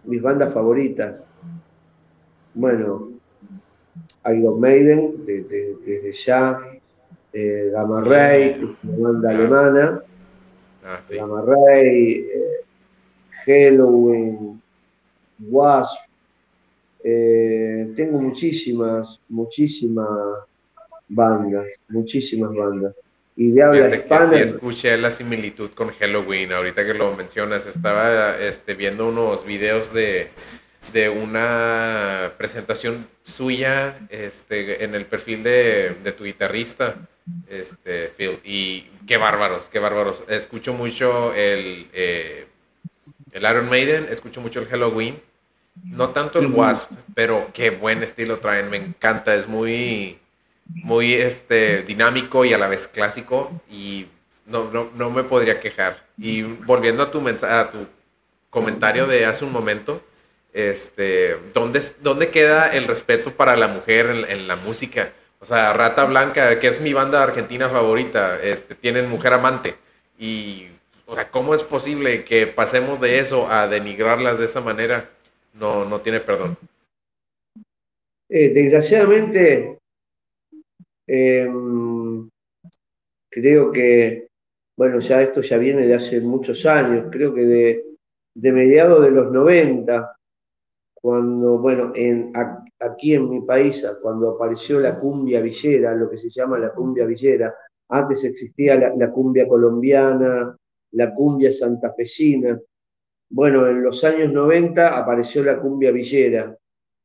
Mis 0.04 0.22
bandas 0.22 0.52
favoritas. 0.52 1.24
Bueno, 2.56 3.12
Iron 4.26 4.60
Maiden, 4.60 5.24
desde 5.26 6.14
ya, 6.14 6.60
eh, 7.38 7.70
Gamma 7.72 8.02
Ray, 8.02 8.76
una 8.84 9.10
banda 9.10 9.30
alemana, 9.30 10.04
ah, 10.84 11.00
Gamma 11.08 11.44
Ray, 11.44 12.26
eh, 12.34 12.66
Halloween, 13.46 14.60
Wasp, 15.40 16.00
eh, 17.04 17.92
tengo 17.96 18.20
muchísimas, 18.20 19.20
muchísimas 19.30 20.10
bandas, 21.08 21.68
muchísimas 21.90 22.56
bandas. 22.56 22.96
Y 23.36 23.52
de 23.52 23.62
habla 23.62 23.96
hispana. 23.96 24.30
sí 24.30 24.36
escuché 24.38 24.98
la 24.98 25.12
similitud 25.12 25.70
con 25.76 25.90
Halloween, 25.90 26.52
ahorita 26.52 26.84
que 26.84 26.96
lo 26.96 27.16
mencionas, 27.16 27.68
estaba 27.68 28.36
este, 28.40 28.74
viendo 28.74 29.08
unos 29.08 29.46
videos 29.46 29.94
de, 29.94 30.30
de 30.92 31.10
una 31.10 32.32
presentación 32.40 33.06
suya 33.22 34.00
este, 34.10 34.84
en 34.84 34.96
el 34.96 35.06
perfil 35.06 35.44
de, 35.44 35.98
de 36.04 36.12
tu 36.14 36.24
guitarrista, 36.24 36.96
este, 37.48 38.08
Phil, 38.10 38.40
y 38.44 38.90
qué 39.08 39.18
bárbaros, 39.18 39.70
qué 39.72 39.80
bárbaros. 39.80 40.24
Escucho 40.28 40.74
mucho 40.74 41.34
el, 41.34 41.90
eh, 41.94 42.48
el 43.32 43.44
Iron 43.44 43.70
Maiden, 43.70 44.08
escucho 44.10 44.42
mucho 44.42 44.60
el 44.60 44.68
Halloween. 44.68 45.22
No 45.84 46.10
tanto 46.10 46.40
el 46.40 46.48
Wasp, 46.48 46.92
pero 47.14 47.52
qué 47.54 47.70
buen 47.70 48.02
estilo 48.02 48.40
traen, 48.40 48.70
me 48.70 48.78
encanta, 48.78 49.36
es 49.36 49.48
muy, 49.48 50.18
muy 50.66 51.14
este, 51.14 51.84
dinámico 51.84 52.46
y 52.46 52.54
a 52.54 52.58
la 52.58 52.68
vez 52.68 52.88
clásico 52.88 53.62
y 53.70 54.08
no, 54.48 54.72
no, 54.72 54.90
no 54.96 55.10
me 55.12 55.24
podría 55.24 55.60
quejar. 55.60 56.08
Y 56.18 56.42
volviendo 56.42 57.04
a 57.04 57.12
tu, 57.12 57.20
a 57.28 57.70
tu 57.70 57.88
comentario 58.50 59.06
de 59.06 59.26
hace 59.26 59.46
un 59.46 59.52
momento, 59.52 60.02
este, 60.54 61.38
¿dónde, 61.54 61.82
¿dónde 62.02 62.30
queda 62.30 62.68
el 62.70 62.88
respeto 62.88 63.34
para 63.34 63.56
la 63.56 63.68
mujer 63.68 64.26
en, 64.28 64.48
la 64.48 64.56
música? 64.56 65.12
O 65.40 65.46
sea, 65.46 65.74
Rata 65.74 66.06
Blanca, 66.06 66.60
que 66.60 66.68
es 66.68 66.82
mi 66.82 66.94
banda 66.94 67.22
argentina 67.22 67.70
favorita, 67.70 68.42
este, 68.42 68.76
tienen 68.76 69.10
mujer 69.10 69.34
amante. 69.34 69.76
Y, 70.18 70.68
o 71.06 71.16
sea, 71.16 71.30
¿cómo 71.30 71.54
es 71.54 71.64
posible 71.64 72.26
que 72.26 72.48
pasemos 72.48 73.00
de 73.00 73.20
eso 73.20 73.50
a 73.50 73.68
denigrarlas 73.68 74.40
de 74.40 74.46
esa 74.46 74.62
manera? 74.62 75.10
No, 75.54 75.86
no 75.86 76.02
tiene 76.02 76.20
perdón. 76.20 76.58
Eh, 78.30 78.50
desgraciadamente, 78.50 79.78
eh, 81.08 81.48
creo 83.30 83.72
que, 83.72 84.28
bueno, 84.76 85.00
ya 85.00 85.22
esto 85.22 85.42
ya 85.42 85.58
viene 85.58 85.86
de 85.86 85.96
hace 85.96 86.20
muchos 86.20 86.66
años, 86.66 87.08
creo 87.12 87.34
que 87.34 87.42
de, 87.42 87.86
de 88.36 88.52
mediados 88.52 89.04
de 89.04 89.12
los 89.12 89.32
90, 89.32 90.17
cuando, 91.02 91.58
bueno, 91.60 91.92
en, 91.96 92.32
aquí 92.80 93.14
en 93.14 93.30
mi 93.30 93.42
país, 93.42 93.86
cuando 94.02 94.32
apareció 94.32 94.80
la 94.80 95.00
cumbia 95.00 95.42
villera, 95.42 95.94
lo 95.96 96.10
que 96.10 96.18
se 96.18 96.30
llama 96.30 96.58
la 96.58 96.74
cumbia 96.74 97.06
villera, 97.06 97.54
antes 97.90 98.24
existía 98.24 98.76
la, 98.76 99.12
cumbia 99.12 99.48
colombiana, 99.48 100.58
la 100.92 101.14
cumbia 101.14 101.52
santafesina. 101.52 102.60
Bueno, 103.30 103.68
en 103.68 103.84
los 103.84 104.04
años 104.04 104.32
90 104.32 104.98
apareció 104.98 105.44
la 105.44 105.60
cumbia 105.60 105.92
villera 105.92 106.58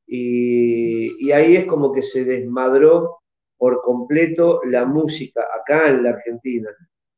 y, 0.07 1.26
y 1.26 1.32
ahí 1.32 1.57
es 1.57 1.66
como 1.66 1.93
que 1.93 2.03
se 2.03 2.24
desmadró 2.24 3.18
por 3.57 3.82
completo 3.82 4.61
la 4.64 4.84
música 4.84 5.47
acá 5.55 5.88
en 5.88 6.03
la 6.03 6.11
Argentina. 6.11 6.68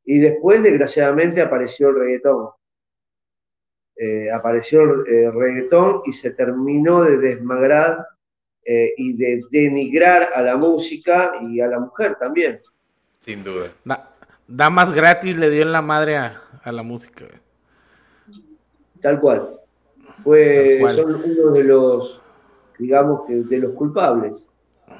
Y 0.05 0.19
después, 0.19 0.63
desgraciadamente, 0.63 1.41
apareció 1.41 1.89
el 1.89 1.97
reggaetón. 1.97 2.49
Eh, 3.97 4.31
apareció 4.31 4.83
el 4.83 5.07
eh, 5.07 5.31
reggaetón 5.31 6.03
y 6.05 6.13
se 6.13 6.31
terminó 6.31 7.03
de 7.05 7.17
desmagrar 7.19 8.05
eh, 8.65 8.93
y 8.97 9.17
de 9.17 9.41
denigrar 9.51 10.31
a 10.35 10.43
la 10.43 10.57
música 10.57 11.33
y 11.43 11.61
a 11.61 11.69
la 11.69 11.79
mujer 11.79 12.17
también. 12.19 12.61
Sin 13.21 13.45
duda. 13.45 13.69
Da, 13.85 14.11
da 14.49 14.69
más 14.69 14.93
gratis 14.93 15.39
le 15.39 15.49
dio 15.49 15.63
en 15.63 15.71
la 15.71 15.81
madre 15.83 16.17
a, 16.17 16.43
a 16.63 16.73
la 16.73 16.83
música. 16.83 17.27
Tal 19.01 19.21
cual. 19.21 19.61
Fue, 20.25 20.79
Tal 20.81 20.81
cual. 20.81 20.97
Son 20.97 21.15
uno 21.15 21.53
de 21.53 21.65
los, 21.65 22.23
digamos 22.79 23.27
que, 23.27 23.35
de 23.35 23.59
los 23.59 23.73
culpables. 23.75 24.49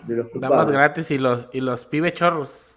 De 0.07 0.17
los 0.17 0.29
culpables. 0.29 0.59
Da 0.59 0.65
más 0.65 0.71
gratis 0.71 1.11
y 1.11 1.19
los, 1.19 1.49
y 1.53 1.61
los 1.61 1.85
pibe 1.87 2.13
chorros. 2.13 2.77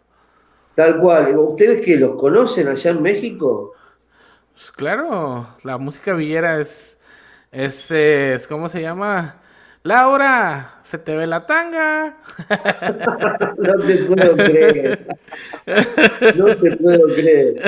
Tal 0.74 0.99
cual. 0.99 1.38
¿Ustedes 1.38 1.86
que 1.86 1.97
los 1.97 2.15
conocen 2.15 2.70
allá 2.70 2.91
en 2.91 3.01
México? 3.01 3.74
Pues 4.58 4.72
claro, 4.72 5.45
la 5.62 5.78
música 5.78 6.14
villera 6.14 6.60
es, 6.60 6.97
es, 7.51 7.91
es, 7.91 8.47
¿cómo 8.47 8.70
se 8.70 8.82
llama? 8.82 9.36
Laura, 9.84 10.80
se 10.82 10.97
te 10.97 11.16
ve 11.16 11.28
la 11.28 11.45
tanga. 11.45 12.18
no 13.60 13.86
te 13.86 13.95
puedo 13.97 14.36
creer. 14.36 15.08
No 16.36 16.58
te 16.58 16.76
puedo 16.76 17.05
creer. 17.14 17.62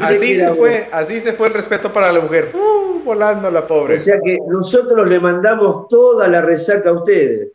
Así 0.00 0.36
se 0.36 0.54
fue, 0.54 0.88
así 0.92 1.18
se 1.18 1.32
fue 1.32 1.48
el 1.48 1.54
respeto 1.54 1.92
para 1.92 2.12
la 2.12 2.20
mujer. 2.20 2.50
Uh, 2.54 3.00
volando 3.02 3.50
la 3.50 3.66
pobre. 3.66 3.96
O 3.96 4.00
sea 4.00 4.20
que 4.24 4.38
nosotros 4.46 5.08
le 5.08 5.18
mandamos 5.18 5.88
toda 5.88 6.28
la 6.28 6.40
resaca 6.40 6.90
a 6.90 6.92
ustedes. 6.92 7.48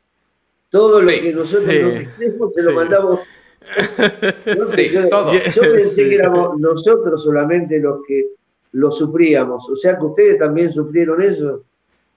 Todo 0.67 1.01
lo 1.01 1.09
sí, 1.09 1.21
que 1.21 1.31
nosotros 1.31 1.63
sí, 1.63 1.79
nos 1.79 2.01
hicimos 2.01 2.53
se 2.53 2.59
sí. 2.59 2.67
lo 2.67 2.73
mandamos. 2.73 3.19
No 4.57 4.67
sí, 4.67 4.89
yo, 4.89 5.07
todo. 5.07 5.31
Yo 5.31 5.61
pensé 5.73 6.09
que 6.09 6.15
éramos 6.15 6.59
nosotros 6.59 7.23
solamente 7.23 7.79
los 7.79 7.99
que 8.05 8.37
lo 8.71 8.91
sufríamos. 8.91 9.69
O 9.69 9.75
sea 9.75 9.97
que 9.97 10.05
ustedes 10.05 10.39
también 10.39 10.71
sufrieron 10.71 11.21
eso. 11.21 11.63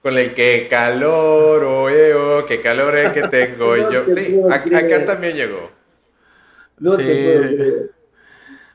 Con 0.01 0.17
el 0.17 0.33
que 0.33 0.67
calor, 0.69 1.63
oh, 1.63 1.89
eh, 1.89 2.13
oh, 2.13 2.45
qué 2.45 2.59
calor 2.59 2.97
es 2.97 3.11
que 3.11 3.27
tengo. 3.27 3.75
no 3.77 3.91
yo, 3.91 4.05
sí, 4.07 4.39
acá, 4.49 4.79
acá, 4.79 5.05
también 5.05 5.35
llegó. 5.35 5.69
No 6.79 6.95
sí. 6.95 7.03
te 7.03 7.23
puedo 7.23 7.55
creer. 7.55 7.91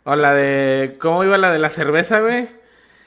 O 0.04 0.14
la 0.14 0.34
de. 0.34 0.96
¿Cómo 1.00 1.24
iba 1.24 1.36
la 1.36 1.52
de 1.52 1.58
la 1.58 1.70
cerveza, 1.70 2.20
güey? 2.20 2.48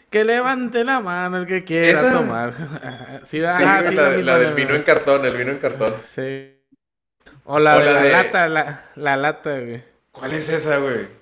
Que 0.10 0.26
levante 0.26 0.84
la 0.84 1.00
mano 1.00 1.38
el 1.38 1.48
que 1.48 1.64
quiera 1.64 1.88
¿Esa? 1.88 2.14
tomar. 2.14 2.54
sí, 3.26 3.42
ah, 3.44 3.84
sí, 3.88 3.96
la, 3.96 4.12
la, 4.12 4.18
la 4.18 4.40
del 4.40 4.54
vino 4.54 4.74
en 4.74 4.84
cartón, 4.84 5.24
el 5.26 5.38
vino 5.38 5.52
en 5.52 5.60
cartón. 5.60 5.94
Sí. 6.14 6.56
O 7.46 7.58
la, 7.58 7.78
o 7.78 7.80
de 7.80 7.86
la 7.86 8.02
de... 8.02 8.12
lata, 8.12 8.50
la, 8.50 8.86
la 8.96 9.16
lata, 9.16 9.60
güey. 9.60 9.84
¿Cuál 10.12 10.34
es 10.34 10.50
esa, 10.50 10.78
güey? 10.78 11.19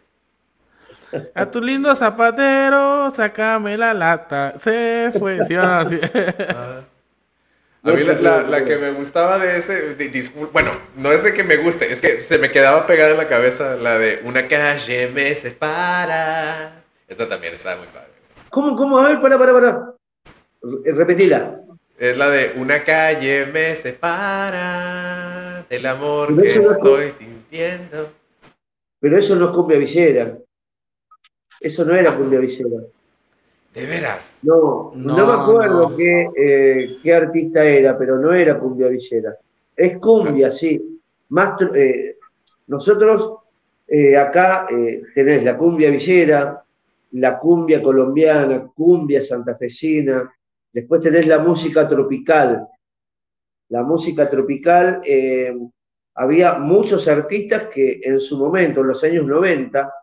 A 1.33 1.49
tu 1.49 1.61
lindo 1.61 1.95
zapatero, 1.95 3.09
sácame 3.11 3.77
la 3.77 3.93
lata. 3.93 4.59
Se 4.59 5.11
fue, 5.17 5.43
¿sí 5.45 5.55
o 5.55 5.63
no? 5.63 5.89
Sí. 5.89 5.99
A 7.83 7.91
mí 7.93 8.03
la, 8.03 8.13
la, 8.15 8.41
la, 8.41 8.65
que 8.65 8.75
me 8.75 8.91
gustaba 8.91 9.39
de 9.39 9.57
ese, 9.57 9.93
de, 9.95 10.29
bueno, 10.51 10.71
no 10.97 11.11
es 11.11 11.23
de 11.23 11.33
que 11.33 11.43
me 11.45 11.55
guste, 11.55 11.89
es 11.89 12.01
que 12.01 12.21
se 12.21 12.37
me 12.37 12.51
quedaba 12.51 12.85
pegada 12.85 13.11
en 13.11 13.17
la 13.17 13.29
cabeza 13.29 13.77
la 13.77 13.97
de 13.97 14.19
una 14.25 14.47
calle 14.49 15.09
me 15.13 15.33
separa. 15.33 16.83
Esta 17.07 17.29
también 17.29 17.53
estaba 17.53 17.77
muy 17.77 17.87
padre. 17.87 18.09
¿Cómo, 18.49 18.75
cómo? 18.75 18.99
A 18.99 19.07
ver, 19.07 19.21
para, 19.21 19.37
para, 19.37 19.53
para. 19.53 19.93
Repetila. 20.83 21.61
Es 21.97 22.17
la 22.17 22.29
de 22.29 22.53
una 22.57 22.83
calle 22.83 23.45
me 23.45 23.73
separa 23.75 25.65
del 25.69 25.85
amor 25.85 26.41
que 26.41 26.49
estoy 26.49 27.05
es... 27.05 27.13
sintiendo. 27.13 28.11
Pero 28.99 29.17
eso 29.17 29.35
no 29.35 29.45
es 29.45 29.51
cumbia 29.51 29.77
villera. 29.77 30.37
Eso 31.59 31.85
no 31.85 31.95
era 31.95 32.15
cumbia 32.15 32.39
villera. 32.39 32.81
¿De 33.73 33.85
veras? 33.85 34.39
No, 34.43 34.91
no, 34.95 35.17
no 35.17 35.27
me 35.27 35.43
acuerdo 35.43 35.89
no. 35.89 35.95
Qué, 35.95 36.29
eh, 36.35 36.97
qué, 37.01 37.13
artista 37.13 37.63
era, 37.63 37.97
pero 37.97 38.17
no 38.17 38.33
era 38.33 38.59
cumbia 38.59 38.87
villera. 38.87 39.35
Es 39.75 39.97
cumbia, 39.97 40.51
sí. 40.51 40.99
Más, 41.29 41.53
eh, 41.75 42.17
nosotros 42.67 43.37
eh, 43.87 44.17
acá 44.17 44.67
eh, 44.69 45.01
tenés 45.15 45.43
la 45.43 45.57
cumbia 45.57 45.89
villera, 45.89 46.61
la 47.11 47.39
cumbia 47.39 47.81
colombiana, 47.81 48.69
cumbia 48.75 49.21
santafesina, 49.21 50.29
después 50.73 51.01
tenés 51.01 51.25
la 51.25 51.39
música 51.39 51.87
tropical. 51.87 52.67
La 53.69 53.83
música 53.83 54.27
tropical, 54.27 55.01
eh, 55.05 55.55
había 56.15 56.55
muchos 56.55 57.07
artistas 57.07 57.65
que 57.73 58.01
en 58.03 58.19
su 58.19 58.37
momento, 58.37 58.81
en 58.81 58.87
los 58.87 59.03
años 59.03 59.25
90, 59.25 59.93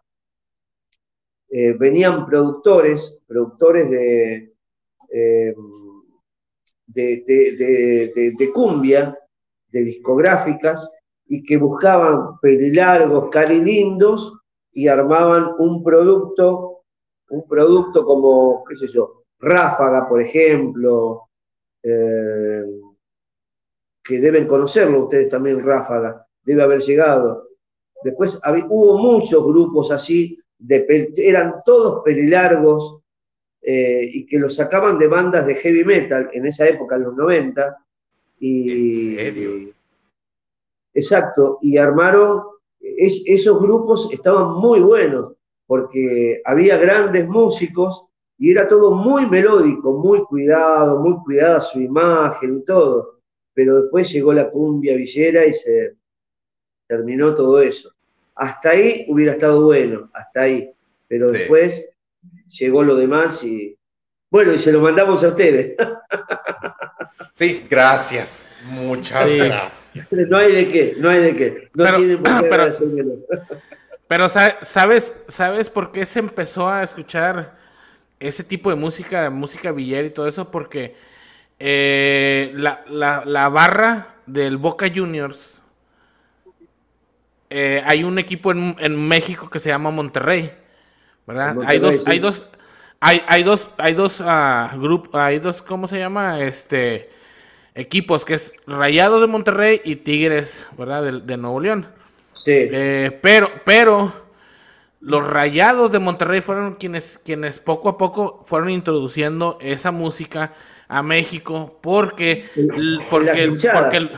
eh, 1.56 1.72
venían 1.72 2.26
productores, 2.26 3.16
productores 3.28 3.88
de, 3.88 4.54
eh, 5.08 5.54
de, 6.86 8.12
de, 8.12 8.34
de, 8.36 8.52
cumbia, 8.52 9.16
de 9.68 9.84
discográficas, 9.84 10.90
y 11.26 11.44
que 11.44 11.56
buscaban 11.56 12.40
pelilargos, 12.40 13.30
carilindos, 13.30 14.32
y 14.72 14.88
armaban 14.88 15.52
un 15.58 15.84
producto, 15.84 16.80
un 17.28 17.46
producto 17.46 18.04
como, 18.04 18.64
qué 18.64 18.74
sé 18.74 18.88
yo, 18.88 19.22
Ráfaga, 19.38 20.08
por 20.08 20.20
ejemplo, 20.20 21.28
eh, 21.84 22.64
que 24.02 24.18
deben 24.18 24.48
conocerlo 24.48 25.04
ustedes 25.04 25.28
también, 25.28 25.64
Ráfaga, 25.64 26.26
debe 26.42 26.64
haber 26.64 26.80
llegado. 26.80 27.46
Después 28.02 28.40
hubo 28.68 28.98
muchos 28.98 29.46
grupos 29.46 29.92
así 29.92 30.36
de, 30.66 31.12
eran 31.16 31.56
todos 31.64 32.02
pelilargos 32.04 33.00
eh, 33.62 34.08
y 34.12 34.26
que 34.26 34.38
los 34.38 34.54
sacaban 34.54 34.98
de 34.98 35.06
bandas 35.06 35.46
de 35.46 35.54
heavy 35.56 35.84
metal 35.84 36.30
en 36.32 36.46
esa 36.46 36.68
época, 36.68 36.96
en 36.96 37.02
los 37.04 37.16
90. 37.16 37.76
Y, 38.40 39.12
¿En 39.12 39.18
serio? 39.18 39.74
exacto, 40.92 41.58
y 41.62 41.76
armaron, 41.76 42.42
es, 42.80 43.22
esos 43.26 43.60
grupos 43.60 44.08
estaban 44.12 44.52
muy 44.54 44.80
buenos, 44.80 45.34
porque 45.66 46.40
había 46.44 46.76
grandes 46.76 47.26
músicos 47.26 48.04
y 48.38 48.50
era 48.50 48.68
todo 48.68 48.92
muy 48.92 49.26
melódico, 49.26 49.92
muy 49.98 50.22
cuidado, 50.24 51.00
muy 51.00 51.16
cuidada 51.24 51.60
su 51.60 51.80
imagen 51.80 52.58
y 52.58 52.64
todo. 52.64 53.20
Pero 53.54 53.82
después 53.82 54.12
llegó 54.12 54.32
la 54.32 54.50
cumbia 54.50 54.96
villera 54.96 55.46
y 55.46 55.52
se 55.52 55.96
terminó 56.88 57.34
todo 57.34 57.62
eso. 57.62 57.93
Hasta 58.34 58.70
ahí 58.70 59.04
hubiera 59.08 59.32
estado 59.32 59.62
bueno, 59.62 60.10
hasta 60.12 60.42
ahí. 60.42 60.70
Pero 61.08 61.30
sí. 61.30 61.38
después 61.38 61.88
llegó 62.58 62.82
lo 62.82 62.96
demás 62.96 63.42
y. 63.44 63.76
Bueno, 64.30 64.52
y 64.52 64.58
se 64.58 64.72
lo 64.72 64.80
mandamos 64.80 65.22
a 65.22 65.28
ustedes. 65.28 65.76
Sí, 67.34 67.66
gracias. 67.68 68.52
Muchas 68.64 69.28
sí. 69.28 69.38
gracias. 69.38 70.12
No 70.12 70.38
hay 70.38 70.52
de 70.52 70.68
qué, 70.68 70.94
no 70.98 71.10
hay 71.10 71.20
de 71.20 71.34
qué. 71.34 71.68
No 71.74 71.84
pero, 71.84 71.96
tienen 71.96 72.22
por 72.22 72.42
qué 72.42 72.48
pero, 72.48 72.70
pero, 74.06 74.28
¿sabes, 74.28 75.12
¿sabes 75.26 75.68
por 75.68 75.90
qué 75.90 76.06
se 76.06 76.20
empezó 76.20 76.68
a 76.68 76.84
escuchar 76.84 77.56
ese 78.20 78.44
tipo 78.44 78.70
de 78.70 78.76
música, 78.76 79.30
música 79.30 79.72
villera 79.72 80.06
y 80.06 80.10
todo 80.10 80.28
eso, 80.28 80.52
porque 80.52 80.94
eh, 81.58 82.52
la, 82.54 82.84
la, 82.86 83.48
barra 83.48 84.14
del 84.26 84.56
Boca 84.56 84.86
Juniors, 84.94 85.60
eh, 87.56 87.84
hay 87.86 88.02
un 88.02 88.18
equipo 88.18 88.50
en, 88.50 88.74
en, 88.80 89.06
México 89.06 89.48
que 89.48 89.60
se 89.60 89.68
llama 89.68 89.92
Monterrey, 89.92 90.52
¿verdad? 91.24 91.56
hay 91.64 91.78
dos, 91.78 92.02
hay 92.04 92.18
dos, 92.18 92.44
hay, 92.98 93.22
hay 93.28 93.44
dos, 93.44 93.70
hay 93.78 93.94
dos 93.94 94.18
uh, 94.18 94.76
grupos, 94.76 95.14
hay 95.14 95.38
dos, 95.38 95.62
¿cómo 95.62 95.86
se 95.86 96.00
llama? 96.00 96.40
Este 96.40 97.10
equipos 97.76 98.24
que 98.24 98.34
es 98.34 98.54
Rayados 98.66 99.20
de 99.20 99.28
Monterrey 99.28 99.80
y 99.84 99.94
Tigres, 99.94 100.66
¿verdad? 100.76 101.04
De, 101.04 101.20
de 101.20 101.36
Nuevo 101.36 101.60
León. 101.60 101.86
Sí. 102.32 102.50
Eh, 102.54 103.16
pero, 103.22 103.48
pero 103.64 104.12
los 104.98 105.24
Rayados 105.24 105.92
de 105.92 106.00
Monterrey 106.00 106.40
fueron 106.40 106.74
quienes, 106.74 107.20
quienes 107.24 107.60
poco 107.60 107.88
a 107.88 107.96
poco 107.96 108.42
fueron 108.46 108.70
introduciendo 108.70 109.58
esa 109.60 109.92
música 109.92 110.54
a 110.88 111.04
México 111.04 111.78
porque, 111.80 112.50
porque, 113.08 113.42
en 113.42 113.54
las 113.54 113.66
porque 113.72 114.10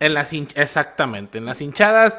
en 0.00 0.14
las 0.14 0.32
exactamente, 0.32 1.36
en 1.36 1.44
las 1.44 1.60
hinchadas 1.60 2.18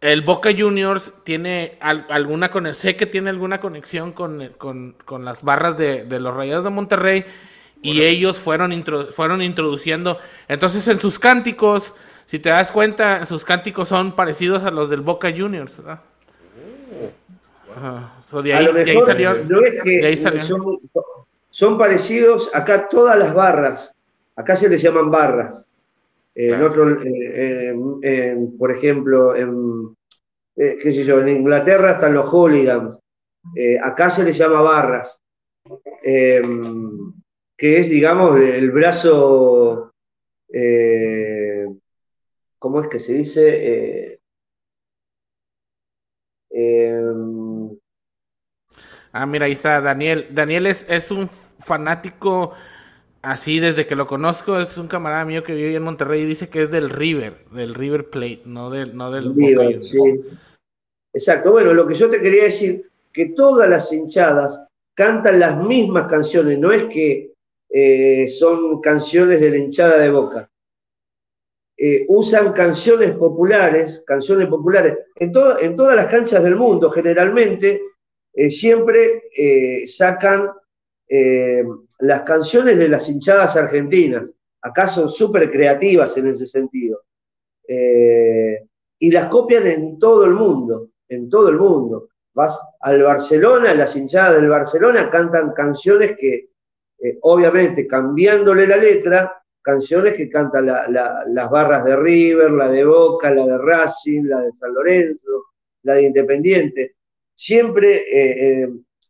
el 0.00 0.22
Boca 0.22 0.50
Juniors 0.56 1.12
tiene 1.24 1.78
alguna 1.80 2.50
sé 2.74 2.96
que 2.96 3.06
tiene 3.06 3.30
alguna 3.30 3.60
conexión 3.60 4.12
con, 4.12 4.52
con, 4.58 5.24
las 5.24 5.42
barras 5.42 5.76
de, 5.76 6.04
de, 6.04 6.20
los 6.20 6.34
Rayados 6.34 6.64
de 6.64 6.70
Monterrey 6.70 7.24
y 7.82 8.02
ellos 8.02 8.38
fueron, 8.38 8.84
fueron 9.14 9.42
introduciendo, 9.42 10.18
entonces 10.48 10.86
en 10.88 11.00
sus 11.00 11.18
cánticos, 11.18 11.94
si 12.26 12.38
te 12.38 12.48
das 12.48 12.72
cuenta, 12.72 13.24
sus 13.26 13.44
cánticos 13.44 13.88
son 13.88 14.12
parecidos 14.12 14.64
a 14.64 14.70
los 14.70 14.90
del 14.90 15.00
Boca 15.00 15.32
Juniors. 15.36 15.78
¿verdad? 15.78 16.00
Son, 21.50 21.78
parecidos, 21.78 22.50
acá 22.52 22.88
todas 22.88 23.18
las 23.18 23.34
barras, 23.34 23.94
acá 24.36 24.56
se 24.56 24.68
les 24.68 24.82
llaman 24.82 25.10
barras. 25.10 25.67
En 26.40 26.62
otro, 26.62 26.86
por 28.58 28.70
ejemplo, 28.70 29.34
en, 29.34 29.96
eh, 30.54 30.78
qué 30.80 30.92
sé 30.92 31.02
yo, 31.02 31.20
en 31.20 31.30
Inglaterra 31.30 31.92
están 31.92 32.14
los 32.14 32.26
hooligans, 32.26 32.96
eh, 33.56 33.76
acá 33.82 34.08
se 34.08 34.22
les 34.22 34.38
llama 34.38 34.62
barras, 34.62 35.20
que 36.00 37.80
es, 37.80 37.90
digamos, 37.90 38.38
el 38.38 38.70
brazo, 38.70 39.92
eh, 40.52 41.66
¿cómo 42.56 42.82
es 42.82 42.88
que 42.88 43.00
se 43.00 43.14
dice? 43.14 44.20
Em, 46.50 47.76
ah, 49.10 49.26
mira, 49.26 49.46
ahí 49.46 49.52
está 49.52 49.80
Daniel. 49.80 50.28
Daniel 50.30 50.68
es, 50.68 50.86
es 50.88 51.10
un 51.10 51.28
fanático 51.28 52.54
así 53.22 53.60
desde 53.60 53.86
que 53.86 53.96
lo 53.96 54.06
conozco. 54.06 54.58
Es 54.58 54.76
un 54.78 54.88
camarada 54.88 55.24
mío 55.24 55.44
que 55.44 55.54
vive 55.54 55.74
en 55.74 55.82
Monterrey 55.82 56.22
y 56.22 56.26
dice 56.26 56.48
que 56.48 56.62
es 56.62 56.70
del 56.70 56.90
River, 56.90 57.44
del 57.50 57.74
River 57.74 58.10
Plate, 58.10 58.42
no 58.44 58.70
del, 58.70 58.96
no 58.96 59.10
del 59.10 59.34
River, 59.34 59.84
sí. 59.84 60.00
Exacto. 61.12 61.52
Bueno, 61.52 61.72
lo 61.74 61.86
que 61.86 61.94
yo 61.94 62.10
te 62.10 62.20
quería 62.20 62.44
decir, 62.44 62.88
que 63.12 63.26
todas 63.30 63.68
las 63.68 63.92
hinchadas 63.92 64.62
cantan 64.94 65.40
las 65.40 65.62
mismas 65.62 66.08
canciones, 66.08 66.58
no 66.58 66.72
es 66.72 66.84
que 66.84 67.32
eh, 67.70 68.28
son 68.28 68.80
canciones 68.80 69.40
de 69.40 69.50
la 69.50 69.58
hinchada 69.58 69.98
de 69.98 70.10
Boca. 70.10 70.50
Eh, 71.76 72.06
usan 72.08 72.52
canciones 72.52 73.12
populares, 73.12 74.02
canciones 74.06 74.48
populares, 74.48 74.98
en, 75.16 75.32
en 75.60 75.76
todas 75.76 75.96
las 75.96 76.06
canchas 76.06 76.42
del 76.42 76.56
mundo, 76.56 76.90
generalmente, 76.90 77.80
eh, 78.32 78.50
siempre 78.50 79.24
eh, 81.08 81.64
las 82.00 82.22
canciones 82.22 82.78
de 82.78 82.88
las 82.88 83.08
hinchadas 83.08 83.56
argentinas. 83.56 84.32
Acá 84.62 84.86
son 84.86 85.08
súper 85.08 85.50
creativas 85.50 86.16
en 86.16 86.28
ese 86.28 86.46
sentido. 86.46 87.02
y 89.00 89.10
las 89.12 89.26
copian 89.26 89.66
en 89.66 89.98
todo 89.98 90.24
el 90.24 90.32
mundo, 90.32 90.90
en 91.08 91.28
todo 91.28 91.48
el 91.50 91.58
mundo. 91.58 92.08
Vas 92.34 92.58
al 92.80 93.02
Barcelona, 93.02 93.74
las 93.74 93.94
hinchadas 93.94 94.40
del 94.40 94.48
Barcelona 94.48 95.10
cantan 95.10 95.52
canciones 95.52 96.16
que, 96.18 96.48
obviamente, 97.22 97.86
cambiándole 97.86 98.66
la 98.66 98.76
letra, 98.76 99.38
canciones 99.62 100.14
que 100.14 100.28
cantan 100.28 100.66
las 100.66 101.50
barras 101.50 101.84
de 101.84 101.94
River, 101.96 102.50
la 102.50 102.70
de 102.70 102.84
Boca, 102.84 103.30
la 103.30 103.46
de 103.46 103.58
Racing, 103.58 104.24
la 104.24 104.40
de 104.40 104.52
San 104.58 104.74
Lorenzo, 104.74 105.46
la 105.82 105.94
de 105.94 106.02
Independiente. 106.04 106.96
Siempre 107.34 108.04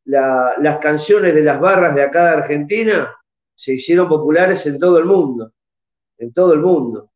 eh, 0.09 0.61
las 0.61 0.79
canciones 0.79 1.35
de 1.35 1.43
las 1.43 1.61
barras 1.61 1.95
de 1.95 2.03
acá 2.03 2.25
de 2.25 2.43
Argentina 2.43 3.15
se 3.55 3.75
hicieron 3.75 4.09
populares 4.09 4.65
en 4.67 4.79
todo 4.79 4.99
el 4.99 5.05
mundo, 5.05 5.53
en 6.19 6.33
todo 6.33 6.53
el 6.55 6.61
mundo. 6.61 7.11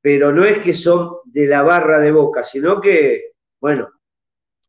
Pero 0.00 0.32
no 0.32 0.44
es 0.44 0.58
que 0.58 0.74
son 0.74 1.16
de 1.24 1.46
la 1.46 1.62
barra 1.62 1.98
de 1.98 2.12
Boca, 2.12 2.44
sino 2.44 2.80
que, 2.80 3.32
bueno, 3.60 3.88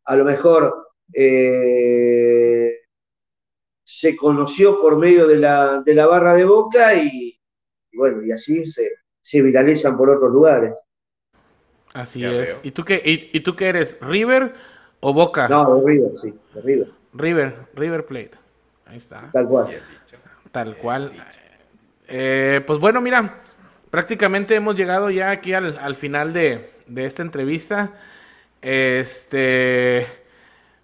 a 0.06 0.16
lo 0.16 0.24
mejor 0.24 0.88
eh, 1.14 2.80
se 3.84 4.16
conoció 4.16 4.80
por 4.80 4.98
medio 4.98 5.28
de 5.28 5.38
la, 5.38 5.82
de 5.86 5.94
la 5.94 6.08
barra 6.08 6.36
de 6.36 6.46
Boca 6.46 6.96
y, 6.96 7.40
y 7.92 7.98
bueno, 7.98 8.24
y 8.24 8.32
así 8.32 8.66
se, 8.66 8.90
se 9.20 9.42
viralizan 9.42 9.98
por 9.98 10.10
otros 10.10 10.32
lugares. 10.32 10.74
Así 11.96 12.26
es. 12.26 12.60
¿Y 12.62 12.72
tú, 12.72 12.84
qué, 12.84 13.02
y, 13.04 13.40
tú 13.40 13.56
qué 13.56 13.70
eres? 13.70 13.98
¿River 14.02 14.54
o 15.00 15.14
Boca? 15.14 15.48
No, 15.48 15.82
River, 15.82 16.12
sí, 16.16 16.34
River. 16.62 16.90
River, 17.16 17.68
River 17.74 18.06
Plate. 18.06 18.32
Ahí 18.86 18.98
está. 18.98 19.30
Tal 19.32 19.48
cual. 19.48 19.82
Tal 20.52 20.78
cual. 20.78 21.14
Eh, 22.08 22.62
pues 22.68 22.80
bueno, 22.80 23.02
mira, 23.02 23.42
prácticamente 23.90 24.56
hemos 24.56 24.76
llegado 24.76 25.10
ya 25.10 25.32
aquí 25.32 25.54
al, 25.54 25.78
al 25.80 25.96
final 25.96 26.34
de, 26.34 26.72
de, 26.88 27.06
esta 27.06 27.22
entrevista. 27.24 27.94
Este, 28.62 30.08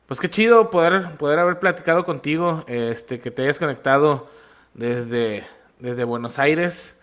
pues 0.07 0.19
qué 0.19 0.29
chido 0.29 0.69
poder, 0.69 1.17
poder 1.17 1.39
haber 1.39 1.59
platicado 1.59 2.05
contigo, 2.05 2.63
este, 2.67 3.19
que 3.19 3.31
te 3.31 3.43
hayas 3.43 3.59
conectado 3.59 4.29
desde, 4.73 5.45
desde 5.79 6.03
Buenos 6.03 6.39
Aires 6.39 6.97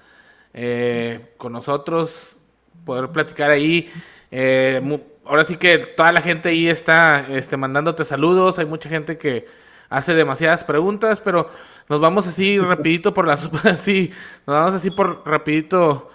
eh, 0.55 1.35
con 1.37 1.53
nosotros, 1.53 2.39
poder 2.85 3.11
platicar 3.11 3.51
ahí. 3.51 3.93
Eh, 4.31 4.81
ahora 5.29 5.45
sí 5.45 5.57
que 5.57 5.79
toda 5.79 6.11
la 6.11 6.23
gente 6.23 6.49
ahí 6.49 6.69
está 6.69 7.27
este, 7.29 7.57
mandándote 7.57 8.05
saludos, 8.05 8.59
hay 8.59 8.67
mucha 8.67 8.89
gente 8.89 9.19
que 9.19 9.47
hace 9.91 10.15
demasiadas 10.15 10.65
preguntas, 10.65 11.21
pero 11.21 11.51
nos 11.89 12.01
vamos 12.01 12.27
así 12.27 12.59
rapidito 12.59 13.15
por 13.15 13.27
las 13.27 13.49
así, 13.65 14.11
nos 14.47 14.57
vamos 14.57 14.75
así 14.75 14.91
por 14.91 15.23
rapidito 15.27 16.11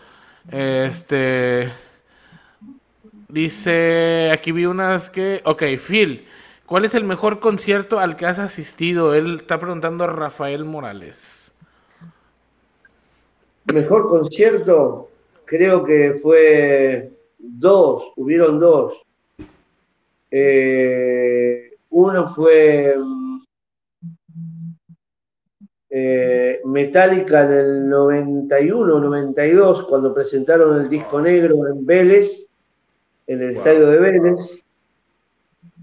este 0.52 1.72
dice, 3.30 4.30
aquí 4.32 4.52
vi 4.52 4.66
unas 4.66 5.10
que, 5.10 5.42
ok, 5.46 5.64
Phil, 5.78 6.26
¿cuál 6.66 6.86
es 6.86 6.94
el 6.94 7.04
mejor 7.04 7.40
concierto 7.40 8.00
al 8.00 8.16
que 8.16 8.26
has 8.26 8.40
asistido? 8.40 9.14
Él 9.14 9.38
está 9.42 9.60
preguntando 9.60 10.04
a 10.04 10.08
Rafael 10.08 10.66
Morales. 10.66 11.52
Mejor 13.74 14.08
concierto, 14.08 15.10
creo 15.46 15.84
que 15.84 16.20
fue 16.22 17.12
dos, 17.44 18.14
hubieron 18.16 18.60
dos. 18.60 18.94
Eh, 20.32 21.74
uno 21.90 22.34
fue 22.34 22.96
eh, 25.90 26.62
Metallica 26.66 27.46
en 27.46 27.52
el 27.52 27.90
91, 27.90 29.00
92, 29.00 29.84
cuando 29.84 30.14
presentaron 30.14 30.82
el 30.82 30.90
disco 30.90 31.22
negro 31.22 31.68
en 31.68 31.86
Vélez, 31.86 32.48
en 33.28 33.42
el 33.44 33.58
estadio 33.58 33.90
de 33.90 34.00
Vélez. 34.00 34.64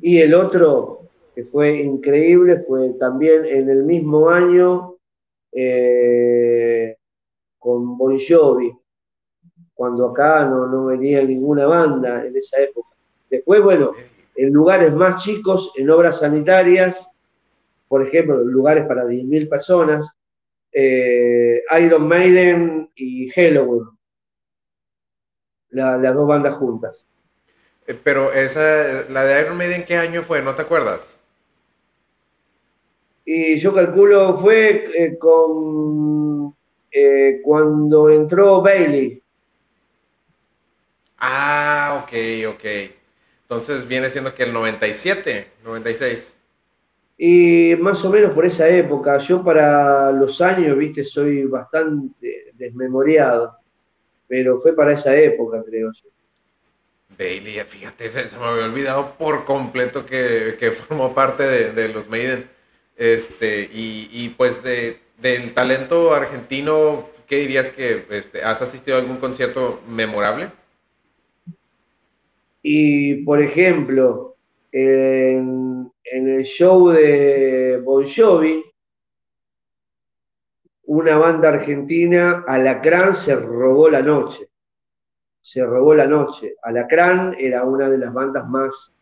Y 0.01 0.19
el 0.19 0.35
otro, 0.35 1.03
que 1.35 1.45
fue 1.45 1.77
increíble, 1.83 2.61
fue 2.61 2.91
también 2.95 3.45
en 3.45 3.69
el 3.69 3.85
mismo 3.85 4.29
año. 4.31 4.97
Eh, 5.53 6.97
con 7.61 7.99
Bon 7.99 8.19
Jovi, 8.19 8.73
cuando 9.81 10.11
acá 10.11 10.45
no, 10.45 10.66
no 10.66 10.85
venía 10.85 11.22
ninguna 11.22 11.64
banda 11.64 12.22
en 12.26 12.37
esa 12.37 12.61
época. 12.61 12.91
Después, 13.31 13.62
bueno, 13.62 13.93
en 14.37 14.53
lugares 14.53 14.93
más 14.93 15.24
chicos, 15.24 15.72
en 15.74 15.89
obras 15.89 16.18
sanitarias, 16.18 17.09
por 17.89 18.07
ejemplo, 18.07 18.45
lugares 18.45 18.85
para 18.87 19.07
10.000 19.07 19.49
personas, 19.49 20.07
eh, 20.70 21.62
Iron 21.83 22.07
Maiden 22.07 22.91
y 22.95 23.31
Halloween, 23.31 23.87
las 25.70 26.14
dos 26.14 26.28
bandas 26.28 26.57
juntas. 26.57 27.09
Eh, 27.87 27.99
pero 28.05 28.35
esa, 28.35 29.09
la 29.09 29.24
de 29.24 29.41
Iron 29.41 29.57
Maiden, 29.57 29.87
¿qué 29.87 29.97
año 29.97 30.20
fue? 30.20 30.43
¿No 30.43 30.55
te 30.55 30.61
acuerdas? 30.61 31.18
Y 33.24 33.57
yo 33.57 33.72
calculo 33.72 34.37
fue 34.37 34.91
eh, 34.95 35.16
con 35.16 36.55
eh, 36.91 37.41
cuando 37.43 38.11
entró 38.11 38.61
Bailey. 38.61 39.22
Ah, 41.21 42.03
ok, 42.03 42.55
ok. 42.55 42.64
Entonces 43.43 43.87
viene 43.87 44.09
siendo 44.09 44.35
que 44.35 44.45
el 44.45 44.53
97, 44.53 45.47
96. 45.64 46.35
Y 47.18 47.75
más 47.79 48.03
o 48.05 48.11
menos 48.11 48.33
por 48.33 48.47
esa 48.47 48.66
época, 48.68 49.18
yo 49.18 49.45
para 49.45 50.11
los 50.12 50.41
años, 50.41 50.79
viste, 50.79 51.05
soy 51.05 51.45
bastante 51.45 52.53
desmemoriado, 52.55 53.55
pero 54.27 54.59
fue 54.59 54.75
para 54.75 54.95
esa 54.95 55.14
época, 55.14 55.62
creo 55.62 55.93
yo. 55.93 56.09
Bailey, 57.18 57.61
fíjate, 57.66 58.09
se, 58.09 58.39
me 58.39 58.45
había 58.47 58.64
olvidado 58.64 59.18
por 59.18 59.45
completo 59.45 60.07
que, 60.07 60.57
que 60.59 60.71
formó 60.71 61.12
parte 61.14 61.43
de, 61.43 61.73
de, 61.73 61.89
los 61.91 62.09
Maiden. 62.09 62.49
Este, 62.97 63.68
y, 63.71 64.09
y 64.11 64.31
pues 64.31 64.62
de, 64.62 65.01
del 65.18 65.53
talento 65.53 66.14
argentino, 66.14 67.11
¿qué 67.27 67.37
dirías 67.37 67.68
que 67.68 68.07
este, 68.11 68.43
has 68.43 68.62
asistido 68.62 68.97
a 68.97 69.01
algún 69.01 69.18
concierto 69.18 69.83
memorable? 69.87 70.51
Y 72.63 73.25
por 73.25 73.41
ejemplo, 73.41 74.37
en, 74.73 75.91
el 76.05 76.43
show 76.45 76.91
de 76.91 77.81
Bon 77.85 78.05
Jovi, 78.07 78.65
una 80.85 81.17
banda 81.17 81.51
argentina, 81.51 82.45
Alacrán, 82.47 83.15
se 83.15 83.37
robó 83.37 83.89
la 83.89 84.03
noche 84.03 84.51
se 85.41 85.65
robó 85.65 85.95
la 85.95 86.07
noche. 86.07 86.55
Alacrán 86.63 87.35
era 87.39 87.65
una 87.65 87.89
de 87.89 87.99
las 87.99 88.13
bandas 88.13 88.49
más, 88.49 88.93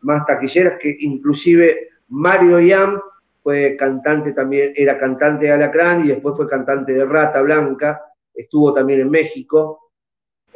más 0.00 0.24
taquilleras 0.26 0.78
que 0.80 0.96
inclusive 1.00 1.88
Mario 2.08 2.60
Yam 2.60 3.00
fue 3.42 3.76
cantante 3.76 4.32
también, 4.32 4.72
era 4.74 4.98
cantante 4.98 5.46
de 5.46 5.52
Alacrán 5.52 6.04
y 6.04 6.08
después 6.08 6.36
fue 6.36 6.48
cantante 6.48 6.92
de 6.92 7.04
Rata 7.04 7.42
Blanca, 7.42 8.02
estuvo 8.32 8.72
también 8.72 9.00
en 9.00 9.10
México. 9.10 9.83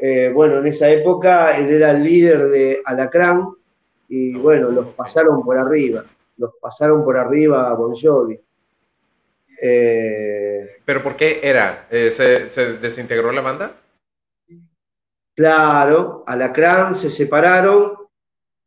Eh, 0.01 0.31
bueno, 0.33 0.59
en 0.59 0.67
esa 0.69 0.89
época 0.89 1.57
él 1.59 1.71
era 1.71 1.91
el 1.91 2.05
líder 2.05 2.49
de 2.49 2.81
Alacrán 2.85 3.49
y 4.09 4.35
bueno, 4.35 4.71
los 4.71 4.95
pasaron 4.95 5.43
por 5.43 5.59
arriba, 5.59 6.05
los 6.37 6.53
pasaron 6.61 7.05
por 7.05 7.17
arriba 7.17 7.69
a 7.69 7.75
Bon 7.75 7.95
Jovi. 7.95 8.39
Eh, 9.61 10.77
¿Pero 10.85 11.03
por 11.03 11.17
qué 11.17 11.41
era? 11.43 11.89
Eh, 11.91 12.11
¿Se 12.11 12.79
desintegró 12.79 13.33
la 13.33 13.41
banda? 13.41 13.73
Claro, 15.35 16.23
Alacrán 16.27 16.95
se 16.95 17.11
separaron 17.11 17.95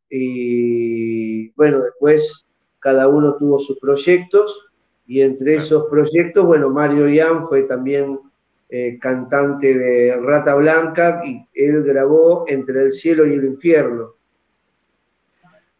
y 0.09 1.49
bueno, 1.51 1.81
después 1.81 2.45
cada 2.79 3.07
uno 3.07 3.37
tuvo 3.37 3.59
sus 3.59 3.79
proyectos 3.79 4.67
y 5.07 5.21
entre 5.21 5.55
esos 5.55 5.89
proyectos, 5.89 6.45
bueno, 6.45 6.69
Mario 6.69 7.07
Ian 7.07 7.47
fue 7.47 7.63
también 7.63 8.19
eh, 8.73 8.97
cantante 8.99 9.77
de 9.77 10.15
Rata 10.15 10.55
Blanca 10.55 11.21
y 11.25 11.45
él 11.53 11.83
grabó 11.83 12.45
Entre 12.47 12.83
el 12.83 12.93
cielo 12.93 13.27
y 13.27 13.33
el 13.33 13.43
infierno. 13.43 14.15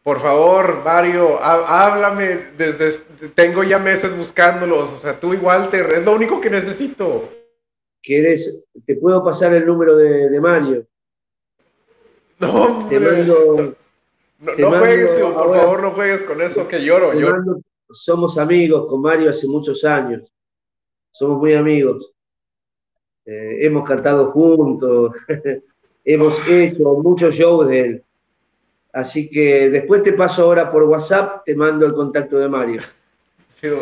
Por 0.02 0.20
favor, 0.20 0.82
Mario, 0.84 1.42
háblame 1.42 2.40
desde 2.58 2.90
tengo 3.34 3.64
ya 3.64 3.78
meses 3.78 4.14
buscándolos, 4.14 4.92
o 4.92 4.96
sea, 4.96 5.18
tú 5.18 5.32
igual 5.32 5.70
te 5.70 5.80
es 5.80 6.04
lo 6.04 6.12
único 6.12 6.38
que 6.40 6.50
necesito. 6.50 7.30
¿Quieres? 8.02 8.62
Te 8.84 8.96
puedo 8.96 9.24
pasar 9.24 9.54
el 9.54 9.64
número 9.64 9.96
de, 9.96 10.38
Mario. 10.40 10.84
No, 12.40 12.88
te 12.90 13.00
mando, 13.00 13.74
no, 14.38 14.70
juegues, 14.70 15.12
por 15.12 15.56
favor, 15.56 15.82
no 15.82 15.92
juegues 15.92 16.24
con 16.24 16.42
eso 16.42 16.68
que 16.68 16.84
lloro. 16.84 17.12
somos 17.90 18.36
amigos 18.36 18.86
con 18.86 19.00
Mario 19.00 19.30
hace 19.30 19.46
muchos 19.46 19.82
años. 19.84 20.30
Somos 21.10 21.38
muy 21.38 21.54
amigos. 21.54 22.12
Eh, 23.26 23.58
hemos 23.60 23.88
cantado 23.88 24.30
juntos. 24.32 25.16
hemos 26.04 26.48
hecho 26.48 26.94
muchos 26.94 27.34
shows 27.34 27.68
de 27.68 27.80
él. 27.80 28.02
Así 28.92 29.30
que 29.30 29.70
después 29.70 30.02
te 30.02 30.12
paso 30.12 30.42
ahora 30.42 30.70
por 30.70 30.82
WhatsApp, 30.84 31.44
te 31.44 31.54
mando 31.54 31.86
el 31.86 31.94
contacto 31.94 32.38
de 32.38 32.48
Mario. 32.48 32.82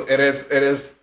eres, 0.08 0.46
eres 0.50 1.00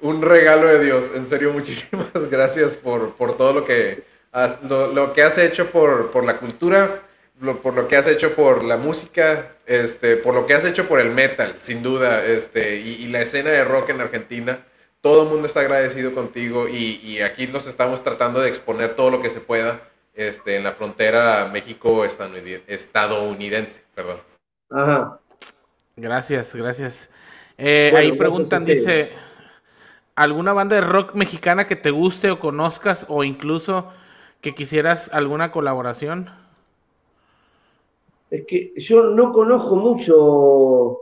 un 0.00 0.22
regalo 0.22 0.66
de 0.68 0.84
Dios. 0.84 1.10
En 1.14 1.26
serio, 1.26 1.52
muchísimas 1.52 2.30
gracias 2.30 2.76
por, 2.76 3.12
por 3.14 3.36
todo 3.36 3.52
lo 3.52 3.64
que, 3.64 4.02
has, 4.32 4.62
lo, 4.62 5.12
que 5.12 5.22
has 5.22 5.38
hecho 5.38 5.70
por, 5.70 6.10
por 6.10 6.24
la 6.24 6.38
cultura, 6.38 7.02
por 7.62 7.74
lo 7.74 7.88
que 7.88 7.96
has 7.96 8.06
hecho 8.06 8.34
por 8.34 8.64
la 8.64 8.76
música, 8.76 9.52
este, 9.66 10.16
por 10.16 10.34
lo 10.34 10.46
que 10.46 10.54
has 10.54 10.64
hecho 10.64 10.86
por 10.86 11.00
el 11.00 11.10
metal, 11.10 11.56
sin 11.60 11.82
duda, 11.82 12.24
este, 12.24 12.76
y, 12.76 13.06
la 13.08 13.22
escena 13.22 13.50
de 13.50 13.64
rock 13.64 13.90
en 13.90 14.00
Argentina. 14.00 14.60
Todo 15.04 15.22
el 15.24 15.28
mundo 15.28 15.46
está 15.46 15.60
agradecido 15.60 16.14
contigo 16.14 16.66
y, 16.66 16.98
y, 17.04 17.20
aquí 17.20 17.46
los 17.46 17.66
estamos 17.66 18.02
tratando 18.02 18.40
de 18.40 18.48
exponer 18.48 18.96
todo 18.96 19.10
lo 19.10 19.20
que 19.20 19.28
se 19.28 19.40
pueda 19.40 19.82
este, 20.14 20.56
en 20.56 20.64
la 20.64 20.72
frontera 20.72 21.50
México-estadounidense. 21.52 23.82
Perdón. 23.94 24.20
Ajá. 24.70 25.20
Gracias, 25.94 26.54
gracias. 26.54 27.10
Eh, 27.58 27.92
ahí 27.94 28.12
preguntan, 28.12 28.64
dice, 28.64 29.10
¿alguna 30.14 30.54
banda 30.54 30.76
de 30.76 30.80
rock 30.80 31.14
mexicana 31.14 31.66
que 31.66 31.76
te 31.76 31.90
guste 31.90 32.30
o 32.30 32.40
conozcas 32.40 33.04
o 33.10 33.24
incluso 33.24 33.92
que 34.40 34.54
quisieras 34.54 35.10
alguna 35.12 35.52
colaboración? 35.52 36.30
Es 38.30 38.46
que 38.46 38.72
yo 38.76 39.10
no 39.10 39.34
conozco 39.34 39.76
mucho 39.76 41.00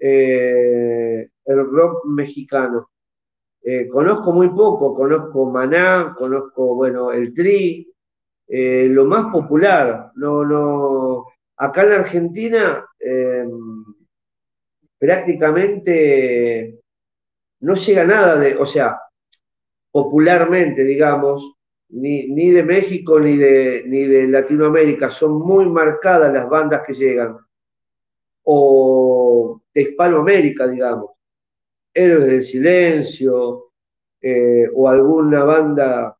eh, 0.00 1.28
el 1.44 1.70
rock 1.70 2.04
mexicano. 2.06 2.88
Eh, 3.64 3.88
conozco 3.88 4.32
muy 4.32 4.48
poco, 4.48 4.94
conozco 4.94 5.50
Maná, 5.50 6.14
conozco, 6.18 6.74
bueno, 6.74 7.12
el 7.12 7.32
Tri, 7.32 7.88
eh, 8.48 8.86
lo 8.90 9.04
más 9.04 9.32
popular. 9.32 10.10
No, 10.16 10.44
no. 10.44 11.26
Acá 11.56 11.84
en 11.84 11.92
Argentina 11.92 12.84
prácticamente 14.98 16.80
no 17.60 17.74
llega 17.74 18.04
nada 18.04 18.36
de, 18.36 18.56
o 18.56 18.66
sea, 18.66 19.00
popularmente, 19.90 20.84
digamos, 20.84 21.54
ni, 21.90 22.26
ni, 22.28 22.50
de 22.50 22.64
México 22.64 23.20
ni 23.20 23.36
de, 23.36 23.84
ni 23.86 24.04
de 24.04 24.26
Latinoamérica, 24.26 25.10
son 25.10 25.38
muy 25.38 25.66
marcadas 25.66 26.32
las 26.32 26.48
bandas 26.48 26.82
que 26.86 26.94
llegan, 26.94 27.36
o 28.44 29.60
de 29.72 29.82
Hispanoamérica, 29.82 30.66
digamos, 30.66 31.11
Héroes 31.94 32.26
del 32.26 32.42
Silencio, 32.42 33.70
eh, 34.20 34.68
o 34.74 34.88
alguna 34.88 35.44
banda 35.44 36.16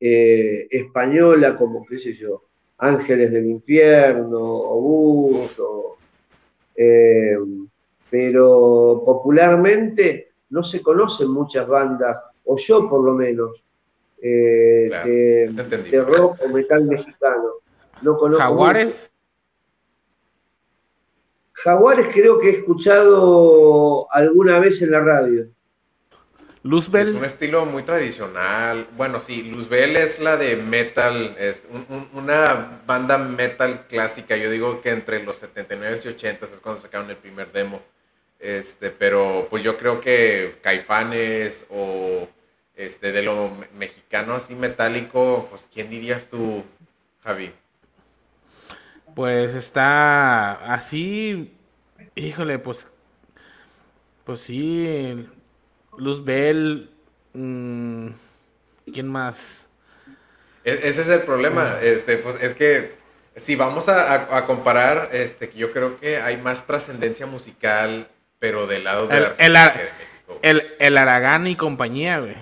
eh, 0.00 0.66
española 0.70 1.56
como, 1.56 1.84
qué 1.86 1.98
sé 1.98 2.12
yo, 2.14 2.44
Ángeles 2.78 3.32
del 3.32 3.46
Infierno, 3.46 4.40
Obús, 4.40 5.60
eh, 6.74 7.36
pero 8.10 9.02
popularmente 9.04 10.32
no 10.50 10.64
se 10.64 10.82
conocen 10.82 11.30
muchas 11.30 11.66
bandas, 11.66 12.20
o 12.44 12.56
yo 12.58 12.88
por 12.88 13.04
lo 13.04 13.14
menos, 13.14 13.62
eh, 14.20 14.90
de, 15.04 16.02
rock 16.02 16.40
o 16.44 16.48
metal 16.48 16.84
mexicano. 16.84 17.48
No 18.02 18.16
conozco 18.16 18.42
¿Jaguares? 18.42 19.11
Jaguares 21.62 22.08
creo 22.12 22.40
que 22.40 22.48
he 22.48 22.52
escuchado 22.58 24.08
alguna 24.10 24.58
vez 24.58 24.82
en 24.82 24.90
la 24.90 25.00
radio. 25.00 25.46
Luzbel. 26.64 27.08
Es 27.08 27.14
un 27.14 27.24
estilo 27.24 27.66
muy 27.66 27.84
tradicional. 27.84 28.88
Bueno, 28.96 29.20
sí, 29.20 29.42
Luzbel 29.44 29.96
es 29.96 30.18
la 30.18 30.36
de 30.36 30.56
metal, 30.56 31.36
es 31.38 31.66
una 32.14 32.80
banda 32.86 33.18
metal 33.18 33.86
clásica. 33.88 34.36
Yo 34.36 34.50
digo 34.50 34.80
que 34.80 34.90
entre 34.90 35.22
los 35.22 35.36
79 35.36 36.00
y 36.04 36.08
80 36.08 36.46
es 36.46 36.52
cuando 36.60 36.80
sacaron 36.80 37.10
el 37.10 37.16
primer 37.16 37.52
demo. 37.52 37.80
Este, 38.40 38.90
pero 38.90 39.46
pues 39.48 39.62
yo 39.62 39.76
creo 39.76 40.00
que 40.00 40.56
Caifanes 40.62 41.66
o 41.70 42.28
este, 42.74 43.12
de 43.12 43.22
lo 43.22 43.50
mexicano 43.78 44.34
así 44.34 44.56
metálico, 44.56 45.46
pues 45.48 45.68
¿quién 45.72 45.88
dirías 45.88 46.28
tú, 46.28 46.64
Javi? 47.22 47.52
Pues 49.14 49.54
está 49.54 50.72
así, 50.72 51.54
híjole, 52.14 52.58
pues, 52.58 52.86
pues 54.24 54.40
sí, 54.40 55.28
Luz 55.98 56.24
Bell, 56.24 56.90
mm, 57.34 58.08
¿quién 58.92 59.08
más? 59.08 59.66
ese 60.64 60.88
es 60.88 61.08
el 61.08 61.22
problema, 61.22 61.78
este, 61.82 62.16
pues 62.18 62.40
es 62.40 62.54
que 62.54 62.94
si 63.36 63.56
vamos 63.56 63.88
a, 63.88 64.46
comparar, 64.46 65.10
este, 65.12 65.52
yo 65.54 65.72
creo 65.72 65.98
que 65.98 66.18
hay 66.18 66.36
más 66.36 66.66
trascendencia 66.66 67.26
musical 67.26 68.08
pero 68.38 68.66
del 68.66 68.82
lado 68.82 69.06
de, 69.06 69.18
el, 69.38 69.56
el, 70.42 70.74
el, 70.80 70.98
Aragán 70.98 71.46
y 71.46 71.54
compañía, 71.54 72.18
güey. 72.18 72.34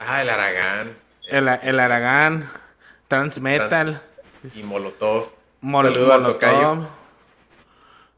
Ah, 0.00 0.20
el 0.22 0.30
Aragán. 0.30 0.96
El, 1.28 1.48
el 1.62 1.78
Aragán, 1.78 2.50
Transmetal. 3.06 4.02
y 4.52 4.64
Molotov. 4.64 5.37
Molotov. 5.60 6.86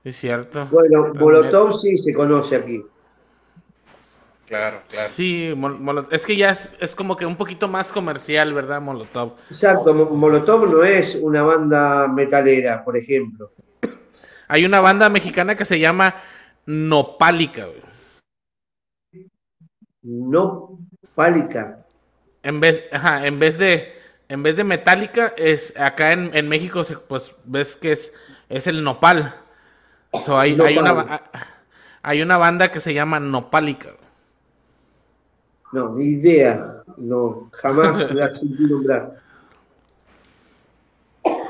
Es 0.04 0.16
cierto. 0.16 0.66
Bueno, 0.70 1.12
Molotov 1.14 1.74
sí 1.74 1.98
se 1.98 2.12
conoce 2.12 2.56
aquí. 2.56 2.84
Claro, 4.46 4.78
claro. 4.88 5.08
Sí, 5.10 5.54
es 6.10 6.26
que 6.26 6.36
ya 6.36 6.50
es, 6.50 6.70
es, 6.80 6.96
como 6.96 7.16
que 7.16 7.24
un 7.24 7.36
poquito 7.36 7.68
más 7.68 7.92
comercial, 7.92 8.52
¿verdad, 8.52 8.80
Molotov? 8.80 9.34
Exacto, 9.48 9.94
Molotov 9.94 10.68
no 10.68 10.82
es 10.82 11.14
una 11.14 11.42
banda 11.42 12.08
metalera, 12.08 12.84
por 12.84 12.96
ejemplo. 12.96 13.52
Hay 14.48 14.64
una 14.64 14.80
banda 14.80 15.08
mexicana 15.08 15.54
que 15.54 15.64
se 15.64 15.78
llama 15.78 16.16
nopálica, 16.66 17.66
güey. 17.66 19.28
Nopálica. 20.02 21.86
En 22.42 22.58
vez, 22.58 22.82
ajá, 22.90 23.26
en 23.26 23.38
vez 23.38 23.56
de, 23.56 23.99
en 24.30 24.44
vez 24.44 24.54
de 24.54 24.62
metálica, 24.62 25.34
es 25.36 25.76
acá 25.76 26.12
en, 26.12 26.30
en 26.34 26.48
México, 26.48 26.84
pues 27.08 27.34
ves 27.44 27.74
que 27.74 27.90
es, 27.90 28.12
es 28.48 28.68
el 28.68 28.84
nopal. 28.84 29.34
hay, 30.12 30.56
hay, 30.60 30.78
una, 30.78 31.22
hay 32.00 32.22
una 32.22 32.36
banda 32.36 32.70
que 32.70 32.78
se 32.78 32.94
llama 32.94 33.18
Nopálica. 33.18 33.90
No, 35.72 35.94
ni 35.96 36.04
idea. 36.04 36.84
No, 36.96 37.50
jamás 37.54 38.08
la 38.14 38.28
sentí 38.28 38.62
nombrar. 38.62 39.16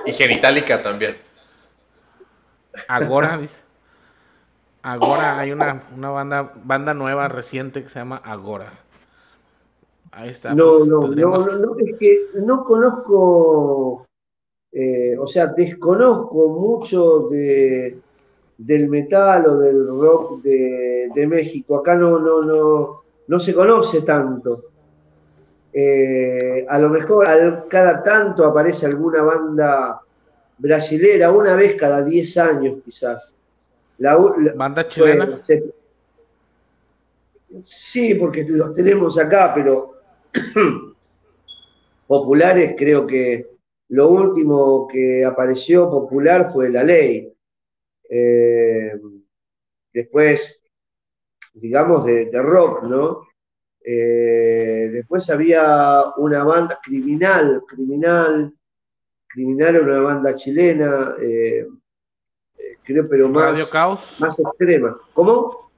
Y 0.07 0.12
genitálica 0.12 0.81
también. 0.81 1.18
Agora, 2.89 3.37
dice. 3.41 3.61
Agora, 4.83 5.39
hay 5.39 5.53
una, 5.53 5.83
una 5.95 6.09
banda, 6.09 6.53
banda 6.64 6.95
nueva 6.95 7.28
reciente 7.28 7.83
que 7.83 7.91
se 7.91 7.99
llama 7.99 8.22
Agora. 8.24 8.72
Ahí 10.12 10.30
está. 10.30 10.54
No, 10.54 10.78
pues, 10.78 10.88
no, 10.88 11.08
no, 11.08 11.58
no, 11.58 11.76
es 11.78 11.96
que 11.98 12.26
no 12.34 12.64
conozco, 12.64 14.06
eh, 14.72 15.16
o 15.18 15.26
sea, 15.26 15.46
desconozco 15.46 16.48
mucho 16.48 17.28
de, 17.28 17.98
del 18.58 18.88
metal 18.88 19.46
o 19.46 19.58
del 19.58 19.86
rock 19.86 20.42
de, 20.42 21.11
de, 21.14 21.26
México. 21.26 21.76
Acá 21.76 21.94
no, 21.94 22.18
no, 22.18 22.42
no, 22.42 23.02
no 23.28 23.40
se 23.40 23.54
conoce 23.54 24.02
tanto. 24.02 24.64
Eh, 25.72 26.66
a 26.68 26.78
lo 26.80 26.88
mejor 26.88 27.68
cada 27.68 28.02
tanto 28.02 28.44
aparece 28.44 28.86
alguna 28.86 29.22
banda 29.22 30.00
brasilera, 30.58 31.30
una 31.30 31.54
vez 31.54 31.76
cada 31.76 32.02
10 32.02 32.36
años 32.38 32.78
quizás. 32.84 33.34
La, 33.98 34.16
¿Banda 34.56 34.88
chilena? 34.88 35.36
sí, 37.64 38.14
porque 38.14 38.44
los 38.44 38.74
tenemos 38.74 39.18
acá, 39.18 39.52
pero 39.54 39.99
populares 42.07 42.74
creo 42.76 43.07
que 43.07 43.47
lo 43.91 44.09
último 44.09 44.87
que 44.87 45.24
apareció 45.24 45.91
popular 45.91 46.53
fue 46.53 46.70
La 46.70 46.85
Ley. 46.85 47.33
Eh, 48.09 48.93
después, 49.93 50.64
digamos, 51.55 52.05
de, 52.05 52.31
rock, 52.35 52.85
¿no? 52.85 53.26
Eh, 53.85 54.91
después 54.93 55.28
había 55.31 56.05
una 56.18 56.45
banda 56.45 56.78
criminal, 56.83 57.62
criminal, 57.66 58.55
criminal 59.26 59.74
era 59.74 59.85
una 59.85 60.01
banda 60.01 60.37
chilena, 60.37 61.14
eh, 61.20 61.66
creo, 62.85 63.09
pero 63.09 63.28
más, 63.28 63.53
Radio 63.53 63.70
Caos. 63.70 64.16
más 64.20 64.39
extrema. 64.39 64.97
¿Cómo? 65.14 65.70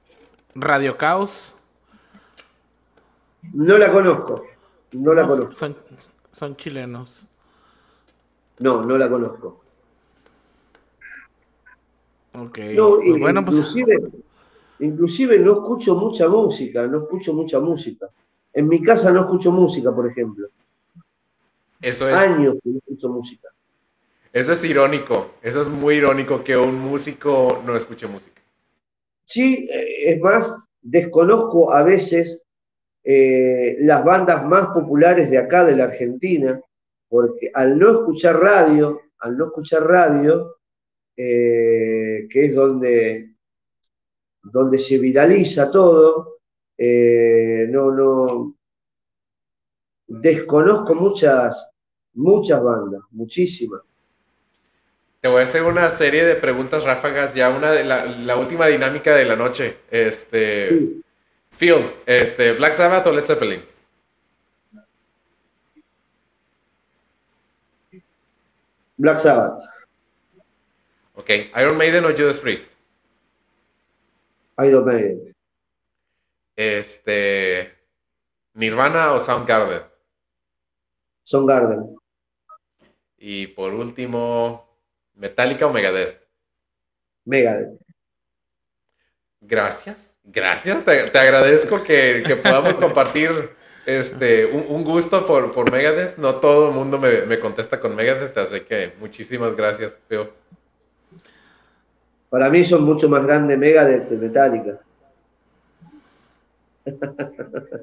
Radio 0.53 0.97
Caos. 0.97 1.55
No 3.51 3.77
la 3.77 3.91
conozco, 3.91 4.43
no 4.93 5.13
la 5.13 5.27
conozco. 5.27 5.75
Son, 6.31 6.55
chilenos. 6.55 7.27
No, 8.59 8.83
no 8.83 8.97
la 8.97 9.09
conozco. 9.09 9.63
Ok. 12.33 12.59
Pues 12.75 13.19
bueno, 13.19 13.45
pues, 13.45 13.57
inclusive, 13.57 13.97
inclusive 14.79 15.39
no 15.39 15.53
escucho 15.53 15.95
mucha 15.95 16.27
música, 16.27 16.87
no 16.87 17.03
escucho 17.03 17.33
mucha 17.33 17.59
música. 17.59 18.09
En 18.53 18.67
mi 18.67 18.81
casa 18.81 19.11
no 19.11 19.21
escucho 19.21 19.51
música, 19.51 19.93
por 19.93 20.09
ejemplo. 20.09 20.47
Eso 21.81 22.07
es. 22.07 22.15
Años 22.15 22.55
que 22.63 22.69
no 22.69 22.77
escucho 22.77 23.09
música. 23.09 23.49
Eso 24.31 24.53
es 24.53 24.63
irónico, 24.63 25.35
eso 25.43 25.61
es 25.61 25.67
muy 25.67 25.95
irónico 25.95 26.43
que 26.43 26.57
un 26.57 26.79
músico 26.79 27.61
no 27.67 27.75
escuche 27.75 28.07
música. 28.07 28.41
Sí, 29.25 29.67
eh, 29.69 30.13
es 30.13 30.19
más, 30.21 30.51
desconozco 30.81 31.71
a 31.71 31.83
veces 31.83 32.42
eh, 33.03 33.77
las 33.79 34.03
bandas 34.03 34.45
más 34.45 34.67
populares 34.67 35.29
de 35.29 35.37
acá, 35.37 35.65
de 35.65 35.75
la 35.75 35.85
Argentina, 35.85 36.59
porque 37.07 37.51
al 37.53 37.77
no 37.77 37.91
escuchar 37.91 38.39
radio, 38.39 39.01
al 39.19 39.37
no 39.37 39.47
escuchar 39.47 39.83
radio, 39.83 40.57
eh, 41.15 42.27
que 42.29 42.45
es 42.45 42.55
donde, 42.55 43.35
donde 44.41 44.79
se 44.79 44.97
viraliza 44.97 45.69
todo, 45.69 46.39
no, 46.77 47.91
no, 47.91 48.55
desconozco 50.07 50.95
muchas, 50.95 51.69
muchas 52.13 52.61
bandas, 52.61 53.01
muchísimas. 53.11 53.81
Te 55.21 55.29
voy 55.29 55.41
a 55.41 55.43
hacer 55.45 55.63
una 55.63 55.89
serie 55.89 56.25
de 56.25 56.35
preguntas 56.35 56.83
ráfagas, 56.83 57.33
ya 57.33 57.49
una 57.49 57.71
de 57.71 57.85
la, 57.85 58.37
última 58.37 58.67
dinámica 58.67 59.15
de 59.15 59.25
la 59.25 59.37
noche. 59.37 59.77
Este, 59.89 61.01
Phil, 61.57 61.93
este, 62.05 62.53
Black 62.53 62.73
Sabbath 62.73 63.05
o 63.07 63.11
Led 63.11 63.25
Zeppelin? 63.25 63.63
Black 68.97 69.17
Sabbath. 69.17 69.63
Ok, 71.15 71.29
Iron 71.55 71.77
Maiden 71.77 72.05
o 72.05 72.09
Judas 72.09 72.39
Priest? 72.39 72.71
Iron 74.59 74.85
Maiden. 74.85 75.35
Este, 76.55 77.73
Nirvana 78.53 79.13
o 79.13 79.19
Soundgarden? 79.19 79.81
Soundgarden. 81.23 81.97
Y 83.17 83.47
por 83.47 83.73
último, 83.73 84.67
¿Metallica 85.15 85.65
o 85.65 85.73
Megadeth? 85.73 86.21
Megadeth. 87.25 87.79
Gracias, 89.41 90.12
gracias. 90.23 90.83
Te, 90.85 91.17
agradezco 91.17 91.83
que, 91.83 92.39
podamos 92.41 92.75
compartir 92.75 93.49
este, 93.85 94.45
un, 94.45 94.83
gusto 94.83 95.25
por, 95.25 95.51
por, 95.51 95.71
Megadeth. 95.71 96.17
No 96.17 96.35
todo 96.35 96.69
el 96.69 96.75
mundo 96.75 96.99
me, 96.99 97.39
contesta 97.39 97.79
con 97.79 97.95
Megadeth, 97.95 98.37
así 98.37 98.61
que 98.61 98.93
muchísimas 98.99 99.55
gracias, 99.55 99.99
Peo. 100.07 100.31
Para 102.29 102.49
mí 102.49 102.63
son 102.63 102.83
mucho 102.83 103.07
más 103.09 103.25
grandes 103.25 103.57
Megadeth 103.57 104.09
que 104.09 104.15
Metallica. 104.15 104.79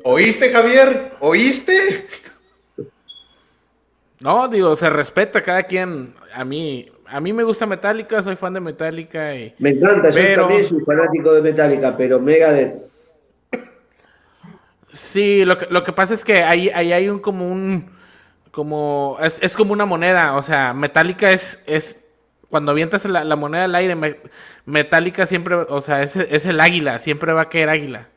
¿Oíste, 0.04 0.50
Javier? 0.50 1.12
¿Oíste? 1.20 2.06
No, 4.20 4.48
digo, 4.48 4.76
se 4.76 4.90
respeta 4.90 5.42
cada 5.42 5.62
quien. 5.62 6.14
A 6.34 6.44
mí, 6.44 6.90
a 7.10 7.20
mí 7.20 7.32
me 7.32 7.42
gusta 7.42 7.66
Metallica, 7.66 8.22
soy 8.22 8.36
fan 8.36 8.54
de 8.54 8.60
Metallica. 8.60 9.34
Y, 9.34 9.54
me 9.58 9.70
encanta, 9.70 10.10
yo 10.10 10.40
también 10.40 10.66
soy 10.66 10.80
fanático 10.84 11.32
de 11.34 11.42
Metallica, 11.42 11.96
pero 11.96 12.20
Megadeth. 12.20 12.90
Sí, 14.92 15.44
lo 15.44 15.58
que, 15.58 15.66
lo 15.70 15.84
que 15.84 15.92
pasa 15.92 16.14
es 16.14 16.24
que 16.24 16.42
ahí, 16.42 16.70
ahí 16.70 16.92
hay 16.92 17.08
un 17.08 17.18
como 17.18 17.50
un. 17.50 17.90
como. 18.50 19.18
Es, 19.20 19.56
como 19.56 19.72
una 19.72 19.86
moneda. 19.86 20.36
O 20.36 20.42
sea, 20.42 20.72
Metallica 20.72 21.32
es. 21.32 21.60
es 21.66 21.98
cuando 22.48 22.72
avientas 22.72 23.04
la, 23.04 23.36
moneda 23.36 23.64
al 23.64 23.74
aire, 23.74 23.96
Metallica 24.64 25.26
siempre. 25.26 25.54
O 25.54 25.80
sea, 25.80 26.02
es, 26.02 26.16
es 26.16 26.46
el 26.46 26.60
águila, 26.60 26.98
siempre 26.98 27.32
va 27.32 27.42
a 27.42 27.48
caer 27.48 27.68
águila. 27.68 28.08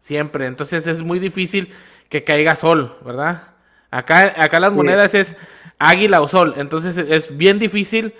Siempre. 0.00 0.46
Entonces 0.46 0.86
es 0.86 1.02
muy 1.02 1.18
difícil 1.18 1.72
que 2.08 2.24
caiga 2.24 2.54
sol, 2.54 2.96
¿verdad? 3.04 3.48
Acá, 3.90 4.34
acá 4.36 4.58
las 4.60 4.72
monedas 4.72 5.14
es 5.14 5.36
águila 5.78 6.20
o 6.20 6.28
sol. 6.28 6.54
Entonces 6.56 6.96
es 6.96 7.36
bien 7.36 7.58
difícil 7.58 8.14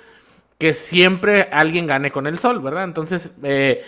que 0.62 0.74
siempre 0.74 1.48
alguien 1.50 1.88
gane 1.88 2.12
con 2.12 2.28
el 2.28 2.38
sol, 2.38 2.60
¿verdad? 2.60 2.84
Entonces, 2.84 3.32
eh, 3.42 3.82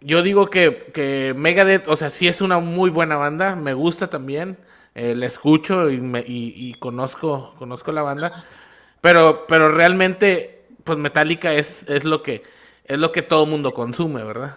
yo 0.00 0.22
digo 0.22 0.46
que, 0.46 0.92
que, 0.94 1.34
Megadeth, 1.36 1.88
o 1.88 1.96
sea, 1.96 2.08
sí 2.08 2.28
es 2.28 2.40
una 2.40 2.60
muy 2.60 2.88
buena 2.88 3.16
banda, 3.16 3.56
me 3.56 3.74
gusta 3.74 4.08
también, 4.08 4.58
eh, 4.94 5.16
la 5.16 5.26
escucho 5.26 5.90
y, 5.90 6.76
conozco, 6.78 7.52
conozco 7.58 7.90
la 7.90 8.02
banda, 8.02 8.30
pero, 9.00 9.44
pero 9.48 9.72
realmente, 9.72 10.66
pues 10.84 10.96
Metallica 10.98 11.52
es, 11.54 11.84
es 11.88 12.04
lo 12.04 12.22
que 12.22 12.44
es 12.84 12.96
lo 12.96 13.10
que 13.10 13.22
todo 13.22 13.44
mundo 13.44 13.74
consume, 13.74 14.22
¿verdad? 14.22 14.54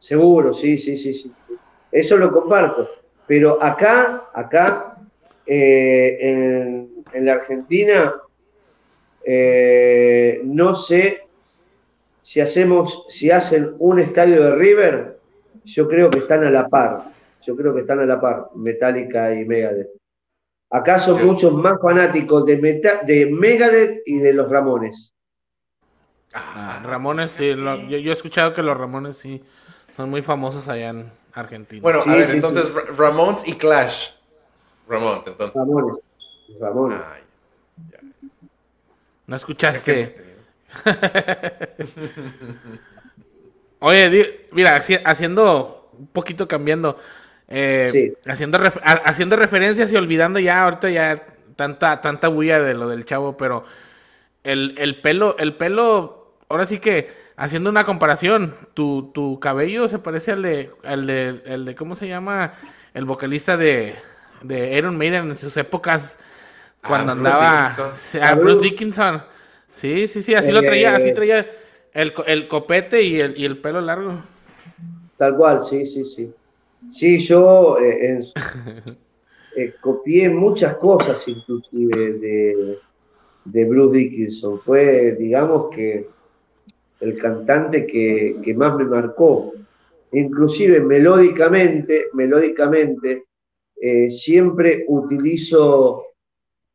Seguro, 0.00 0.52
sí, 0.52 0.78
sí, 0.78 0.96
sí, 0.96 1.14
sí. 1.14 1.32
Eso 1.92 2.16
lo 2.16 2.32
comparto. 2.32 2.90
Pero 3.28 3.62
acá, 3.62 4.24
acá, 4.34 4.96
eh, 5.46 6.18
en, 6.20 6.90
en 7.12 7.24
la 7.24 7.34
Argentina, 7.34 8.14
eh, 9.24 10.40
no 10.44 10.74
sé 10.74 11.26
si 12.22 12.40
hacemos, 12.40 13.04
si 13.08 13.30
hacen 13.30 13.74
un 13.78 13.98
estadio 13.98 14.42
de 14.42 14.54
River, 14.54 15.18
yo 15.64 15.88
creo 15.88 16.10
que 16.10 16.18
están 16.18 16.44
a 16.44 16.50
la 16.50 16.68
par. 16.68 17.12
Yo 17.42 17.56
creo 17.56 17.74
que 17.74 17.80
están 17.80 18.00
a 18.00 18.04
la 18.04 18.20
par, 18.20 18.48
Metallica 18.54 19.34
y 19.34 19.44
Megadeth. 19.44 19.88
Acá 20.70 21.00
son 21.00 21.24
muchos 21.24 21.52
más 21.54 21.80
fanáticos 21.82 22.46
de, 22.46 22.56
de 22.56 23.26
Megadeth 23.26 24.02
y 24.06 24.18
de 24.18 24.32
los 24.32 24.48
Ramones. 24.48 25.12
Ah, 26.32 26.80
Ramones, 26.84 27.32
sí. 27.32 27.52
yo, 27.56 27.96
he 27.96 28.12
escuchado 28.12 28.54
que 28.54 28.62
los 28.62 28.76
Ramones 28.76 29.16
sí 29.16 29.42
son 29.96 30.10
muy 30.10 30.22
famosos 30.22 30.68
allá 30.68 30.90
en 30.90 31.10
Argentina. 31.34 31.82
Bueno, 31.82 32.02
a 32.06 32.14
ver, 32.14 32.30
entonces 32.30 32.72
Ramones 32.96 33.48
y 33.48 33.54
Clash. 33.54 34.10
Ramones, 34.88 35.26
entonces. 35.26 35.56
Ramones. 35.56 35.98
Ramones. 36.60 37.00
No 39.30 39.36
escuchaste. 39.36 40.16
Oye, 43.78 44.48
mira, 44.50 44.82
haciendo 45.04 45.92
un 45.96 46.08
poquito 46.08 46.48
cambiando, 46.48 46.98
eh, 47.46 48.12
haciendo, 48.26 48.58
haciendo 48.82 49.36
referencias 49.36 49.92
y 49.92 49.96
olvidando 49.96 50.40
ya 50.40 50.64
ahorita 50.64 50.90
ya 50.90 51.24
tanta, 51.54 52.00
tanta 52.00 52.26
bulla 52.26 52.60
de 52.60 52.74
lo 52.74 52.88
del 52.88 53.04
chavo, 53.04 53.36
pero 53.36 53.64
el, 54.42 54.74
el 54.78 55.00
pelo, 55.00 55.36
el 55.38 55.54
pelo, 55.54 56.34
ahora 56.48 56.66
sí 56.66 56.80
que 56.80 57.12
haciendo 57.36 57.70
una 57.70 57.84
comparación, 57.84 58.52
tu, 58.74 59.12
tu 59.14 59.38
cabello 59.38 59.86
se 59.86 60.00
parece 60.00 60.32
al 60.32 60.42
de, 60.42 60.72
al 60.82 61.06
de, 61.06 61.40
el 61.44 61.66
de, 61.66 61.76
¿cómo 61.76 61.94
se 61.94 62.08
llama? 62.08 62.54
El 62.94 63.04
vocalista 63.04 63.56
de, 63.56 63.94
de 64.42 64.76
Iron 64.76 64.98
Maiden 64.98 65.28
en 65.28 65.36
sus 65.36 65.56
épocas 65.56 66.18
cuando 66.86 67.12
andaba 67.12 67.68
a 67.68 68.34
Bruce 68.34 68.62
Dickinson. 68.62 69.22
Sí, 69.70 70.08
sí, 70.08 70.22
sí, 70.22 70.34
así 70.34 70.52
lo 70.52 70.62
traía, 70.62 70.94
así 70.94 71.12
traía 71.12 71.44
el, 71.92 72.12
el 72.26 72.48
copete 72.48 73.02
y 73.02 73.20
el, 73.20 73.38
y 73.38 73.44
el, 73.44 73.58
pelo 73.58 73.80
largo. 73.80 74.14
Tal 75.16 75.36
cual, 75.36 75.60
sí, 75.62 75.86
sí, 75.86 76.04
sí. 76.04 76.32
Sí, 76.90 77.18
yo 77.18 77.78
eh, 77.78 78.24
eh, 79.56 79.74
copié 79.80 80.28
muchas 80.28 80.76
cosas 80.76 81.26
inclusive 81.28 82.12
de, 82.14 82.78
de, 83.44 83.64
Bruce 83.64 83.98
Dickinson. 83.98 84.60
Fue, 84.60 85.16
digamos 85.18 85.68
que, 85.74 86.08
el 87.00 87.18
cantante 87.18 87.86
que, 87.86 88.36
que 88.42 88.54
más 88.54 88.76
me 88.76 88.84
marcó. 88.84 89.52
Inclusive 90.12 90.80
melódicamente, 90.80 92.06
melódicamente, 92.14 93.24
eh, 93.80 94.10
siempre 94.10 94.84
utilizo, 94.88 96.04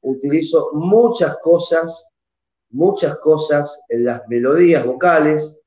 utilizo 0.05 0.71
muchas 0.73 1.37
cosas 1.39 2.09
muchas 2.75 3.17
cosas 3.19 3.81
en 3.89 4.05
las 4.05 4.27
melodías 4.27 4.85
vocales 4.85 5.57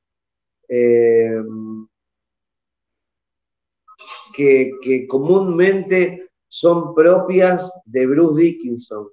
eh, 0.69 1.43
que, 4.35 5.07
comúnmente 5.09 6.31
son 6.47 6.95
propias 6.95 7.73
de 7.85 8.07
Bruce 8.07 8.41
Dickinson. 8.41 9.09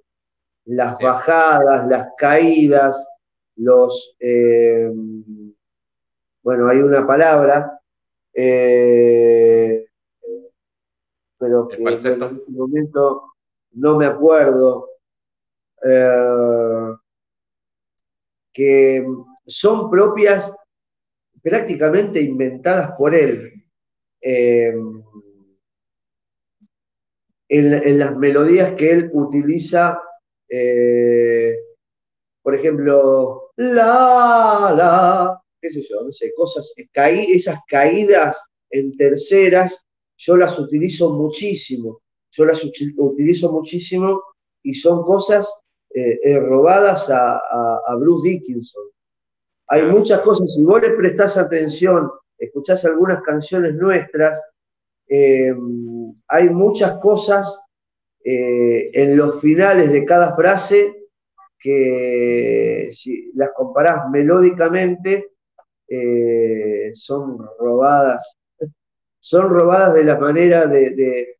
Las 0.66 0.98
bajadas, 0.98 1.88
las 1.88 2.08
caídas, 2.16 3.08
los... 3.56 4.14
Eh, 4.20 4.90
bueno, 6.42 6.68
hay 6.68 6.78
una 6.78 7.04
palabra, 7.06 7.80
eh, 8.32 9.84
pero 11.38 11.66
que 11.66 11.76
en 11.76 11.88
este 11.88 12.16
momento 12.48 13.32
no 13.72 13.96
me 13.96 14.06
acuerdo 14.06 14.95
que 18.52 19.06
son 19.46 19.90
propias 19.90 20.54
prácticamente 21.42 22.20
inventadas 22.20 22.92
por 22.98 23.14
él. 23.14 23.52
Eh, 24.20 24.74
en, 27.48 27.98
las 27.98 28.16
melodías 28.16 28.74
que 28.76 28.90
él 28.90 29.10
utiliza, 29.12 30.00
eh, 30.48 31.56
por 32.42 32.54
ejemplo, 32.54 33.50
la, 33.56 34.74
la, 34.76 35.42
qué 35.60 35.70
sé 35.70 35.82
yo, 35.82 36.02
no 36.02 36.12
sé, 36.12 36.32
cosas, 36.34 36.72
esas 36.76 37.58
caídas 37.68 38.36
en 38.70 38.96
terceras, 38.96 39.86
yo 40.16 40.36
las 40.36 40.58
utilizo 40.58 41.12
muchísimo, 41.12 42.00
yo 42.32 42.44
las 42.44 42.64
utilizo 42.64 43.52
muchísimo 43.52 44.22
y 44.62 44.74
son 44.74 45.04
cosas 45.04 45.65
eh, 45.98 46.20
eh, 46.24 46.38
robadas 46.40 47.08
a, 47.08 47.40
Bruce 47.98 48.28
Dickinson. 48.28 48.84
Hay 49.68 49.82
muchas 49.86 50.20
cosas, 50.20 50.52
si 50.52 50.62
vos 50.62 50.82
le 50.82 50.90
prestás 50.90 51.38
atención, 51.38 52.10
escuchás 52.36 52.84
algunas 52.84 53.22
canciones 53.22 53.74
nuestras, 53.76 54.42
eh, 55.08 55.54
hay 56.28 56.50
muchas 56.50 56.98
cosas 56.98 57.62
en 58.22 59.16
los 59.16 59.40
finales 59.40 59.90
de 59.90 60.04
cada 60.04 60.36
frase 60.36 60.94
que 61.58 62.90
si 62.92 63.32
las 63.34 63.52
comparás 63.54 64.10
melódicamente, 64.10 65.30
son 66.92 67.38
robadas, 67.58 68.36
son 69.18 69.48
robadas 69.48 69.94
de 69.94 70.04
la 70.04 70.18
manera 70.18 70.66
de, 70.66 70.90
de, 70.90 71.35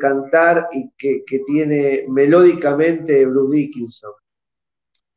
cantar 0.00 0.68
y 0.72 0.90
que, 0.96 1.22
tiene 1.46 2.04
melódicamente 2.08 3.24
Bruce 3.26 3.56
Dickinson. 3.56 4.12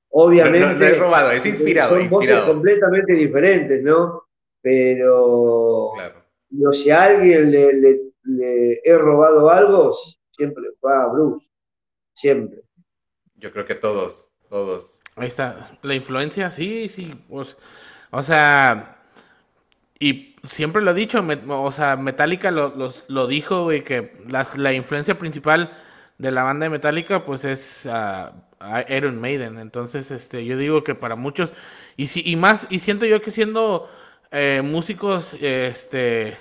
Obviamente. 0.09 0.59
No, 0.59 0.85
es 0.85 0.99
robado, 0.99 1.31
es 1.31 1.45
inspirado. 1.45 1.95
Son 1.95 2.09
voces 2.09 2.39
completamente 2.41 3.13
diferentes, 3.13 3.84
¿no? 3.84 4.23
Pero. 4.61 5.93
si 6.72 6.89
a 6.89 7.03
alguien 7.03 7.51
le, 7.51 8.81
he 8.84 8.97
robado 8.97 9.49
algo, 9.49 9.93
siempre 10.31 10.63
va 10.85 11.03
a 11.03 11.07
Bruce. 11.07 11.45
Siempre. 12.13 12.61
Yo 13.35 13.51
creo 13.51 13.65
que 13.65 13.76
todos, 13.76 14.30
todos. 14.49 14.97
Ahí 15.15 15.27
está. 15.27 15.77
La 15.81 15.95
influencia, 15.95 16.49
sí, 16.51 16.89
sí. 16.89 17.13
Pues, 17.30 17.57
o 18.11 18.23
sea, 18.23 18.97
y 19.99 20.35
siempre 20.47 20.81
lo 20.81 20.91
he 20.91 20.93
dicho, 20.93 21.23
o 21.47 21.72
sea, 21.72 21.95
Metallica 21.95 22.51
lo, 22.51 22.73
lo 23.07 23.27
dijo, 23.27 23.63
güey, 23.63 23.84
que 23.84 24.13
la 24.27 24.73
influencia 24.73 25.17
principal 25.17 25.72
de 26.17 26.31
la 26.31 26.43
banda 26.43 26.65
de 26.65 26.69
Metallica, 26.69 27.26
pues 27.26 27.45
es 27.45 27.85
uh, 27.85 28.31
Iron 28.89 29.19
Maiden. 29.19 29.59
Entonces, 29.59 30.11
este, 30.11 30.45
yo 30.45 30.57
digo 30.57 30.84
que 30.84 30.95
para 30.95 31.15
muchos, 31.15 31.53
y, 31.97 32.07
si, 32.07 32.22
y 32.26 32.35
más, 32.35 32.67
y 32.69 32.80
siento 32.80 33.05
yo 33.05 33.22
que 33.22 33.31
siendo 33.31 33.89
eh, 34.31 34.61
músicos, 34.63 35.35
este, 35.41 36.38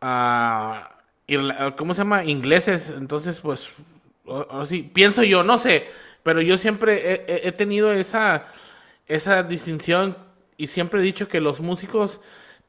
uh, 0.00 1.72
¿cómo 1.76 1.94
se 1.94 1.98
llama? 1.98 2.24
Ingleses, 2.24 2.94
entonces, 2.96 3.40
pues, 3.40 3.68
sí, 4.66 4.90
pienso 4.92 5.22
yo, 5.22 5.42
no 5.42 5.58
sé, 5.58 5.88
pero 6.22 6.40
yo 6.40 6.56
siempre 6.56 7.24
he, 7.26 7.48
he 7.48 7.52
tenido 7.52 7.92
esa, 7.92 8.46
esa 9.06 9.42
distinción 9.42 10.16
y 10.56 10.68
siempre 10.68 11.00
he 11.00 11.02
dicho 11.02 11.28
que 11.28 11.40
los 11.40 11.60
músicos 11.60 12.20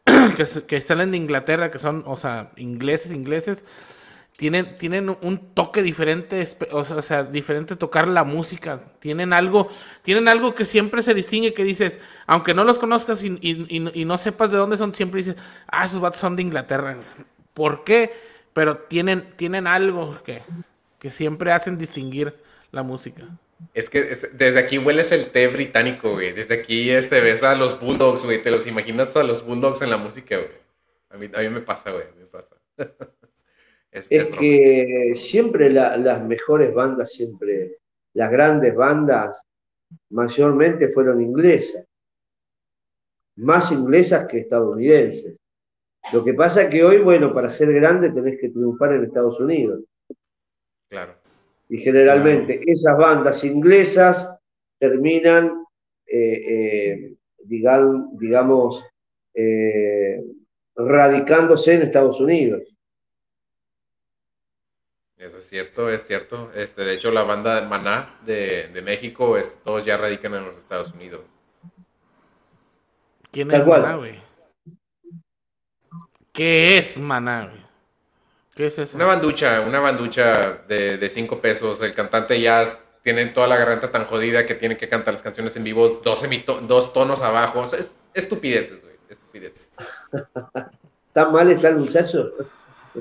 que, 0.68 0.82
salen 0.82 1.12
de 1.12 1.18
Inglaterra, 1.18 1.72
que 1.72 1.80
son, 1.80 2.04
o 2.06 2.16
sea, 2.16 2.52
ingleses, 2.58 3.12
ingleses, 3.12 3.64
tienen, 4.36 4.78
tienen 4.78 5.16
un 5.22 5.54
toque 5.54 5.82
diferente, 5.82 6.46
o 6.72 6.84
sea, 7.02 7.24
diferente 7.24 7.76
tocar 7.76 8.08
la 8.08 8.24
música. 8.24 8.82
Tienen 9.00 9.32
algo, 9.32 9.70
tienen 10.02 10.28
algo 10.28 10.56
que 10.56 10.66
siempre 10.66 11.02
se 11.02 11.14
distingue, 11.14 11.54
que 11.54 11.64
dices, 11.64 12.00
aunque 12.26 12.54
no 12.54 12.64
los 12.64 12.80
conozcas 12.80 13.24
y, 13.24 14.06
no 14.06 14.18
sepas 14.18 14.52
de 14.52 14.58
dónde 14.58 14.78
son, 14.78 14.94
siempre 14.94 15.20
dices, 15.20 15.36
ah, 15.68 15.86
esos 15.86 16.02
vatos 16.02 16.20
son 16.20 16.36
de 16.36 16.42
Inglaterra. 16.42 16.98
¿Por 17.54 17.84
qué? 17.84 18.12
Pero 18.54 18.78
tienen, 18.78 19.30
tienen 19.36 19.68
algo 19.68 20.22
que, 20.24 20.42
que 21.00 21.12
siempre 21.12 21.52
hacen 21.52 21.78
distinguir 21.78 22.36
la 22.72 22.84
música. 22.84 23.24
Es 23.74 23.90
que 23.90 24.02
desde 24.02 24.60
aquí 24.60 24.78
hueles 24.78 25.12
el 25.12 25.32
té 25.32 25.48
británico, 25.48 26.14
güey. 26.14 26.34
Desde 26.34 26.56
aquí 26.56 26.90
este, 26.90 27.22
ves 27.22 27.44
a 27.44 27.56
los 27.56 27.80
Bulldogs, 27.80 28.26
güey. 28.26 28.42
Te 28.42 28.52
los 28.52 28.68
imaginas 28.68 29.16
a 29.16 29.24
los 29.24 29.46
Bulldogs 29.46 29.82
en 29.82 29.90
la 29.90 29.98
música, 29.98 30.38
güey. 30.38 30.50
A 31.10 31.18
mí, 31.18 31.28
a 31.34 31.40
mí 31.42 31.50
me 31.50 31.62
pasa, 31.62 31.92
güey. 31.92 32.06
Me 32.18 32.26
pasa. 32.26 32.56
es, 33.92 34.08
que 34.08 35.14
siempre 35.16 35.70
las 35.70 36.24
mejores 36.24 36.74
bandas, 36.74 37.12
siempre, 37.12 37.78
las 38.14 38.32
grandes 38.32 38.76
bandas, 38.76 39.42
mayormente 40.10 40.90
fueron 40.90 41.22
inglesas. 41.22 41.86
Más 43.36 43.72
inglesas 43.72 44.28
que 44.28 44.40
estadounidenses. 44.40 45.36
Lo 46.12 46.24
que 46.24 46.34
pasa 46.34 46.64
es 46.64 46.70
que 46.70 46.84
hoy, 46.84 47.00
bueno, 47.00 47.34
para 47.34 47.50
ser 47.50 47.72
grande 47.74 48.12
tenés 48.12 48.40
que 48.40 48.50
triunfar 48.50 48.94
en 48.94 49.06
Estados 49.06 49.40
Unidos. 49.40 49.82
Claro. 50.90 51.23
Y 51.74 51.80
generalmente 51.80 52.62
esas 52.68 52.96
bandas 52.96 53.44
inglesas 53.44 54.32
terminan, 54.78 55.66
eh, 56.06 56.44
eh, 56.48 57.16
digamos, 57.46 58.86
eh, 59.34 60.22
radicándose 60.76 61.74
en 61.74 61.82
Estados 61.82 62.20
Unidos. 62.22 62.62
Eso 65.18 65.40
es 65.40 65.46
cierto, 65.46 65.90
es 65.90 66.06
cierto. 66.06 66.52
Este, 66.54 66.84
de 66.84 66.94
hecho, 66.94 67.10
la 67.10 67.24
banda 67.24 67.68
Maná 67.68 68.20
de, 68.24 68.70
México, 68.86 69.36
es, 69.36 69.58
todos 69.64 69.84
ya 69.84 69.98
radican 69.98 70.36
en 70.36 70.46
los 70.46 70.58
Estados 70.58 70.94
Unidos. 70.94 71.22
¿Quién 73.32 73.50
es 73.50 73.66
Maná, 73.66 73.96
güey? 73.96 74.22
¿Qué 76.32 76.78
es 76.78 77.00
Maná, 77.00 77.48
güey? 77.48 77.63
¿Qué 78.56 78.68
es 78.68 78.78
eso? 78.78 78.96
Una 78.96 79.06
banducha, 79.06 79.62
una 79.62 79.80
banducha 79.80 80.62
de, 80.68 80.98
de 80.98 81.10
cinco 81.10 81.40
pesos. 81.40 81.82
El 81.82 81.94
cantante 81.94 82.40
ya 82.40 82.66
tiene 83.04 83.26
toda 83.28 83.48
la 83.48 83.58
garganta 83.58 83.92
tan 83.92 84.06
jodida 84.06 84.46
que 84.46 84.56
tiene 84.56 84.78
que 84.78 84.88
cantar 84.88 85.14
las 85.14 85.22
canciones 85.22 85.56
en 85.56 85.64
vivo 85.64 86.02
dos, 86.04 86.24
dos 86.68 86.94
tonos 86.94 87.22
abajo. 87.22 87.66
es, 87.66 87.92
estupideces, 88.14 88.82
güey. 88.82 88.96
Estupideces. 89.10 89.72
¿Está 91.08 91.30
mal 91.30 91.52
está 91.52 91.70
el 91.70 91.78
muchacho? 91.78 92.32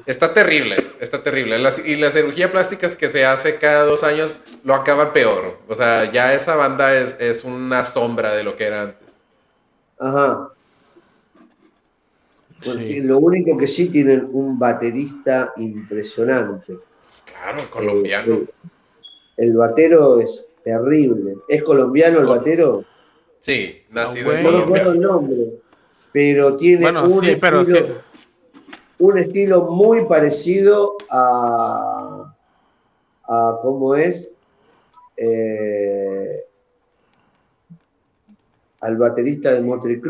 Está 0.07 0.33
terrible, 0.33 0.77
está 1.01 1.23
terrible. 1.23 1.59
y 1.85 1.97
la 1.97 2.11
cirugía 2.11 2.51
plástica 2.51 2.89
que 2.97 3.09
se 3.09 3.27
hace 3.27 3.57
cada 3.57 3.85
dos 3.85 4.03
años 4.03 4.41
lo 4.65 4.75
acaba 4.75 5.13
peor. 5.13 5.59
O 5.69 5.75
sea, 5.75 6.11
ya 6.11 6.35
esa 6.35 6.57
banda 6.57 6.95
es, 6.97 7.21
es 7.21 7.45
una 7.45 7.85
sombra 7.85 8.35
de 8.35 8.43
lo 8.43 8.57
que 8.57 8.65
era 8.65 8.83
antes. 8.83 9.21
Ajá. 9.99 10.49
Lo 12.65 13.19
único 13.19 13.57
que 13.57 13.69
sí 13.69 13.89
tienen 13.89 14.29
un 14.33 14.59
baterista 14.59 15.53
impresionante. 15.57 16.79
Claro, 17.25 17.59
colombiano. 17.71 18.43
El, 19.37 19.57
batero 19.57 20.21
es 20.21 20.49
terrible. 20.63 21.37
¿Es 21.49 21.63
colombiano 21.63 22.21
el 22.21 22.27
batero? 22.27 22.85
Sí, 23.41 23.83
nacido 23.91 24.33
en 24.33 24.45
Colombia. 24.45 24.61
No 24.61 24.75
recuerdo 24.75 24.93
el 24.93 25.01
nombre, 25.01 25.37
pero 26.13 26.57
tiene 26.57 26.91
un, 26.91 27.25
estilo, 27.25 28.03
un 28.99 29.19
estilo 29.19 29.63
muy 29.65 30.05
parecido 30.05 30.97
a, 31.11 32.35
a 33.25 33.59
¿cómo 33.61 33.95
es? 33.97 34.33
Eh, 35.17 36.45
al 38.81 38.97
baterista 38.97 39.53
de 39.53 39.61
Motley 39.61 40.01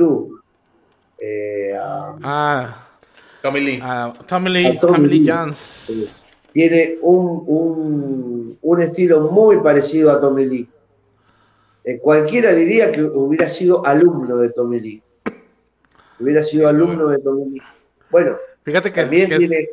Eh, 1.25 1.73
ah, 1.79 2.89
Tommy 3.43 3.61
Lee. 3.61 3.83
Tommy 4.27 4.51
Lee, 4.51 4.79
Tommy, 4.81 5.07
Lee 5.07 5.25
Jones. 5.25 6.25
Tiene 6.53 6.99
un, 7.01 8.59
un, 8.61 8.83
estilo 8.83 9.31
muy 9.31 9.59
parecido 9.59 10.11
a 10.11 10.21
Tommy 10.21 10.47
Lee. 10.47 10.69
Eh, 11.85 11.99
cualquiera 11.99 12.53
diría 12.53 12.91
que 12.91 13.03
hubiera 13.03 13.49
sido 13.49 13.87
alumno 13.87 14.37
de 14.39 14.51
Tommy 14.51 14.81
Lee. 14.81 15.03
Hubiera 16.19 16.43
sido 16.43 16.69
alumno 16.69 17.09
de 17.09 17.19
Tommy 17.19 17.51
Lee. 17.51 17.63
Bueno, 18.11 18.37
Fíjate 18.65 18.93
que, 18.93 19.03
también 19.03 19.29
tiene, 19.29 19.69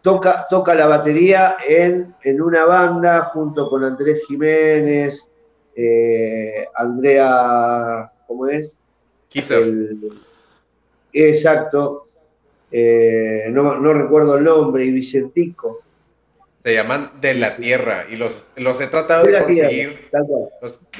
toca, 0.00 0.46
toca 0.48 0.74
la 0.74 0.86
batería 0.86 1.56
en, 1.66 2.14
en, 2.22 2.40
una 2.40 2.64
banda 2.64 3.30
junto 3.34 3.68
con 3.68 3.84
Andrés 3.84 4.22
Jiménez, 4.26 5.28
eh, 5.76 6.66
Andrea, 6.74 8.10
¿cómo 8.26 8.46
es? 8.46 8.78
Exacto. 11.12 12.08
Eh, 12.72 13.46
no, 13.50 13.78
no, 13.78 13.92
recuerdo 13.92 14.36
el 14.36 14.44
nombre, 14.44 14.84
y 14.84 14.92
Vicentico. 14.92 15.82
Se 16.62 16.74
llaman 16.74 17.12
De 17.20 17.32
la 17.34 17.56
Tierra 17.56 18.04
y 18.10 18.16
los, 18.16 18.46
los 18.56 18.80
he 18.82 18.86
tratado 18.86 19.24
de, 19.24 19.38
conseguir. 19.38 20.10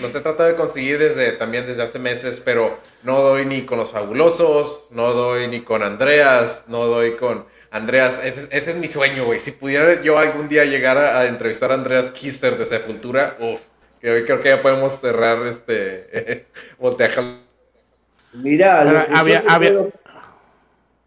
los, 0.01 0.15
he 0.15 0.20
tratado 0.20 0.49
de 0.49 0.55
conseguir 0.55 0.99
desde 0.99 1.32
también 1.32 1.66
desde 1.66 1.82
hace 1.82 1.99
meses, 1.99 2.41
pero 2.43 2.78
no 3.03 3.20
doy 3.20 3.45
ni 3.45 3.66
con 3.66 3.77
los 3.77 3.91
fabulosos, 3.91 4.89
no 4.91 5.12
doy 5.12 5.49
ni 5.49 5.61
con 5.61 5.82
Andreas, 5.82 6.65
no 6.69 6.87
doy 6.87 7.16
con 7.16 7.45
Andreas. 7.70 8.23
Ese, 8.24 8.49
ese 8.57 8.70
es 8.70 8.77
mi 8.77 8.87
sueño, 8.87 9.27
güey. 9.27 9.39
Si 9.39 9.53
pudiera 9.53 10.01
yo 10.01 10.16
algún 10.19 10.49
día 10.49 10.65
llegar 10.65 10.97
a, 10.97 11.27
entrevistar 11.27 11.73
a 11.73 11.74
Andreas 11.74 12.09
Kister 12.09 12.57
de 12.57 12.65
Sepultura, 12.65 13.37
uff, 13.39 13.61
creo 14.01 14.41
que 14.41 14.49
ya 14.49 14.62
podemos 14.62 14.99
cerrar 14.99 15.47
este 15.47 16.47
volteaje. 16.78 17.20
Mirá, 18.32 18.81
había, 19.12 19.45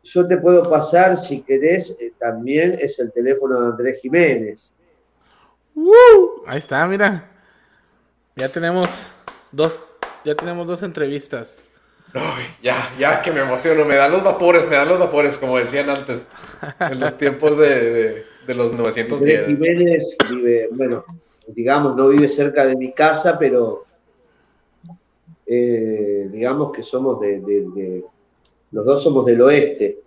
yo 0.04 0.28
te 0.28 0.38
puedo 0.38 0.70
pasar, 0.70 1.18
si 1.18 1.42
querés, 1.42 1.96
eh, 2.00 2.12
también 2.20 2.76
es 2.80 3.00
el 3.00 3.12
teléfono 3.12 3.62
de 3.62 3.68
Andrés 3.68 4.02
Jiménez. 4.02 4.74
ahí 6.46 6.58
está, 6.58 6.86
mira. 6.88 7.30
Ya 8.36 8.50
tenemos 8.50 8.88
dos, 9.52 9.80
ya 10.26 10.36
tenemos 10.36 10.68
dos 10.68 10.84
entrevistas. 10.84 11.58
ya, 12.62 12.76
ya 13.00 13.22
que 13.22 13.32
me 13.32 13.40
emociono, 13.40 13.86
me 13.86 13.96
dan 13.96 14.12
los 14.12 14.24
vapores, 14.24 14.68
me 14.68 14.76
dan 14.76 14.90
los 14.90 15.00
vapores, 15.00 15.38
como 15.38 15.58
decían 15.58 15.90
antes, 15.90 16.28
en 16.80 17.00
los 17.00 17.18
tiempos 17.18 17.58
de, 17.58 18.26
los 18.48 18.74
910. 18.74 19.14
Andrés 19.14 19.48
Jiménez 19.48 20.18
vive, 20.30 20.68
bueno, 20.72 21.06
digamos, 21.48 21.96
no 21.96 22.10
vive 22.10 22.28
cerca 22.28 22.66
de 22.66 22.76
mi 22.76 22.92
casa, 22.92 23.40
pero 23.40 23.86
eh, 25.46 26.28
digamos 26.30 26.74
que 26.74 26.84
somos 26.84 27.22
de 27.22 27.40
los 28.74 28.86
dos 28.86 29.04
somos 29.04 29.26
del 29.26 29.40
oeste, 29.42 30.00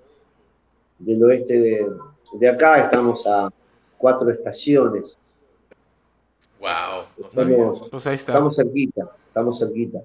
del 0.98 1.22
oeste 1.22 1.86
de, 2.32 2.48
acá, 2.48 2.80
estamos 2.80 3.24
a 3.26 3.48
cuatro 3.96 4.28
estaciones. 4.28 5.16
Wow. 6.58 7.26
Estamos, 7.28 7.88
pues 7.90 8.06
estamos 8.06 8.56
cerquita, 8.56 9.08
estamos 9.28 9.58
cerquita. 9.58 10.00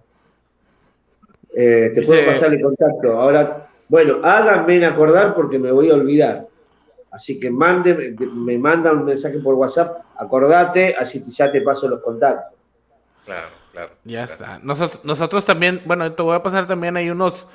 Eh, 1.54 1.92
te 1.94 2.04
puedo 2.04 2.26
pasar 2.26 2.54
el 2.54 2.62
contacto. 2.62 3.20
Ahora, 3.20 3.70
bueno, 3.90 4.20
háganme 4.24 4.86
acordar 4.86 5.34
porque 5.34 5.58
me 5.58 5.72
voy 5.72 5.90
a 5.90 5.96
olvidar. 5.96 6.48
Así 7.10 7.40
que 7.40 7.50
mande, 7.50 8.16
me 8.20 8.58
mandan 8.60 9.00
un 9.00 9.06
mensaje 9.06 9.40
por 9.40 9.56
WhatsApp, 9.56 10.06
acordate, 10.18 10.96
así 10.98 11.24
ya 11.28 11.52
te 11.52 11.62
paso 11.62 11.90
los 11.90 12.02
contactos. 12.02 12.58
Claro, 13.26 13.48
claro. 13.72 13.92
Ya 14.06 14.24
está. 14.24 14.60
Nosotros, 14.60 15.04
nosotros 15.04 15.46
también, 15.46 15.82
bueno, 15.86 16.14
te 16.14 16.22
voy 16.22 16.36
a 16.36 16.44
pasar 16.44 16.68
también 16.68 16.96
hay 16.96 17.10
unos 17.10 17.48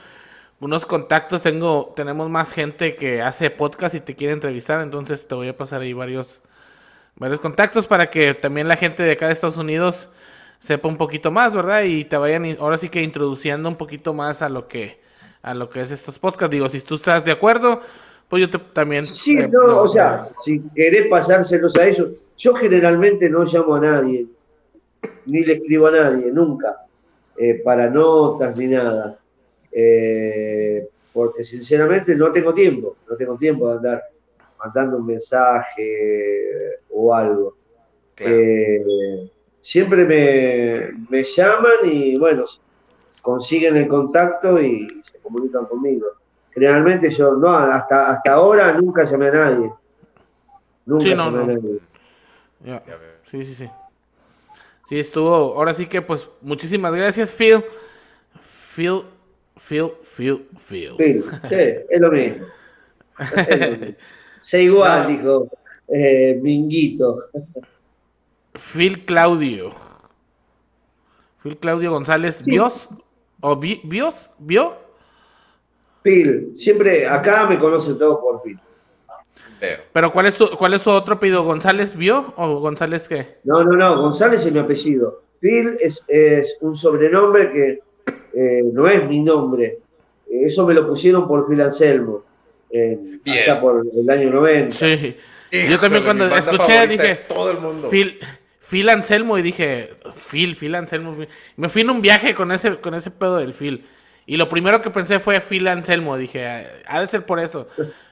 unos 0.61 0.87
contactos, 0.87 1.43
tengo, 1.43 1.93
tenemos 1.95 2.31
más 2.31 2.53
gente 2.53 2.97
que 2.97 3.21
hace 3.21 3.51
podcast 3.51 3.95
y 3.95 4.01
te 4.01 4.15
quiere 4.15 4.33
entrevistar, 4.33 4.81
entonces 4.81 5.27
te 5.27 5.35
voy 5.35 5.49
a 5.49 5.57
pasar 5.57 5.83
ahí 5.83 5.93
varios, 5.93 6.43
varios 7.17 7.41
contactos 7.41 7.87
para 7.87 8.11
que 8.11 8.35
también 8.35 8.69
la 8.69 8.77
gente 8.77 9.03
de 9.03 9.13
acá 9.13 9.27
de 9.27 9.35
Estados 9.35 9.59
Unidos 9.59 10.09
sepa 10.59 10.89
un 10.89 10.97
poquito 10.97 11.31
más, 11.31 11.55
¿verdad? 11.55 11.83
Y 11.83 12.05
te 12.05 12.17
vayan 12.17 12.57
ahora 12.59 12.79
sí 12.79 12.89
que 12.89 13.03
introduciendo 13.03 13.69
un 13.69 13.77
poquito 13.77 14.15
más 14.15 14.41
a 14.41 14.49
lo 14.49 14.67
que, 14.67 15.01
a 15.43 15.55
lo 15.55 15.69
que 15.69 15.83
es 15.83 15.91
estos 15.91 16.19
podcasts. 16.19 16.51
Digo, 16.53 16.69
si 16.69 16.81
tú 16.81 16.95
estás 16.95 17.25
de 17.27 17.33
acuerdo, 17.33 17.83
pues 18.29 18.41
yo 18.41 18.51
te, 18.51 18.59
también... 18.59 19.05
Sí, 19.05 19.37
no, 19.37 19.83
o 19.83 19.89
sea, 19.89 20.29
si 20.39 20.63
querés 20.75 21.09
pasárselos 21.09 21.77
a 21.77 21.87
ellos, 21.87 22.09
yo 22.39 22.55
generalmente 22.55 23.29
no 23.29 23.45
llamo 23.45 23.75
a 23.75 23.81
nadie, 23.81 24.27
ni 25.27 25.45
le 25.45 25.55
escribo 25.55 25.89
a 25.89 25.91
nadie, 25.93 26.31
nunca, 26.33 26.87
eh, 27.37 27.61
para 27.63 27.91
notas 27.91 28.57
ni 28.57 28.67
nada. 28.67 29.19
Eh, 29.79 30.89
porque 31.13 31.45
sinceramente 31.45 32.17
no 32.17 32.33
tengo 32.33 32.55
tiempo, 32.55 32.97
no 33.07 33.15
tengo 33.15 33.37
tiempo 33.37 33.69
de 33.69 33.77
andar 33.77 34.05
mandando 34.59 34.97
un 34.97 35.05
mensaje 35.05 36.81
o 36.89 37.15
algo. 37.15 37.57
Eh, 38.17 39.31
siempre 39.61 40.07
me, 41.11 41.25
llaman 41.25 41.75
y 41.85 42.17
bueno, 42.17 42.45
consiguen 43.21 43.77
el 43.77 43.87
contacto 43.87 44.59
y 44.59 44.89
se 45.05 45.19
comunican 45.19 45.67
conmigo. 45.67 46.07
Generalmente 46.53 47.11
yo, 47.11 47.33
no, 47.33 47.55
hasta, 47.55 48.13
hasta 48.13 48.33
ahora 48.33 48.73
nunca 48.73 49.05
llamé 49.05 49.29
a 49.29 49.33
nadie. 49.33 49.73
Nunca 50.87 51.05
sí, 51.05 51.11
llamé 51.11 51.39
a 51.39 51.47
nadie. 51.47 51.81
Sí, 53.31 53.45
sí, 53.45 53.55
sí. 53.55 53.71
Sí, 54.89 54.99
estuvo. 54.99 55.35
Ahora 55.35 55.75
sí 55.75 55.85
que, 55.85 56.01
pues, 56.01 56.31
muchísimas 56.41 56.95
gracias, 56.95 57.31
Phil. 57.31 57.63
Phil 58.75 59.03
Phil, 59.57 59.93
Phil, 60.03 60.49
Phil. 60.59 60.95
Phil, 60.97 61.25
sí, 61.49 61.57
es 61.89 62.01
lo 62.01 62.11
mismo. 62.11 62.47
Sé 64.41 64.63
igual, 64.63 65.09
dijo 65.09 65.49
eh, 65.89 66.39
Minguito. 66.41 67.25
Phil 68.55 69.05
Claudio. 69.05 69.71
Phil 71.43 71.57
Claudio 71.59 71.91
González, 71.91 72.45
¿Bios? 72.45 72.89
¿O 73.41 73.57
Bios? 73.57 74.31
¿Vio? 74.39 74.75
Phil, 76.03 76.53
siempre 76.55 77.07
acá 77.07 77.47
me 77.47 77.59
conoce 77.59 77.95
todo 77.95 78.21
por 78.21 78.43
Phil. 78.43 78.59
Pero 79.93 80.13
¿cuál 80.13 80.27
es 80.27 80.35
su, 80.35 80.51
cuál 80.51 80.75
es 80.75 80.83
su 80.83 80.91
otro 80.91 81.15
apellido? 81.15 81.43
¿González 81.43 81.97
vio 81.97 82.35
o 82.37 82.61
González 82.61 83.09
qué? 83.09 83.39
No, 83.45 83.65
no, 83.65 83.77
no, 83.77 84.01
González 84.03 84.45
es 84.45 84.53
mi 84.53 84.59
apellido. 84.59 85.23
Phil 85.41 85.77
es, 85.81 86.05
es 86.09 86.57
un 86.61 86.77
sobrenombre 86.77 87.51
que 87.53 87.81
eh, 88.35 88.63
no 88.73 88.87
es 88.89 89.09
mi 89.09 89.21
nombre. 89.21 89.79
Eso 90.31 90.67
me 90.67 90.75
lo 90.75 90.87
pusieron 90.87 91.27
por 91.27 91.49
Phil 91.49 91.61
Anselmo, 91.61 92.25
eh, 92.71 92.99
allá 93.27 93.61
por 93.61 93.85
el 93.95 94.11
año 94.11 94.31
90. 94.31 94.75
Sí. 94.75 95.17
Yo 95.51 95.79
también 95.79 96.05
cuando 96.05 96.27
escuché 96.27 96.87
dije, 96.87 97.15
todo 97.29 97.51
el 97.53 97.59
mundo. 97.59 97.89
Phil, 97.89 98.19
Phil 98.61 98.89
Anselmo 98.89 99.39
y 99.39 99.43
dije, 99.43 99.91
Phil, 100.15 100.57
Phil 100.57 100.75
Anselmo. 100.75 101.17
Me 101.57 101.69
fui 101.69 101.83
en 101.83 101.91
un 101.91 102.03
viaje 102.03 102.35
con 102.35 102.51
ese, 102.53 102.77
con 102.77 102.95
ese 102.95 103.11
pedo 103.11 103.39
del 103.39 103.55
Phil. 103.55 103.87
Y 104.27 104.37
lo 104.37 104.49
primero 104.49 104.83
que 104.83 104.91
pensé 104.91 105.21
fue 105.21 105.41
Phil 105.41 105.69
Anselmo. 105.69 106.17
Dije, 106.17 106.67
ha 106.87 107.01
de 107.01 107.07
ser 107.07 107.25
por 107.25 107.39
eso. 107.39 107.69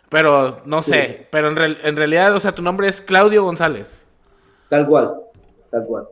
Pero 0.08 0.62
no 0.64 0.82
sé. 0.82 1.26
Pero 1.30 1.50
en, 1.50 1.76
en, 1.82 1.96
realidad, 1.96 2.34
o 2.34 2.40
sea, 2.40 2.54
tu 2.54 2.62
nombre 2.62 2.86
es 2.88 3.00
Claudio 3.00 3.42
González. 3.42 4.06
Tal 4.68 4.86
cual. 4.86 5.12
Tal 5.70 5.84
cual. 5.84 6.06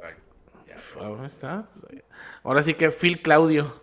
Ahora 1.01 1.27
está. 1.27 1.65
Ahora 2.45 2.63
sí 2.63 2.75
que 2.75 2.91
Phil 2.91 3.21
Claudio. 3.21 3.83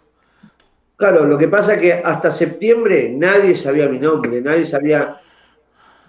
Claro, 0.98 1.26
lo 1.26 1.38
que 1.38 1.48
pasa 1.48 1.76
es 1.76 1.81
que 1.81 1.94
hasta 1.94 2.30
septiembre 2.30 3.10
nadie 3.15 3.56
sabía 3.56 3.88
mi 3.88 3.99
nombre, 3.99 4.41
nadie 4.41 4.65
sabía 4.65 5.22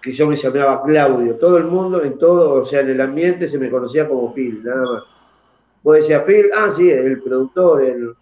que 0.02 0.12
yo 0.12 0.26
me 0.26 0.36
llamaba 0.36 0.82
Claudio. 0.82 1.36
Todo 1.36 1.58
el 1.58 1.64
mundo, 1.64 2.02
en 2.02 2.18
todo, 2.18 2.54
o 2.54 2.64
sea, 2.64 2.80
en 2.80 2.90
el 2.90 3.00
ambiente 3.00 3.48
se 3.48 3.58
me 3.58 3.70
conocía 3.70 4.08
como 4.08 4.34
Phil, 4.34 4.64
nada 4.64 4.82
más. 4.82 5.02
Vos 5.82 5.94
decías 5.94 6.24
Phil, 6.24 6.50
ah, 6.56 6.70
sí, 6.74 6.90
el 6.90 7.22
productor, 7.22 7.84
el... 7.84 8.14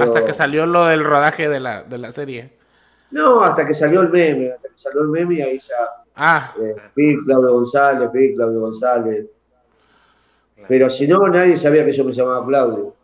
Hasta 0.00 0.24
que 0.24 0.32
salió 0.32 0.66
lo 0.66 0.86
del 0.86 1.04
rodaje 1.04 1.48
de 1.48 1.60
la, 1.60 1.82
de 1.84 1.96
la 1.96 2.12
serie. 2.12 2.52
No, 3.12 3.40
hasta 3.42 3.64
que 3.66 3.72
salió 3.72 4.02
el 4.02 4.10
meme, 4.10 4.50
hasta 4.50 4.68
que 4.68 4.78
salió 4.78 5.00
el 5.02 5.08
meme 5.08 5.36
y 5.36 5.40
ahí 5.42 5.58
ya... 5.60 5.76
Ah. 6.16 6.54
Eh, 6.60 6.74
Phil, 6.94 7.20
Claudio 7.24 7.52
González, 7.52 8.10
Phil, 8.12 8.34
Claudio 8.34 8.60
González. 8.60 9.26
Pero 10.68 10.88
si 10.88 11.06
no, 11.06 11.28
nadie 11.28 11.56
sabía 11.56 11.84
que 11.84 11.92
yo 11.92 12.04
me 12.04 12.12
llamaba 12.12 12.46
Claudio. 12.46 12.94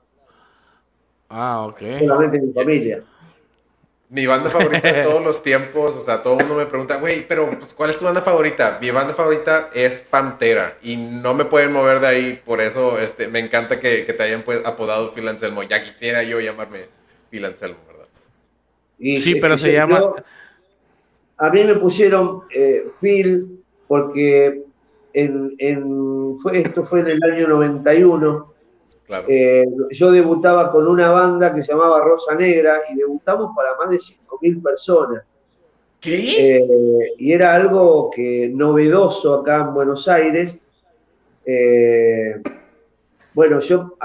Ah, 1.28 1.66
ok. 1.66 1.80
Solamente 2.00 2.40
mi 2.40 2.52
familia. 2.52 3.02
Mi 4.10 4.26
banda 4.26 4.50
favorita 4.50 4.92
de 4.92 5.04
todos 5.04 5.24
los 5.24 5.42
tiempos, 5.42 5.96
o 5.96 6.00
sea, 6.02 6.22
todo 6.22 6.34
el 6.34 6.40
mundo 6.40 6.56
me 6.56 6.66
pregunta, 6.66 6.98
güey, 6.98 7.26
pero 7.26 7.48
pues, 7.48 7.72
¿cuál 7.72 7.88
es 7.88 7.96
tu 7.96 8.04
banda 8.04 8.20
favorita? 8.20 8.76
Mi 8.78 8.90
banda 8.90 9.14
favorita 9.14 9.70
es 9.72 10.02
Pantera 10.02 10.76
y 10.82 10.96
no 10.96 11.32
me 11.32 11.46
pueden 11.46 11.72
mover 11.72 12.00
de 12.00 12.06
ahí, 12.06 12.42
por 12.44 12.60
eso 12.60 12.98
este, 12.98 13.28
me 13.28 13.38
encanta 13.38 13.80
que, 13.80 14.02
te 14.02 14.22
hayan 14.22 14.42
pues, 14.42 14.66
apodado 14.66 15.14
Phil 15.14 15.26
Anselmo. 15.28 15.62
Ya 15.62 15.82
quisiera 15.82 16.22
yo 16.24 16.40
llamarme 16.40 16.88
Phil 17.30 17.46
Anselmo, 17.46 17.78
¿verdad? 17.86 18.06
sí, 18.98 19.38
pero 19.40 19.56
se 19.56 19.72
llama... 19.72 20.12
a 21.38 21.50
mí 21.50 21.64
me 21.64 21.76
pusieron 21.76 22.42
eh, 22.54 22.88
Phil 23.00 23.64
porque 23.88 24.62
en, 25.14 26.36
fue, 26.38 26.60
esto 26.60 26.84
fue 26.84 27.00
en 27.00 27.08
el 27.08 27.22
año 27.24 27.48
91 27.48 28.52
eh, 29.28 29.64
yo 29.90 30.10
debutaba 30.10 30.70
con 30.70 30.86
una 30.88 31.10
banda 31.10 31.54
que 31.54 31.62
se 31.62 31.72
llamaba 31.72 32.00
Rosa 32.00 32.34
Negra 32.34 32.80
y 32.90 32.96
debutamos 32.96 33.54
para 33.54 33.76
más 33.76 33.90
de 33.90 33.98
5.000 33.98 34.62
personas. 34.62 35.22
¿Qué? 36.00 36.56
Eh, 36.56 37.12
y 37.18 37.32
era 37.32 37.54
algo 37.54 38.10
que 38.10 38.50
novedoso 38.52 39.34
acá 39.34 39.58
en 39.58 39.74
Buenos 39.74 40.08
Aires. 40.08 40.58
Eh, 41.44 42.40
bueno, 43.34 43.60
yo 43.60 43.96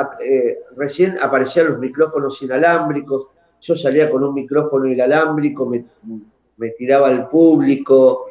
recién 0.75 1.17
aparecían 1.21 1.67
los 1.67 1.79
micrófonos 1.79 2.41
inalámbricos, 2.41 3.27
yo 3.59 3.75
salía 3.75 4.09
con 4.09 4.23
un 4.23 4.33
micrófono 4.33 4.87
inalámbrico, 4.87 5.65
me, 5.65 5.83
me 6.57 6.69
tiraba 6.71 7.09
al 7.09 7.27
público, 7.27 8.27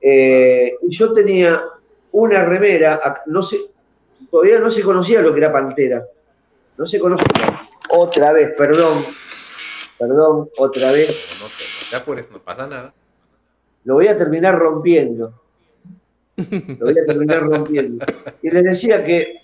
y 0.00 0.88
yo 0.90 1.12
tenía 1.12 1.60
una 2.12 2.44
remera, 2.44 3.22
no 3.26 3.42
sé, 3.42 3.58
todavía 4.30 4.58
no 4.58 4.70
se 4.70 4.82
conocía 4.82 5.20
lo 5.22 5.32
que 5.32 5.40
era 5.40 5.52
Pantera. 5.52 6.04
No 6.76 6.86
se 6.86 6.98
conocía. 6.98 7.68
Otra 7.90 8.32
vez, 8.32 8.54
perdón. 8.56 9.04
Perdón, 9.98 10.48
otra 10.58 10.92
vez. 10.92 11.28
No, 11.40 11.46
te, 11.90 11.96
apures, 11.96 12.30
no 12.30 12.38
pasa 12.38 12.66
nada. 12.66 12.94
Lo 13.84 13.94
voy 13.94 14.06
a 14.06 14.16
terminar 14.16 14.56
rompiendo. 14.56 15.34
Lo 16.36 16.86
voy 16.86 16.98
a 16.98 17.06
terminar 17.06 17.42
rompiendo. 17.42 18.06
Y 18.42 18.50
les 18.50 18.62
decía 18.62 19.04
que, 19.04 19.40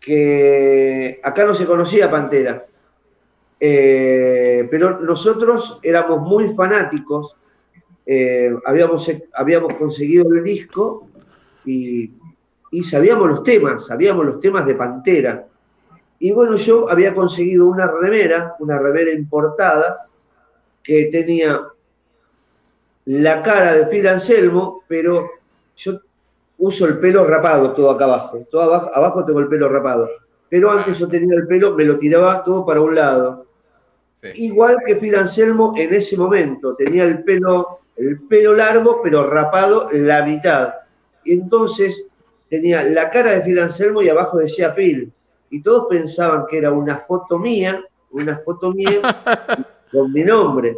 que 0.00 1.20
acá 1.22 1.44
no 1.44 1.54
se 1.54 1.66
conocía 1.66 2.10
Pantera. 2.10 2.64
Eh, 3.60 4.66
pero 4.70 5.00
nosotros 5.00 5.78
éramos 5.82 6.20
muy 6.22 6.54
fanáticos. 6.54 7.36
Eh, 8.06 8.54
habíamos, 8.64 9.10
habíamos 9.34 9.74
conseguido 9.74 10.32
el 10.32 10.42
disco 10.42 11.06
y 11.70 12.12
y 12.70 12.84
sabíamos 12.84 13.28
los 13.28 13.42
temas, 13.42 13.86
sabíamos 13.86 14.26
los 14.26 14.40
temas 14.40 14.66
de 14.66 14.74
Pantera. 14.74 15.46
Y 16.18 16.32
bueno, 16.32 16.56
yo 16.56 16.90
había 16.90 17.14
conseguido 17.14 17.66
una 17.66 17.86
remera, 17.86 18.56
una 18.58 18.78
remera 18.78 19.12
importada, 19.12 20.06
que 20.82 21.06
tenía 21.06 21.60
la 23.06 23.42
cara 23.42 23.74
de 23.74 23.86
Phil 23.86 24.06
Anselmo, 24.06 24.82
pero 24.88 25.30
yo 25.76 26.00
uso 26.58 26.86
el 26.86 26.98
pelo 26.98 27.24
rapado 27.24 27.72
todo 27.72 27.90
acá 27.90 28.04
abajo. 28.04 28.46
Todo 28.50 28.62
abajo, 28.62 28.90
abajo 28.94 29.24
tengo 29.24 29.40
el 29.40 29.48
pelo 29.48 29.68
rapado. 29.68 30.08
Pero 30.48 30.70
antes 30.70 30.98
yo 30.98 31.08
tenía 31.08 31.36
el 31.36 31.46
pelo, 31.46 31.74
me 31.74 31.84
lo 31.84 31.98
tiraba 31.98 32.42
todo 32.42 32.66
para 32.66 32.80
un 32.80 32.94
lado. 32.94 33.46
Igual 34.34 34.78
que 34.84 34.96
Phil 34.96 35.14
Anselmo 35.14 35.74
en 35.76 35.94
ese 35.94 36.16
momento, 36.16 36.74
tenía 36.74 37.04
el 37.04 37.22
pelo, 37.22 37.80
el 37.96 38.20
pelo 38.22 38.54
largo, 38.54 39.00
pero 39.02 39.30
rapado 39.30 39.88
la 39.92 40.24
mitad. 40.24 40.74
Y 41.28 41.34
entonces 41.34 42.06
tenía 42.48 42.82
la 42.84 43.10
cara 43.10 43.32
de 43.32 43.42
Phil 43.42 43.58
Anselmo 43.58 44.00
y 44.00 44.08
abajo 44.08 44.38
decía 44.38 44.74
Phil. 44.74 45.12
Y 45.50 45.62
todos 45.62 45.86
pensaban 45.90 46.46
que 46.48 46.56
era 46.56 46.72
una 46.72 47.00
foto 47.00 47.38
mía, 47.38 47.84
una 48.12 48.38
foto 48.38 48.72
mía 48.72 49.02
con 49.92 50.10
mi 50.10 50.24
nombre. 50.24 50.74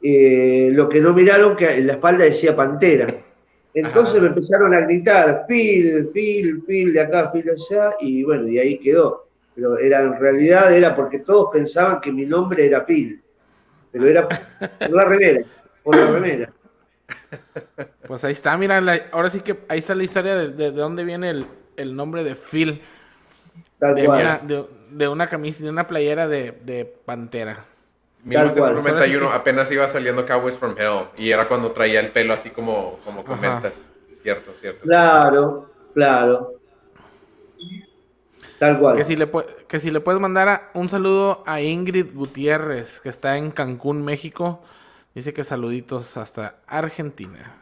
Eh, 0.00 0.70
lo 0.72 0.88
que 0.88 1.00
no 1.00 1.12
miraron 1.12 1.56
que 1.56 1.74
en 1.74 1.88
la 1.88 1.94
espalda 1.94 2.22
decía 2.22 2.54
Pantera. 2.54 3.12
Entonces 3.74 4.22
me 4.22 4.28
empezaron 4.28 4.72
a 4.74 4.82
gritar, 4.82 5.44
Phil, 5.48 6.08
Phil, 6.14 6.62
Phil, 6.62 6.92
de 6.92 7.00
acá, 7.00 7.32
Phil 7.32 7.50
allá, 7.50 7.96
y 7.98 8.22
bueno, 8.22 8.46
y 8.46 8.60
ahí 8.60 8.78
quedó. 8.78 9.26
Pero 9.56 9.76
era, 9.76 10.04
en 10.04 10.20
realidad 10.20 10.72
era 10.72 10.94
porque 10.94 11.18
todos 11.18 11.50
pensaban 11.52 12.00
que 12.00 12.12
mi 12.12 12.26
nombre 12.26 12.64
era 12.64 12.86
Phil. 12.86 13.20
Pero 13.90 14.06
era 14.06 14.28
por 14.28 14.90
la 14.90 15.04
remera, 15.04 15.44
por 15.82 15.96
la 15.96 16.06
remera. 16.12 16.52
Pues 18.06 18.24
ahí 18.24 18.32
está, 18.32 18.56
mira, 18.56 18.82
ahora 19.12 19.30
sí 19.30 19.40
que 19.40 19.60
ahí 19.68 19.78
está 19.78 19.94
la 19.94 20.02
historia 20.02 20.34
de, 20.34 20.48
de, 20.48 20.70
dónde 20.72 21.04
viene 21.04 21.44
el, 21.76 21.96
nombre 21.96 22.24
de 22.24 22.34
Phil. 22.34 22.82
de, 23.78 24.08
Una, 24.08 24.40
de, 24.90 25.08
una 25.08 25.28
camisa, 25.28 25.62
de 25.62 25.70
una 25.70 25.86
playera 25.86 26.26
de, 26.26 26.92
Pantera. 27.04 27.64
1991 28.24 29.30
apenas 29.30 29.70
iba 29.72 29.88
saliendo 29.88 30.26
Cowboys 30.26 30.56
from 30.56 30.74
Hell 30.76 31.06
y 31.16 31.30
era 31.30 31.48
cuando 31.48 31.70
traía 31.70 32.00
el 32.00 32.10
pelo 32.10 32.34
así 32.34 32.50
como, 32.50 32.98
como 33.04 33.24
comentas. 33.24 33.90
Cierto, 34.12 34.52
cierto. 34.52 34.82
Claro, 34.82 35.70
claro. 35.94 36.54
Tal 38.58 38.78
cual. 38.78 38.96
Que 38.96 39.04
si, 39.04 39.16
le, 39.16 39.30
que 39.66 39.80
si 39.80 39.90
le 39.90 40.00
puedes 40.00 40.20
mandar 40.20 40.70
un 40.74 40.88
saludo 40.90 41.42
a 41.46 41.62
Ingrid 41.62 42.12
Gutiérrez, 42.12 43.00
que 43.00 43.08
está 43.08 43.38
en 43.38 43.50
Cancún, 43.50 44.04
México. 44.04 44.60
Dice 45.14 45.32
que 45.32 45.42
saluditos 45.42 46.16
hasta 46.16 46.60
Argentina. 46.68 47.56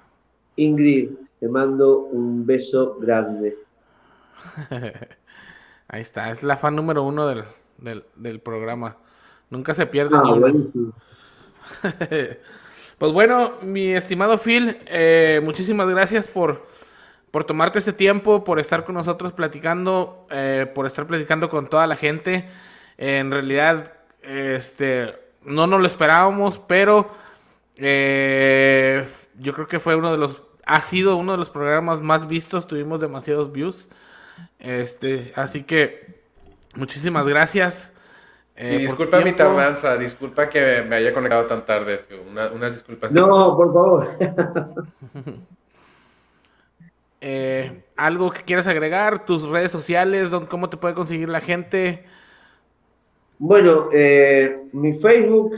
Ingrid, 0.56 1.10
te 1.40 1.48
mando 1.48 2.00
un 2.00 2.44
beso 2.44 2.96
grande. 3.00 3.56
Ahí 5.88 6.02
está, 6.02 6.30
es 6.30 6.42
la 6.42 6.58
fan 6.58 6.76
número 6.76 7.02
uno 7.04 7.26
del, 7.26 8.40
programa. 8.40 8.96
Nunca 9.48 9.74
se 9.74 9.86
pierde 9.86 10.14
ah, 10.14 10.22
ni 10.24 10.92
pues 12.98 13.12
bueno, 13.12 13.52
mi 13.62 13.94
estimado 13.94 14.36
Phil, 14.36 14.78
eh, 14.86 15.40
muchísimas 15.42 15.88
gracias 15.88 16.28
por, 16.28 16.66
por 17.30 17.44
tomarte 17.44 17.78
este 17.78 17.94
tiempo, 17.94 18.44
por 18.44 18.58
estar 18.58 18.84
con 18.84 18.94
nosotros 18.94 19.32
platicando, 19.32 20.26
eh, 20.30 20.70
por 20.74 20.86
estar 20.86 21.06
platicando 21.06 21.48
con 21.48 21.68
toda 21.68 21.86
la 21.86 21.96
gente. 21.96 22.46
en 22.98 23.30
realidad, 23.30 23.94
este, 24.22 25.14
no 25.44 25.66
nos 25.66 25.80
lo 25.80 25.86
esperábamos, 25.86 26.58
pero 26.58 27.10
eh, 27.80 29.06
yo 29.38 29.54
creo 29.54 29.68
que 29.68 29.78
fue 29.78 29.94
uno 29.94 30.10
de 30.10 30.18
los, 30.18 30.42
ha 30.66 30.80
sido 30.80 31.16
uno 31.16 31.32
de 31.32 31.38
los 31.38 31.48
programas 31.48 32.00
más 32.00 32.26
vistos, 32.26 32.66
tuvimos 32.66 33.00
demasiados 33.00 33.52
views. 33.52 33.88
Este, 34.58 35.32
así 35.36 35.62
que 35.62 36.20
muchísimas 36.74 37.26
gracias. 37.26 37.92
Eh, 38.56 38.74
y 38.74 38.78
disculpa 38.78 39.20
mi 39.20 39.32
tardanza, 39.32 39.96
disculpa 39.96 40.48
que 40.48 40.82
me 40.82 40.96
haya 40.96 41.12
conectado 41.12 41.46
tan 41.46 41.64
tarde, 41.64 42.04
unas 42.52 42.74
disculpas. 42.74 43.12
No, 43.12 43.56
por 43.56 43.72
favor. 43.72 44.18
Eh, 47.20 47.82
¿Algo 47.96 48.30
que 48.30 48.44
quieras 48.44 48.68
agregar? 48.68 49.26
¿Tus 49.26 49.42
redes 49.48 49.72
sociales? 49.72 50.30
¿Cómo 50.48 50.70
te 50.70 50.76
puede 50.76 50.94
conseguir 50.94 51.28
la 51.28 51.40
gente? 51.40 52.04
Bueno, 53.40 53.88
mi 54.72 54.94
Facebook 54.94 55.52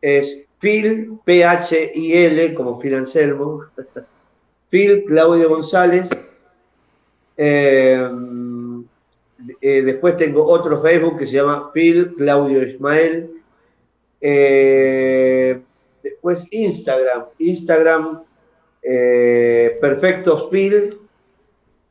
es 0.00 0.45
Phil, 0.58 1.18
P-H-I-L, 1.24 2.54
como 2.54 2.80
Phil 2.80 2.94
Anselmo, 2.94 3.64
Phil 4.68 5.04
Claudio 5.06 5.48
González. 5.48 6.08
Eh, 7.36 8.08
eh, 9.60 9.82
después 9.82 10.16
tengo 10.16 10.44
otro 10.46 10.80
Facebook 10.80 11.18
que 11.18 11.26
se 11.26 11.36
llama 11.36 11.70
Phil 11.72 12.14
Claudio 12.16 12.66
Ismael. 12.66 13.30
Eh, 14.20 15.60
después 16.02 16.46
Instagram, 16.50 17.26
Instagram 17.38 18.22
Perfectos 19.80 20.48
Phil, 20.50 20.98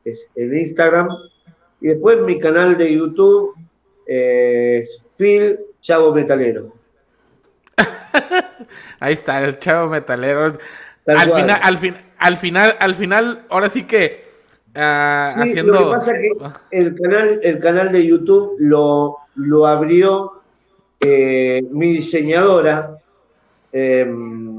es 0.04 0.28
el 0.34 0.56
Instagram. 0.56 1.08
Y 1.80 1.88
después 1.88 2.20
mi 2.22 2.40
canal 2.40 2.76
de 2.76 2.94
YouTube 2.94 3.54
Phil 5.16 5.60
Chavo 5.80 6.12
Metalero. 6.14 6.75
Ahí 9.00 9.14
está, 9.14 9.42
el 9.42 9.58
chavo 9.58 9.88
metalero. 9.88 10.58
Al 11.06 11.30
final, 11.32 11.60
al, 11.62 11.78
al 12.18 12.36
final, 12.36 12.76
al 12.80 12.94
final, 12.94 13.46
ahora 13.48 13.68
sí 13.68 13.84
que 13.84 14.24
uh, 14.74 15.40
haciendo. 15.40 15.72
Lo 15.72 15.86
que 15.86 15.94
pasa 15.96 16.12
es 16.12 16.18
que 16.20 16.44
ah. 16.44 16.60
el 16.70 16.94
canal, 16.94 17.40
el 17.42 17.60
canal 17.60 17.92
de 17.92 18.06
YouTube 18.06 18.56
lo, 18.58 19.18
lo 19.36 19.66
abrió 19.66 20.42
eh, 21.00 21.62
mi 21.70 21.92
diseñadora, 21.92 22.98
em, 23.72 24.58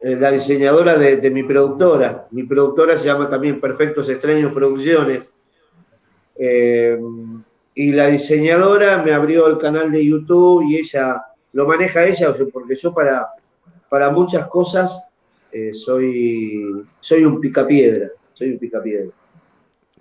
eh, 0.00 0.16
la 0.16 0.30
diseñadora 0.32 0.98
de, 0.98 1.16
de, 1.16 1.30
mi 1.30 1.42
productora. 1.44 2.26
Mi 2.30 2.42
productora 2.42 2.96
se 2.96 3.06
llama 3.06 3.30
también 3.30 3.60
Perfectos 3.60 4.08
Extraños 4.08 4.52
Producciones. 4.52 5.28
Em, 6.36 7.42
y 7.74 7.92
la 7.92 8.08
diseñadora 8.08 9.02
me 9.02 9.12
abrió 9.12 9.46
el 9.46 9.58
canal 9.58 9.90
de 9.90 10.04
YouTube 10.04 10.64
y 10.68 10.76
ella 10.76 11.22
lo 11.58 11.66
maneja 11.66 12.04
ella, 12.04 12.32
porque 12.52 12.76
yo 12.76 12.94
para, 12.94 13.30
para 13.88 14.10
muchas 14.10 14.46
cosas 14.46 15.04
eh, 15.50 15.74
soy, 15.74 16.86
soy 17.00 17.24
un 17.24 17.40
picapiedra, 17.40 18.10
soy 18.32 18.50
un 18.50 18.58
picapiedra. 18.60 19.10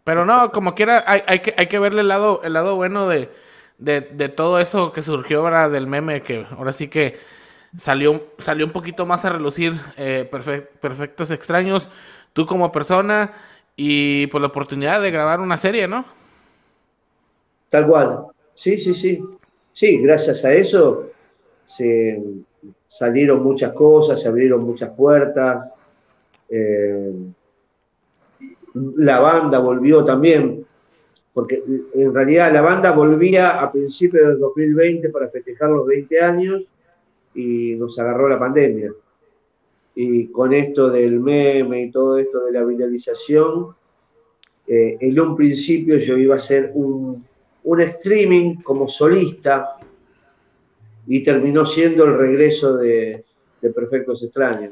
Pero 0.03 0.23
no, 0.23 0.51
como 0.51 0.75
quiera, 0.75 1.03
hay, 1.07 1.23
hay, 1.25 1.39
que, 1.39 1.55
hay 1.57 1.65
que 1.65 1.79
verle 1.79 2.01
el 2.01 2.09
lado, 2.09 2.41
el 2.43 2.53
lado 2.53 2.75
bueno 2.75 3.09
de, 3.09 3.31
de, 3.79 4.29
todo 4.29 4.59
eso 4.59 4.93
que 4.93 5.01
surgió 5.01 5.39
ahora 5.39 5.67
del 5.67 5.87
meme, 5.87 6.21
que 6.21 6.45
ahora 6.51 6.73
sí 6.73 6.89
que 6.89 7.17
salió, 7.75 8.27
salió 8.37 8.63
un 8.63 8.71
poquito 8.71 9.07
más 9.07 9.25
a 9.25 9.29
relucir 9.29 9.73
eh, 9.97 10.29
Perfectos 10.31 11.31
Extraños, 11.31 11.89
tú 12.33 12.45
como 12.45 12.71
persona 12.71 13.33
y 13.75 14.27
por 14.27 14.41
la 14.41 14.47
oportunidad 14.47 15.01
de 15.01 15.09
grabar 15.09 15.39
una 15.39 15.57
serie, 15.57 15.87
¿no? 15.87 16.05
Tal 17.69 17.87
cual. 17.87 18.27
Sí, 18.53 18.77
sí, 18.77 18.93
sí. 18.93 19.19
Sí, 19.73 19.97
gracias 19.97 20.45
a 20.45 20.53
eso 20.53 21.16
se 21.67 22.23
salieron 22.87 23.43
muchas 23.43 23.73
cosas, 23.73 24.21
se 24.21 24.27
abrieron 24.29 24.63
muchas 24.63 24.89
puertas. 24.91 25.69
Eh, 26.49 27.13
la 28.95 29.19
banda 29.19 29.59
volvió 29.59 30.05
también, 30.05 30.65
porque 31.33 31.61
en 31.93 32.13
realidad 32.13 32.53
la 32.53 32.61
banda 32.61 32.93
volvía 32.93 33.59
a 33.59 33.69
principios 33.69 34.29
del 34.29 34.39
2020 34.39 35.09
para 35.09 35.27
festejar 35.27 35.69
los 35.69 35.85
20 35.85 36.21
años 36.21 36.63
y 37.35 37.75
nos 37.75 37.99
agarró 37.99 38.29
la 38.29 38.39
pandemia. 38.39 38.93
Y 39.93 40.27
con 40.27 40.53
esto 40.53 40.89
del 40.89 41.19
meme 41.19 41.81
y 41.81 41.91
todo 41.91 42.17
esto 42.17 42.45
de 42.45 42.53
la 42.53 42.63
viralización, 42.63 43.75
eh, 44.67 44.97
en 45.01 45.19
un 45.19 45.35
principio 45.35 45.97
yo 45.97 46.17
iba 46.17 46.35
a 46.35 46.37
hacer 46.37 46.71
un, 46.75 47.25
un 47.63 47.81
streaming 47.81 48.61
como 48.61 48.87
solista 48.87 49.76
y 51.07 51.23
terminó 51.23 51.65
siendo 51.65 52.03
el 52.05 52.17
regreso 52.17 52.75
de, 52.77 53.23
Perfectos 53.73 54.23
Extraños. 54.23 54.71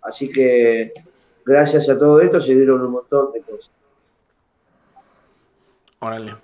Así 0.00 0.30
que 0.30 0.90
gracias 1.44 1.88
a 1.90 1.98
todo 1.98 2.20
esto 2.20 2.40
se 2.40 2.54
dieron 2.54 2.80
un 2.80 2.92
montón 2.92 3.30
de 3.32 3.42
cosas. 3.42 3.70
Órale. 5.98 6.36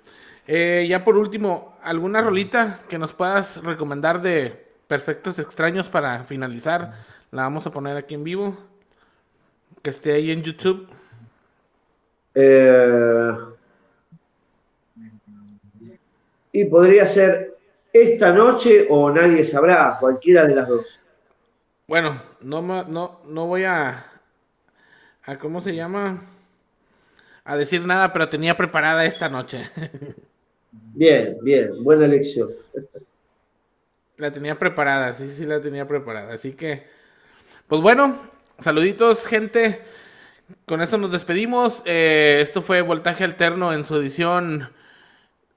Eh, 0.45 0.85
ya 0.87 1.03
por 1.03 1.17
último, 1.17 1.77
¿alguna 1.81 2.21
rolita 2.21 2.81
que 2.89 2.99
nos 2.99 3.13
puedas 3.13 3.63
recomendar 3.63 4.21
de 4.21 4.67
Perfectos 4.87 5.39
Extraños 5.39 5.89
para 5.89 6.25
finalizar? 6.25 6.93
La 7.31 7.43
vamos 7.43 7.65
a 7.65 7.71
poner 7.71 7.97
aquí 7.97 8.13
en 8.13 8.23
vivo. 8.23 8.55
Que 9.81 9.89
esté 9.89 10.13
ahí 10.13 10.29
en 10.29 10.43
YouTube. 10.43 10.87
Eh, 12.35 13.31
y 16.51 16.65
podría 16.65 17.07
ser 17.07 17.52
esta 17.93 18.33
noche 18.33 18.87
o 18.89 19.11
nadie 19.11 19.45
sabrá, 19.45 19.97
cualquiera 19.99 20.45
de 20.47 20.55
las 20.55 20.67
dos. 20.67 20.99
Bueno, 21.87 22.19
no, 22.41 22.61
no, 22.61 23.21
no 23.25 23.45
voy 23.45 23.65
a, 23.65 24.05
a, 25.23 25.37
¿cómo 25.37 25.61
se 25.61 25.75
llama? 25.75 26.21
A 27.45 27.55
decir 27.55 27.85
nada, 27.85 28.11
pero 28.11 28.29
tenía 28.29 28.57
preparada 28.57 29.05
esta 29.05 29.29
noche. 29.29 29.69
Bien, 30.95 31.37
bien, 31.41 31.83
buena 31.83 32.05
elección. 32.05 32.49
La 34.17 34.31
tenía 34.31 34.57
preparada, 34.57 35.13
sí, 35.13 35.27
sí, 35.27 35.45
la 35.45 35.59
tenía 35.59 35.87
preparada. 35.87 36.33
Así 36.33 36.53
que, 36.53 36.83
pues 37.67 37.81
bueno, 37.81 38.15
saluditos, 38.59 39.25
gente. 39.25 39.81
Con 40.65 40.81
eso 40.81 40.97
nos 40.97 41.11
despedimos. 41.11 41.81
Eh, 41.85 42.39
esto 42.41 42.61
fue 42.61 42.81
Voltaje 42.81 43.23
Alterno 43.23 43.73
en 43.73 43.85
su 43.85 43.95
edición 43.95 44.69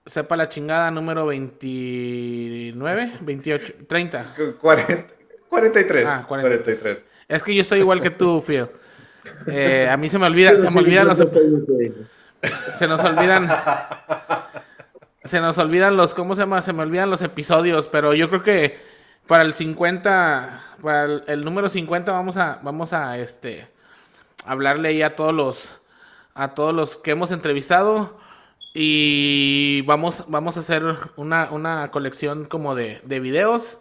sepa 0.07 0.37
la 0.37 0.49
chingada, 0.49 0.91
número 0.91 1.27
29, 1.27 3.19
28, 3.20 3.74
30. 3.87 4.35
43. 5.49 6.07
Ah, 6.09 6.24
43. 6.27 7.09
Es 7.28 7.43
que 7.43 7.55
yo 7.55 7.62
estoy 7.62 7.81
igual 7.81 8.01
que 8.01 8.11
tú, 8.11 8.41
Phil. 8.41 8.66
Eh, 9.49 9.89
a 9.91 9.97
mí 9.97 10.09
se 10.09 10.19
me 10.19 10.27
olvida, 10.27 10.57
se 10.57 10.70
me 10.70 10.81
olvidan 10.81 11.09
los... 11.09 11.19
Se 12.78 12.87
nos 12.87 13.03
olvidan... 13.03 13.49
Se 15.24 15.41
nos 15.41 15.59
olvidan 15.59 15.97
los, 15.97 16.15
¿cómo 16.15 16.37
se 16.37 16.43
llama? 16.43 16.62
Se 16.62 16.73
me 16.73 16.85
olvidan 16.85 17.11
los 17.11 17.20
episodios, 17.20 17.89
pero 17.89 18.15
yo 18.15 18.28
creo 18.28 18.45
que 18.45 18.78
para 19.27 19.43
el 19.43 19.55
50, 19.55 20.62
para 20.81 21.05
el, 21.27 21.45
número 21.45 21.69
50 21.69 22.12
vamos 22.12 22.37
a, 22.37 22.61
vamos 22.62 22.93
a, 22.93 23.19
este, 23.19 23.66
hablarle 24.45 24.91
ahí 24.91 25.03
a 25.03 25.16
todos 25.16 25.35
los, 25.35 25.81
a 26.33 26.55
todos 26.55 26.73
los 26.73 26.97
que 26.97 27.11
hemos 27.11 27.33
entrevistado 27.33 28.16
y 28.78 29.81
vamos, 29.86 30.27
vamos 30.28 30.59
a 30.59 30.61
hacer 30.61 30.85
una, 31.16 31.90
colección 31.90 32.44
como 32.44 32.74
de, 32.74 33.01
de, 33.05 33.20
videos. 33.20 33.78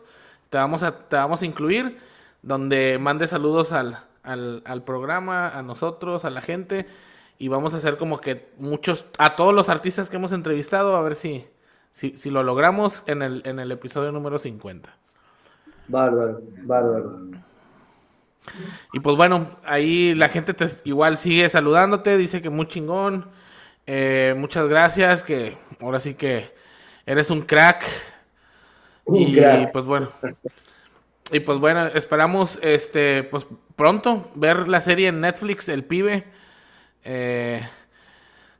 Te 0.49 0.57
vamos, 0.57 0.83
a, 0.83 1.09
te 1.09 1.17
vamos 1.17 1.41
a 1.41 1.45
incluir 1.45 1.97
donde 2.41 2.97
mande 2.97 3.27
saludos 3.27 3.73
al, 3.73 4.05
al, 4.23 4.83
programa, 4.85 5.49
a 5.49 5.61
nosotros, 5.63 6.23
a 6.23 6.29
la 6.29 6.41
gente. 6.41 6.87
Y 7.37 7.49
vamos 7.49 7.73
a 7.73 7.77
hacer 7.77 7.97
como 7.97 8.21
que 8.21 8.53
muchos, 8.57 9.05
a 9.17 9.35
todos 9.35 9.53
los 9.53 9.67
artistas 9.67 10.09
que 10.09 10.15
hemos 10.15 10.31
entrevistado, 10.31 10.95
a 10.95 11.01
ver 11.01 11.15
si, 11.15 11.45
si, 11.91 12.17
si 12.17 12.29
lo 12.29 12.43
logramos 12.43 13.03
en 13.05 13.21
el, 13.21 13.41
en 13.43 13.59
el 13.59 13.73
episodio 13.73 14.13
número 14.13 14.39
50. 14.39 14.95
Bárbaro, 15.89 16.41
bárbaro. 16.63 17.19
Y 18.93 19.01
pues 19.01 19.17
bueno, 19.17 19.57
ahí 19.65 20.15
la 20.15 20.29
gente 20.29 20.53
te, 20.53 20.69
igual 20.85 21.17
sigue 21.17 21.49
saludándote, 21.49 22.15
dice 22.15 22.41
que 22.41 22.49
muy 22.49 22.69
chingón. 22.69 23.25
Eh, 23.87 24.33
muchas 24.37 24.67
gracias, 24.67 25.23
que 25.23 25.57
ahora 25.79 25.99
sí 25.99 26.15
que 26.15 26.51
eres 27.05 27.29
un 27.29 27.41
crack. 27.41 27.83
y 29.07 29.37
pues 29.71 29.85
bueno. 29.85 30.11
Y 31.31 31.39
pues 31.39 31.57
bueno, 31.57 31.87
esperamos 31.87 32.59
este 32.61 33.23
pues 33.23 33.47
pronto 33.75 34.29
ver 34.35 34.67
la 34.67 34.81
serie 34.81 35.07
en 35.07 35.21
Netflix, 35.21 35.69
El 35.69 35.83
Pibe. 35.83 36.23
Eh, 37.03 37.67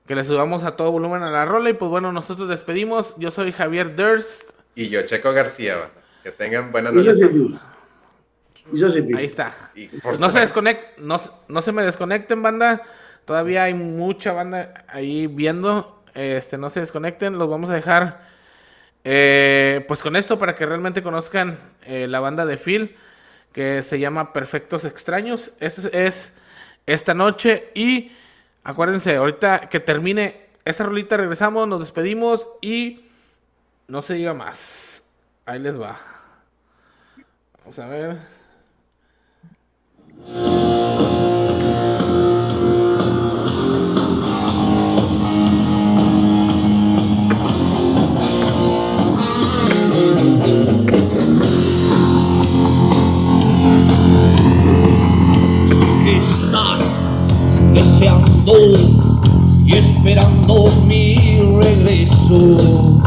que 0.08 0.16
le 0.16 0.24
subamos 0.24 0.64
a 0.64 0.76
todo 0.76 0.92
volumen 0.92 1.24
a 1.24 1.32
la 1.32 1.46
rola. 1.46 1.70
Y 1.70 1.74
pues 1.74 1.90
bueno, 1.90 2.12
nosotros 2.12 2.48
despedimos. 2.48 3.16
Yo 3.18 3.32
soy 3.32 3.52
Javier 3.52 3.96
Durst. 3.96 4.52
Y 4.76 4.90
yo, 4.90 5.02
Checo 5.04 5.34
García. 5.34 5.90
Que 6.24 6.32
tengan 6.32 6.72
buena 6.72 6.92
noche. 6.92 7.12
Ahí 9.16 9.26
está. 9.26 9.72
no, 10.20 10.30
se 10.32 10.40
desconect, 10.40 10.98
no, 10.98 11.18
no 11.48 11.62
se 11.62 11.72
me 11.72 11.84
desconecten, 11.84 12.42
banda. 12.42 12.82
Todavía 13.26 13.64
hay 13.64 13.74
mucha 13.74 14.32
banda 14.32 14.86
ahí 14.88 15.28
viendo. 15.28 16.04
Este, 16.14 16.58
no 16.58 16.70
se 16.70 16.80
desconecten. 16.80 17.38
Los 17.38 17.50
vamos 17.50 17.70
a 17.70 17.76
dejar 17.76 18.22
eh, 19.04 19.84
pues 19.88 20.02
con 20.02 20.16
esto 20.16 20.40
para 20.40 20.56
que 20.56 20.66
realmente 20.66 21.02
conozcan 21.02 21.60
eh, 21.84 22.08
la 22.08 22.20
banda 22.20 22.46
de 22.46 22.58
Phil. 22.58 22.96
Que 23.52 23.82
se 23.82 24.00
llama 24.00 24.34
Perfectos 24.34 24.86
Extraños. 24.86 25.52
Esto 25.60 25.90
es 25.92 26.34
esta 26.86 27.14
noche. 27.14 27.72
Y 27.74 28.12
acuérdense, 28.64 29.16
ahorita 29.16 29.70
que 29.70 29.80
termine 29.80 30.46
esta 30.66 30.84
rolita 30.84 31.16
regresamos, 31.16 31.68
nos 31.68 31.80
despedimos 31.80 32.48
y 32.60 33.06
no 33.88 34.02
se 34.02 34.16
diga 34.16 34.34
más. 34.34 35.04
Ahí 35.46 35.60
les 35.60 35.80
va. 35.80 36.00
Vamos 37.60 37.80
a 37.80 37.88
ver. 37.88 38.18
Y 59.66 59.76
esperando 59.76 60.72
mi 60.86 61.40
regreso. 61.62 63.02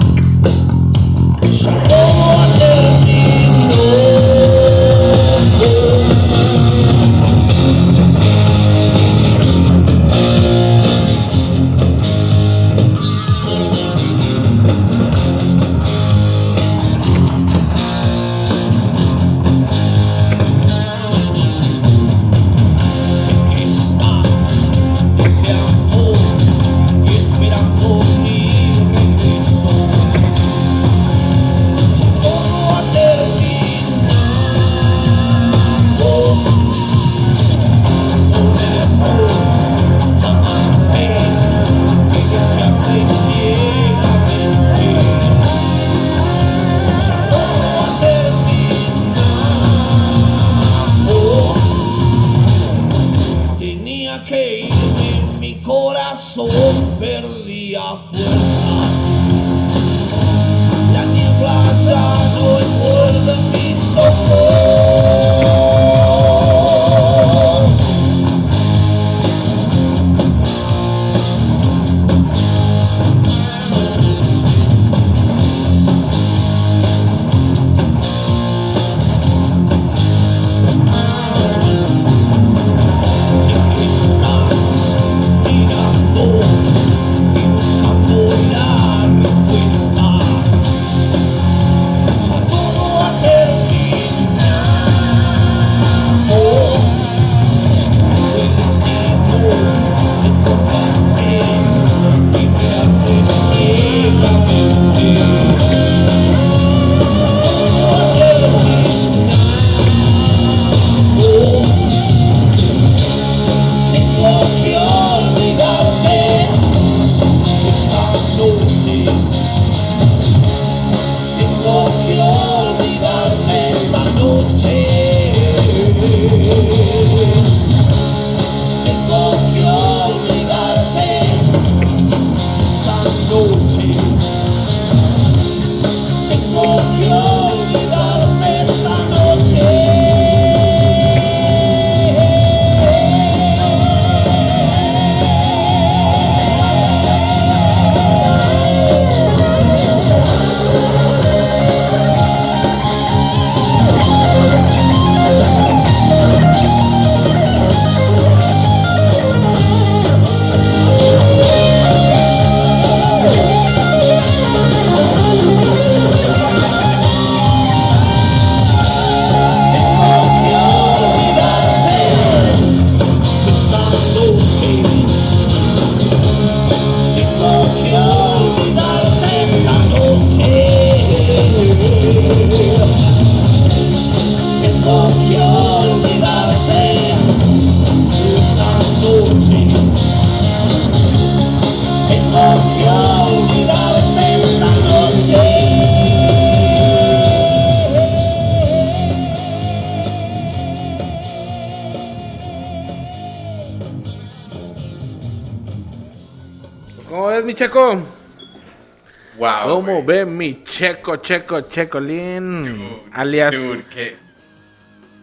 Ve 210.09 210.25
mi 210.25 210.65
checo, 210.65 211.17
checo, 211.17 211.61
checolín? 211.69 212.63
Dude, 212.63 213.03
alias, 213.13 213.55
Dude, 213.55 213.85
qué. 213.93 214.17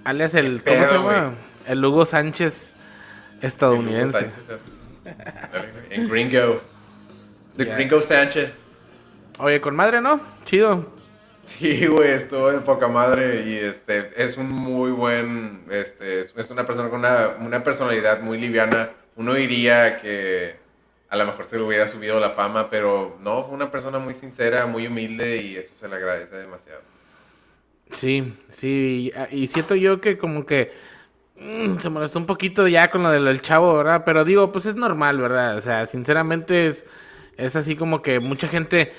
alias 0.04 0.36
el, 0.36 0.62
qué 0.64 0.76
¿cómo 0.76 0.88
se 0.88 0.94
llama? 0.94 1.34
El 1.68 1.84
Hugo 1.84 2.06
Sánchez 2.06 2.76
estadounidense. 3.42 4.28
En 5.90 6.08
Gringo. 6.08 6.62
The 7.58 7.66
Yeah. 7.66 7.76
Gringo 7.76 8.02
Sánchez. 8.02 8.62
Oye, 9.40 9.60
con 9.62 9.76
madre, 9.76 10.02
¿no? 10.02 10.20
Chido. 10.46 10.94
Sí, 11.46 11.86
güey, 11.88 12.12
estuvo 12.12 12.52
de 12.52 12.60
poca 12.60 12.88
madre 12.88 13.44
y 13.48 13.56
este 13.56 14.12
es 14.24 14.36
un 14.38 14.50
muy 14.50 14.92
buen, 14.92 15.64
este, 15.70 16.20
es- 16.22 16.34
es 16.36 16.50
una 16.52 16.66
persona 16.66 16.90
con 16.90 17.00
una, 17.00 17.36
una 17.40 17.64
personalidad 17.64 18.22
muy 18.22 18.40
liviana. 18.40 18.90
Uno 19.16 19.34
diría 19.36 20.00
que 20.02 20.58
a 21.16 21.18
lo 21.18 21.26
mejor 21.26 21.46
se 21.46 21.58
le 21.58 21.64
hubiera 21.64 21.88
subido 21.88 22.20
la 22.20 22.30
fama, 22.30 22.70
pero 22.70 23.18
no, 23.22 23.44
fue 23.46 23.56
una 23.56 23.72
persona 23.72 24.00
muy 24.00 24.14
sincera, 24.14 24.66
muy 24.66 24.88
humilde 24.88 25.38
y 25.42 25.56
eso 25.56 25.74
se 25.80 25.88
le 25.88 25.96
agradece 25.96 26.36
demasiado. 26.36 26.82
Sí, 27.92 28.34
sí. 28.50 29.14
Y, 29.32 29.48
siento 29.48 29.76
yo 29.76 30.02
que 30.02 30.18
como 30.18 30.46
que 30.46 30.74
mm, 31.38 31.78
se 31.78 31.90
molestó 31.90 32.20
un 32.20 32.26
poquito 32.26 32.68
ya 32.68 32.92
con 32.92 33.04
lo 33.04 33.12
del 33.12 33.42
chavo, 33.42 33.78
¿verdad? 33.78 34.04
Pero 34.06 34.26
digo, 34.26 34.52
pues 34.52 34.66
es 34.66 34.76
normal, 34.76 35.20
¿verdad? 35.20 35.58
O 35.58 35.62
sea, 35.62 35.86
sinceramente 35.86 36.68
es, 36.68 36.86
es 37.38 37.56
así 37.56 37.76
como 37.76 38.02
que 38.02 38.20
mucha 38.20 38.48
gente... 38.48 38.94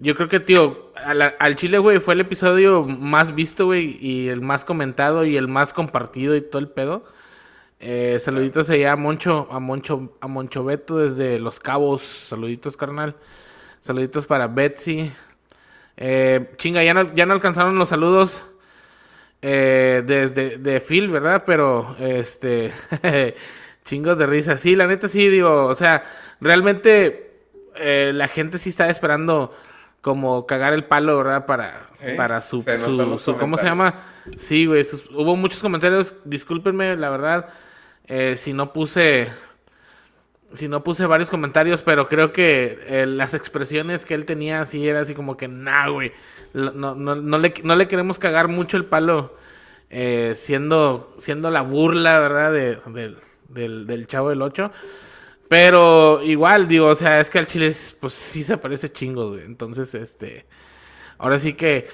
Yo 0.00 0.14
creo 0.14 0.28
que, 0.28 0.38
tío, 0.38 0.92
a 0.94 1.12
la- 1.12 1.34
al 1.40 1.56
Chile, 1.56 1.78
güey, 1.78 1.98
fue 1.98 2.14
el 2.14 2.20
episodio 2.20 2.84
más 2.84 3.34
visto, 3.34 3.66
güey, 3.66 3.98
y 4.00 4.28
el 4.28 4.40
más 4.40 4.64
comentado 4.64 5.24
y 5.24 5.36
el 5.36 5.48
más 5.48 5.72
compartido 5.72 6.36
y 6.36 6.40
todo 6.40 6.60
el 6.60 6.68
pedo. 6.68 7.04
Eh, 7.80 8.18
saluditos 8.20 8.68
allá 8.70 8.92
a 8.92 8.96
Moncho, 8.96 9.46
a 9.50 9.60
Moncho, 9.60 10.16
a 10.20 10.26
Moncho 10.26 10.64
Beto 10.64 10.98
desde 10.98 11.38
Los 11.38 11.60
Cabos. 11.60 12.02
Saluditos, 12.02 12.76
carnal. 12.76 13.14
Saluditos 13.80 14.26
para 14.26 14.48
Betsy. 14.48 15.12
Eh, 15.96 16.52
chinga, 16.56 16.82
ya 16.82 16.94
no, 16.94 17.12
ya 17.14 17.26
no 17.26 17.34
alcanzaron 17.34 17.78
los 17.78 17.88
saludos 17.88 18.44
eh, 19.42 20.02
desde 20.06 20.58
de 20.58 20.80
Phil, 20.80 21.08
¿verdad? 21.08 21.44
Pero, 21.46 21.96
este, 22.00 22.72
chingos 23.84 24.18
de 24.18 24.26
risa. 24.26 24.58
Sí, 24.58 24.74
la 24.74 24.86
neta 24.86 25.08
sí, 25.08 25.28
digo, 25.28 25.66
o 25.66 25.74
sea, 25.74 26.04
realmente 26.40 27.32
eh, 27.76 28.12
la 28.14 28.28
gente 28.28 28.58
sí 28.58 28.70
está 28.70 28.90
esperando 28.90 29.54
como 30.00 30.46
cagar 30.46 30.72
el 30.72 30.84
palo, 30.84 31.16
¿verdad? 31.18 31.46
Para, 31.46 31.88
para 32.16 32.40
su, 32.40 32.62
su- 33.18 33.36
¿cómo 33.38 33.56
se 33.58 33.64
llama? 33.64 33.94
Sí, 34.36 34.66
güey, 34.66 34.84
sus- 34.84 35.10
hubo 35.10 35.36
muchos 35.36 35.60
comentarios, 35.60 36.14
discúlpenme, 36.24 36.96
la 36.96 37.10
verdad, 37.10 37.48
eh, 38.08 38.36
si 38.36 38.52
no 38.52 38.72
puse 38.72 39.28
si 40.54 40.66
no 40.68 40.82
puse 40.82 41.04
varios 41.06 41.30
comentarios, 41.30 41.82
pero 41.82 42.08
creo 42.08 42.32
que 42.32 42.78
eh, 42.86 43.06
las 43.06 43.34
expresiones 43.34 44.04
que 44.04 44.14
él 44.14 44.24
tenía 44.24 44.60
así 44.62 44.88
era 44.88 45.00
así 45.00 45.14
como 45.14 45.36
que, 45.36 45.46
nah, 45.46 45.88
güey, 45.90 46.12
no, 46.54 46.72
no, 46.94 46.94
no, 46.94 47.38
le, 47.38 47.52
no 47.64 47.76
le 47.76 47.86
queremos 47.86 48.18
cagar 48.18 48.48
mucho 48.48 48.78
el 48.78 48.86
palo 48.86 49.36
eh, 49.90 50.32
siendo, 50.36 51.14
siendo 51.18 51.50
la 51.50 51.60
burla, 51.62 52.18
¿verdad? 52.20 52.52
De- 52.52 52.78
del, 53.48 53.86
del, 53.86 54.06
chavo 54.06 54.30
del 54.30 54.40
8. 54.42 54.72
Pero 55.48 56.22
igual, 56.22 56.68
digo, 56.68 56.86
o 56.86 56.94
sea, 56.94 57.20
es 57.20 57.30
que 57.30 57.38
al 57.38 57.46
chile, 57.46 57.68
es, 57.68 57.96
pues 58.00 58.14
sí 58.14 58.42
se 58.42 58.58
parece 58.58 58.90
chingo, 58.92 59.30
güey. 59.30 59.44
Entonces, 59.44 59.94
este, 59.94 60.46
ahora 61.18 61.38
sí 61.38 61.54
que, 61.54 61.88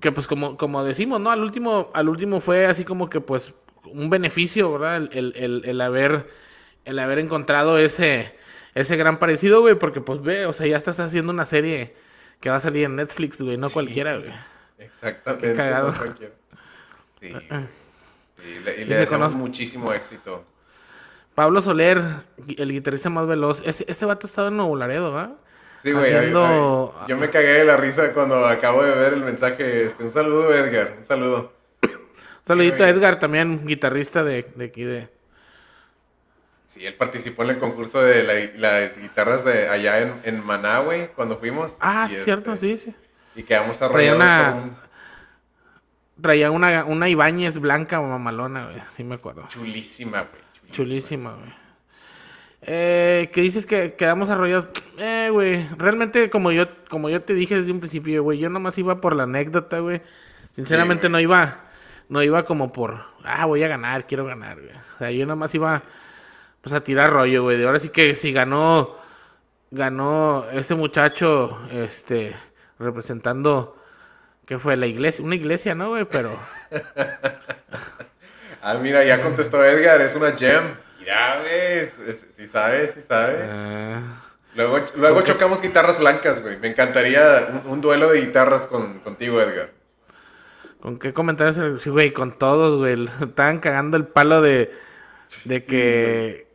que 0.00 0.12
pues 0.12 0.26
como, 0.26 0.56
como 0.56 0.84
decimos, 0.84 1.20
¿no? 1.20 1.30
Al 1.30 1.40
último, 1.42 1.90
al 1.94 2.08
último 2.08 2.40
fue 2.40 2.66
así 2.66 2.84
como 2.84 3.08
que, 3.10 3.20
pues, 3.20 3.54
un 3.86 4.10
beneficio, 4.10 4.72
¿verdad? 4.72 4.96
El, 4.96 5.10
el, 5.12 5.34
el, 5.36 5.62
el 5.64 5.80
haber, 5.80 6.28
el 6.84 6.98
haber 6.98 7.18
encontrado 7.18 7.78
ese, 7.78 8.34
ese 8.74 8.96
gran 8.96 9.18
parecido, 9.18 9.60
güey, 9.60 9.74
porque 9.76 10.00
pues 10.00 10.22
ve, 10.22 10.46
o 10.46 10.52
sea, 10.52 10.66
ya 10.66 10.76
estás 10.76 10.98
haciendo 11.00 11.32
una 11.32 11.46
serie 11.46 11.94
que 12.40 12.50
va 12.50 12.56
a 12.56 12.60
salir 12.60 12.84
en 12.84 12.96
Netflix, 12.96 13.40
güey, 13.40 13.56
no 13.56 13.68
cualquiera, 13.70 14.16
güey. 14.18 14.32
Exactamente. 14.78 15.48
Qué 15.50 15.54
cagado. 15.56 15.92
no 15.92 15.98
cualquiera. 15.98 16.34
Sí. 17.20 17.32
Sí, 18.36 18.60
le- 18.64 18.78
y 18.78 18.82
Y 18.82 18.84
le 18.84 18.94
se 18.94 19.00
deseamos 19.00 19.32
conoce- 19.32 19.36
muchísimo 19.36 19.92
éxito. 19.92 20.44
Pablo 21.34 21.62
Soler, 21.62 22.00
el 22.56 22.70
guitarrista 22.72 23.10
más 23.10 23.26
veloz, 23.26 23.62
ese, 23.64 23.84
ese 23.88 24.04
vato 24.06 24.26
estaba 24.26 24.48
en 24.48 24.56
Nuevo 24.56 24.76
Laredo, 24.76 25.12
¿verdad? 25.14 25.32
Sí, 25.82 25.92
güey. 25.92 26.12
Haciendo- 26.14 26.94
Yo 27.08 27.16
me 27.16 27.28
cagué 27.30 27.52
de 27.54 27.64
la 27.64 27.76
risa 27.76 28.12
cuando 28.14 28.46
acabo 28.46 28.82
de 28.84 28.94
ver 28.94 29.12
el 29.14 29.20
mensaje. 29.22 29.84
Este, 29.84 30.04
un 30.04 30.12
saludo, 30.12 30.54
Edgar. 30.54 30.94
Un 30.98 31.04
saludo. 31.04 31.52
Saludito 32.46 32.84
a. 32.84 32.88
Edgar, 32.88 33.18
también 33.18 33.66
guitarrista 33.66 34.22
de, 34.24 34.42
de 34.54 34.64
aquí 34.66 34.82
de... 34.84 35.08
Sí, 36.66 36.84
él 36.84 36.94
participó 36.94 37.44
en 37.44 37.50
el 37.50 37.58
concurso 37.58 38.02
de 38.02 38.24
la- 38.24 38.58
las 38.80 38.98
guitarras 38.98 39.44
de 39.44 39.68
allá 39.68 40.00
en, 40.00 40.20
en 40.24 40.44
Maná, 40.44 40.80
güey, 40.80 41.08
cuando 41.14 41.36
fuimos. 41.38 41.76
Ah, 41.80 42.06
sí, 42.08 42.14
este, 42.14 42.24
cierto, 42.24 42.56
sí, 42.56 42.76
sí. 42.78 42.94
Y 43.36 43.44
quedamos 43.44 43.78
Traía 43.78 44.12
arrollados 44.12 44.16
una- 44.16 44.50
por 44.52 44.62
un 44.62 44.76
Traía 46.22 46.50
una, 46.50 46.84
una 46.84 47.08
Ibáñez 47.08 47.58
blanca 47.58 48.00
mamalona, 48.00 48.66
güey, 48.66 48.82
sí 48.92 49.02
me 49.04 49.14
acuerdo. 49.16 49.46
chulísima, 49.48 50.22
güey. 50.22 50.42
Chulísima, 50.72 51.34
güey. 51.34 51.52
Eh, 52.62 53.30
que 53.32 53.40
dices 53.40 53.66
que 53.66 53.94
quedamos 53.94 54.30
arrollados. 54.30 54.66
Eh, 54.98 55.28
güey. 55.30 55.68
Realmente, 55.76 56.30
como 56.30 56.50
yo, 56.50 56.66
como 56.88 57.10
yo 57.10 57.20
te 57.20 57.34
dije 57.34 57.56
desde 57.56 57.70
un 57.72 57.80
principio, 57.80 58.22
güey, 58.22 58.38
yo 58.38 58.48
nomás 58.48 58.78
iba 58.78 59.00
por 59.00 59.14
la 59.14 59.24
anécdota, 59.24 59.80
güey. 59.80 60.00
Sinceramente 60.56 61.08
no 61.08 61.20
iba, 61.20 61.63
no 62.08 62.22
iba 62.22 62.44
como 62.44 62.72
por, 62.72 63.04
ah, 63.24 63.46
voy 63.46 63.62
a 63.64 63.68
ganar, 63.68 64.06
quiero 64.06 64.24
ganar, 64.26 64.60
güey. 64.60 64.72
O 64.94 64.98
sea, 64.98 65.10
yo 65.10 65.26
nomás 65.26 65.54
iba, 65.54 65.82
pues 66.62 66.74
a 66.74 66.82
tirar 66.84 67.12
rollo, 67.12 67.42
güey. 67.44 67.58
De 67.58 67.66
ahora 67.66 67.80
sí 67.80 67.90
que 67.90 68.16
si 68.16 68.32
ganó, 68.32 68.96
ganó 69.70 70.46
ese 70.52 70.74
muchacho, 70.74 71.60
este, 71.72 72.36
representando, 72.78 73.76
¿qué 74.46 74.58
fue? 74.58 74.76
La 74.76 74.86
iglesia, 74.86 75.24
una 75.24 75.36
iglesia, 75.36 75.74
¿no, 75.74 75.90
güey? 75.90 76.04
Pero, 76.06 76.38
Ah, 78.62 78.74
mira, 78.74 79.04
ya 79.04 79.20
contestó 79.22 79.62
Edgar, 79.64 80.00
es 80.00 80.14
una 80.14 80.32
gem. 80.32 80.76
Mira, 80.98 81.40
güey, 81.40 81.88
sí 82.34 82.46
sabe, 82.46 82.88
sí 82.88 83.02
sabe. 83.02 83.36
eh, 83.40 84.00
Luego, 84.54 84.78
luego 84.96 85.22
chocamos 85.22 85.60
guitarras 85.60 85.98
blancas, 85.98 86.40
güey. 86.40 86.58
Me 86.58 86.68
encantaría 86.68 87.48
un, 87.64 87.72
un 87.72 87.80
duelo 87.80 88.10
de 88.10 88.20
guitarras 88.20 88.66
con, 88.66 89.00
contigo, 89.00 89.40
Edgar. 89.40 89.70
¿Con 90.84 90.98
qué 90.98 91.14
comentarios? 91.14 91.80
Sí, 91.80 91.88
güey, 91.88 92.12
con 92.12 92.32
todos, 92.32 92.76
güey. 92.76 93.08
Estaban 93.22 93.58
cagando 93.58 93.96
el 93.96 94.06
palo 94.06 94.42
de, 94.42 94.70
de 95.44 95.64
que... 95.64 96.46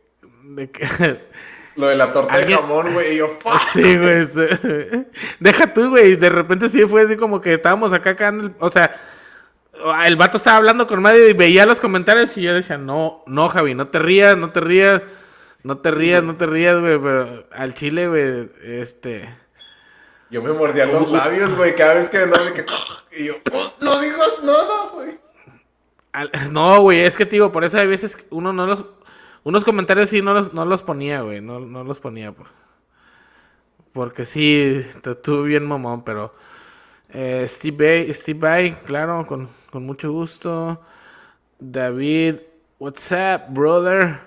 De 0.44 0.70
que... 0.70 1.20
Lo 1.74 1.88
de 1.88 1.96
la 1.96 2.12
torta 2.12 2.34
Alguien- 2.34 2.58
de 2.58 2.62
jamón, 2.62 2.92
güey, 2.92 3.14
y 3.14 3.16
yo, 3.16 3.36
fuck. 3.40 3.58
Sí, 3.72 3.98
güey. 3.98 4.24
sí. 4.26 4.42
Deja 5.40 5.72
tú, 5.72 5.90
güey. 5.90 6.14
De 6.14 6.30
repente 6.30 6.68
sí 6.68 6.86
fue 6.86 7.02
así 7.02 7.16
como 7.16 7.40
que 7.40 7.54
estábamos 7.54 7.92
acá 7.92 8.14
cagando 8.14 8.44
el... 8.44 8.54
O 8.60 8.70
sea, 8.70 8.94
el 10.06 10.14
vato 10.14 10.36
estaba 10.36 10.58
hablando 10.58 10.86
con 10.86 11.02
nadie 11.02 11.30
y 11.30 11.32
veía 11.32 11.66
los 11.66 11.80
comentarios 11.80 12.36
y 12.36 12.42
yo 12.42 12.54
decía, 12.54 12.78
no, 12.78 13.24
no, 13.26 13.48
Javi, 13.48 13.74
no 13.74 13.88
te 13.88 13.98
rías, 13.98 14.36
no 14.36 14.52
te 14.52 14.60
rías. 14.60 15.02
No 15.64 15.78
te 15.78 15.90
rías, 15.90 16.22
no 16.22 16.36
te 16.36 16.46
rías, 16.46 16.78
güey. 16.78 17.00
Pero 17.00 17.46
al 17.50 17.74
chile, 17.74 18.06
güey, 18.06 18.48
este... 18.62 19.28
Yo 20.30 20.42
me 20.42 20.52
mordía 20.52 20.86
los 20.86 21.10
labios, 21.10 21.56
güey, 21.56 21.74
cada 21.74 21.94
vez 21.94 22.08
que 22.08 22.18
andaba 22.18 22.44
de 22.44 22.52
que... 22.54 22.66
Y 23.18 23.26
yo, 23.26 23.34
"Oh, 23.52 23.72
no 23.80 24.00
digas 24.00 24.30
nada, 24.42 24.88
güey. 24.94 25.18
No, 26.50 26.80
güey, 26.82 27.00
es 27.00 27.16
que 27.16 27.26
te 27.26 27.32
digo, 27.36 27.50
por 27.52 27.64
eso 27.64 27.78
hay 27.78 27.86
veces 27.86 28.16
que 28.16 28.26
uno 28.30 28.52
no 28.52 28.66
los. 28.66 28.84
Unos 29.42 29.64
comentarios 29.64 30.10
sí 30.10 30.20
no 30.22 30.34
los, 30.34 30.52
no 30.52 30.64
los 30.64 30.82
ponía, 30.82 31.22
güey. 31.22 31.40
No, 31.40 31.60
no 31.60 31.82
los 31.84 31.98
ponía. 31.98 32.32
Por, 32.32 32.46
porque 33.92 34.24
sí, 34.24 34.84
te 35.02 35.12
estuvo 35.12 35.42
bien 35.42 35.66
mamón, 35.66 36.04
pero. 36.04 36.34
eh, 37.10 37.44
Steve 37.48 37.76
Bay, 38.04 38.14
Steve 38.14 38.38
Bay, 38.38 38.72
claro, 38.86 39.26
con, 39.26 39.48
con 39.70 39.84
mucho 39.84 40.12
gusto. 40.12 40.80
David, 41.58 42.36
what's 42.78 43.10
up, 43.12 43.52
brother? 43.52 44.20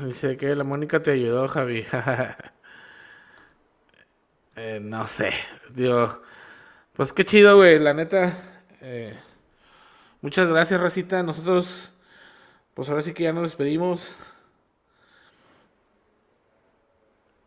Dice 0.00 0.36
que 0.36 0.54
la 0.54 0.64
Mónica 0.64 1.02
te 1.02 1.12
ayudó, 1.12 1.46
Javi. 1.48 1.84
Eh, 4.56 4.78
no 4.80 5.06
sé, 5.06 5.30
digo. 5.70 6.22
Pues 6.94 7.12
qué 7.12 7.24
chido, 7.24 7.56
güey, 7.56 7.78
la 7.78 7.94
neta. 7.94 8.40
eh, 8.80 9.18
muchas 10.20 10.48
gracias, 10.48 10.80
Racita. 10.80 11.22
Nosotros, 11.22 11.90
pues 12.74 12.88
ahora 12.88 13.02
sí 13.02 13.12
que 13.12 13.24
ya 13.24 13.32
nos 13.32 13.44
despedimos. 13.44 14.16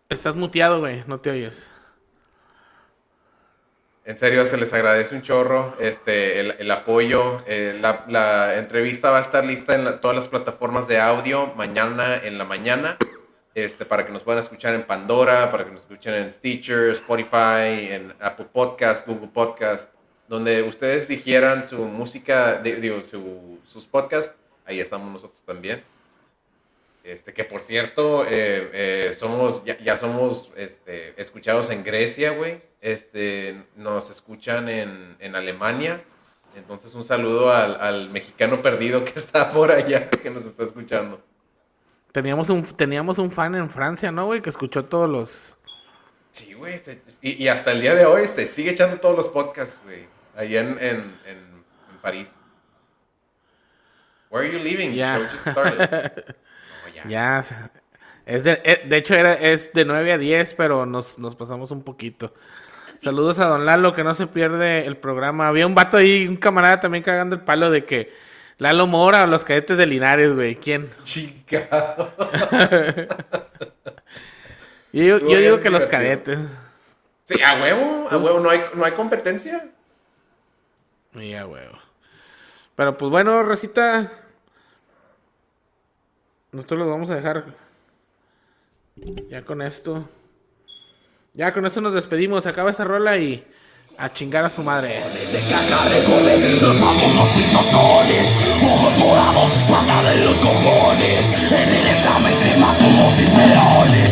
Estás 0.09 0.35
muteado, 0.35 0.79
güey, 0.79 1.03
no 1.07 1.19
te 1.19 1.31
oyes. 1.31 1.69
En 4.07 4.17
serio, 4.17 4.45
se 4.45 4.55
les 4.55 4.71
agradece 4.71 5.15
un 5.15 5.21
chorro 5.21 5.75
este, 5.79 6.39
el, 6.39 6.71
apoyo. 6.71 7.43
Eh, 7.45 7.77
la, 7.81 8.55
entrevista 8.57 9.11
va 9.11 9.17
a 9.17 9.21
estar 9.21 9.43
lista 9.43 9.75
en 9.75 9.99
todas 9.99 10.15
las 10.15 10.29
plataformas 10.29 10.87
de 10.87 10.99
audio 10.99 11.53
mañana 11.57 12.15
en 12.15 12.37
la 12.37 12.45
mañana. 12.45 12.97
Este, 13.57 13.85
para 13.85 14.05
que 14.05 14.11
nos 14.11 14.21
puedan 14.21 14.43
escuchar 14.43 14.75
en 14.75 14.83
Pandora, 14.83 15.49
para 15.49 15.65
que 15.65 15.71
nos 15.71 15.81
escuchen 15.81 16.13
en 16.13 16.29
Stitcher, 16.29 16.91
Spotify, 16.91 17.89
en 17.91 18.13
Apple 18.19 18.45
Podcast, 18.53 19.07
Google 19.07 19.29
Podcast, 19.33 19.91
donde 20.27 20.61
ustedes 20.61 21.07
dijeran 21.07 21.67
su 21.67 21.77
música, 21.85 22.61
di- 22.61 22.73
digo, 22.73 23.01
su- 23.01 23.57
sus 23.65 23.85
podcasts, 23.87 24.35
ahí 24.63 24.79
estamos 24.79 25.11
nosotros 25.11 25.41
también. 25.43 25.81
Este, 27.03 27.33
que 27.33 27.45
por 27.45 27.61
cierto, 27.61 28.25
eh, 28.25 28.69
eh, 28.73 29.15
somos, 29.17 29.65
ya, 29.65 29.75
ya 29.79 29.97
somos 29.97 30.51
este, 30.55 31.19
escuchados 31.19 31.71
en 31.71 31.83
Grecia, 31.83 32.33
güey. 32.33 32.61
Este, 32.81 33.63
nos 33.75 34.11
escuchan 34.11 34.69
en, 34.69 35.15
en 35.19 35.35
Alemania. 35.35 35.99
Entonces, 36.55 36.93
un 36.93 37.03
saludo 37.05 37.51
al, 37.51 37.81
al 37.81 38.09
mexicano 38.11 38.61
perdido 38.61 39.03
que 39.03 39.13
está 39.15 39.51
por 39.51 39.71
allá, 39.71 40.11
que 40.11 40.29
nos 40.29 40.45
está 40.45 40.63
escuchando. 40.63 41.19
Teníamos 42.17 42.49
un, 42.49 42.63
teníamos 42.63 43.19
un 43.19 43.29
fan 43.29 43.53
en 43.53 43.69
Francia, 43.69 44.11
¿no, 44.11 44.25
güey? 44.25 44.41
Que 44.41 44.49
escuchó 44.49 44.85
todos 44.85 45.07
los... 45.07 45.53
Sí, 46.31 46.53
güey. 46.55 46.79
se- 46.79 46.99
Y, 47.21 47.43
y 47.43 47.47
hasta 47.47 47.71
el 47.73 47.81
día 47.81 47.93
de 47.93 48.07
hoy 48.07 48.25
se 48.25 48.47
sigue 48.47 48.71
echando 48.71 48.97
todos 48.97 49.15
los 49.15 49.27
podcasts, 49.27 49.79
güey. 49.83 50.07
Allá 50.35 50.61
en, 50.61 50.69
en, 50.79 50.95
en, 51.27 51.37
en 51.37 51.97
París. 52.01 52.33
Where 54.31 54.47
are 54.47 54.51
you 54.51 54.63
leaving? 54.63 54.95
Ya. 54.95 55.19
The 55.19 55.19
show 55.19 55.29
just 55.31 55.47
started. 55.51 56.35
No, 57.03 57.09
ya. 57.11 57.71
Es 58.25 58.43
de, 58.43 58.61
eh, 58.65 58.81
de 58.89 58.97
hecho 58.97 59.13
era, 59.13 59.33
es 59.35 59.71
de 59.73 59.85
9 59.85 60.13
a 60.13 60.17
10, 60.17 60.55
pero 60.55 60.87
nos, 60.87 61.19
nos 61.19 61.35
pasamos 61.35 61.69
un 61.69 61.83
poquito. 61.83 62.33
Saludos 62.99 63.37
a 63.37 63.45
Don 63.45 63.63
Lalo, 63.63 63.93
que 63.93 64.03
no 64.03 64.15
se 64.15 64.25
pierde 64.25 64.87
el 64.87 64.97
programa. 64.97 65.47
Había 65.47 65.67
un 65.67 65.75
vato 65.75 65.97
ahí, 65.97 66.27
un 66.27 66.35
camarada 66.37 66.79
también 66.79 67.03
cagando 67.03 67.35
el 67.35 67.43
palo 67.43 67.69
de 67.69 67.85
que 67.85 68.11
Lalo 68.57 68.87
Mora 68.87 69.23
o 69.23 69.27
los 69.27 69.43
cadetes 69.43 69.77
de 69.77 69.85
Linares, 69.85 70.33
güey. 70.33 70.55
¿Quién? 70.55 70.89
Chica. 71.03 71.67
Yo, 74.93 75.19
yo 75.19 75.37
digo 75.37 75.59
que 75.59 75.69
los 75.69 75.85
cadetes. 75.85 76.39
Sí, 77.25 77.39
a 77.43 77.61
huevo, 77.61 78.07
a 78.09 78.17
huevo. 78.17 78.39
No 78.39 78.49
hay, 78.49 78.63
no 78.73 78.83
hay 78.83 78.93
competencia. 78.93 79.69
Ya, 81.13 81.43
güey. 81.43 81.63
Pero 82.75 82.97
pues 82.97 83.11
bueno, 83.11 83.43
Rosita. 83.43 84.11
Nosotros 86.51 86.79
los 86.79 86.87
vamos 86.87 87.09
a 87.11 87.15
dejar. 87.15 87.45
Ya 89.29 89.43
con 89.43 89.61
esto. 89.61 90.09
Ya 91.33 91.53
con 91.53 91.65
esto 91.65 91.81
nos 91.81 91.93
despedimos. 91.93 92.47
Acaba 92.47 92.71
esta 92.71 92.85
rola 92.85 93.17
y 93.17 93.45
a 93.99 94.13
chingar 94.13 94.45
a 94.45 94.49
su 94.49 94.61
madre. 94.61 95.01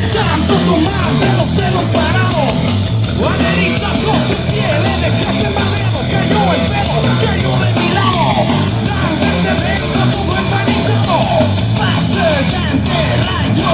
Santo 0.02 0.54
Tomás 0.66 1.20
de 1.20 1.30
los 1.38 1.50
pelos 1.50 1.86
parados. 1.94 2.86
Analizazo 3.26 4.14
su 4.28 4.36
piel, 4.50 4.84
le 4.84 4.94
dejaste 5.10 5.50
madreado 5.50 6.00
Cayó 6.12 6.42
el 6.54 6.62
pelo, 6.72 6.98
cayó 7.22 7.52
de 7.64 7.70
mi 7.80 7.90
lado. 7.94 8.26
Dan 8.86 9.14
de 9.20 9.32
cerveza 9.42 10.02
todo 10.12 10.32
empanizado 10.38 11.18
Faster 11.78 12.36
than 12.54 12.76
the 12.84 13.02
rayo 13.26 13.74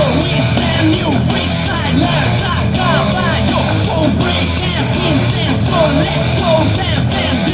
the 0.56 0.72
new 0.88 1.12
freestylers 1.20 2.61
Let 5.74 6.38
go 6.38 6.52
dance 6.76 7.16
and 7.16 7.51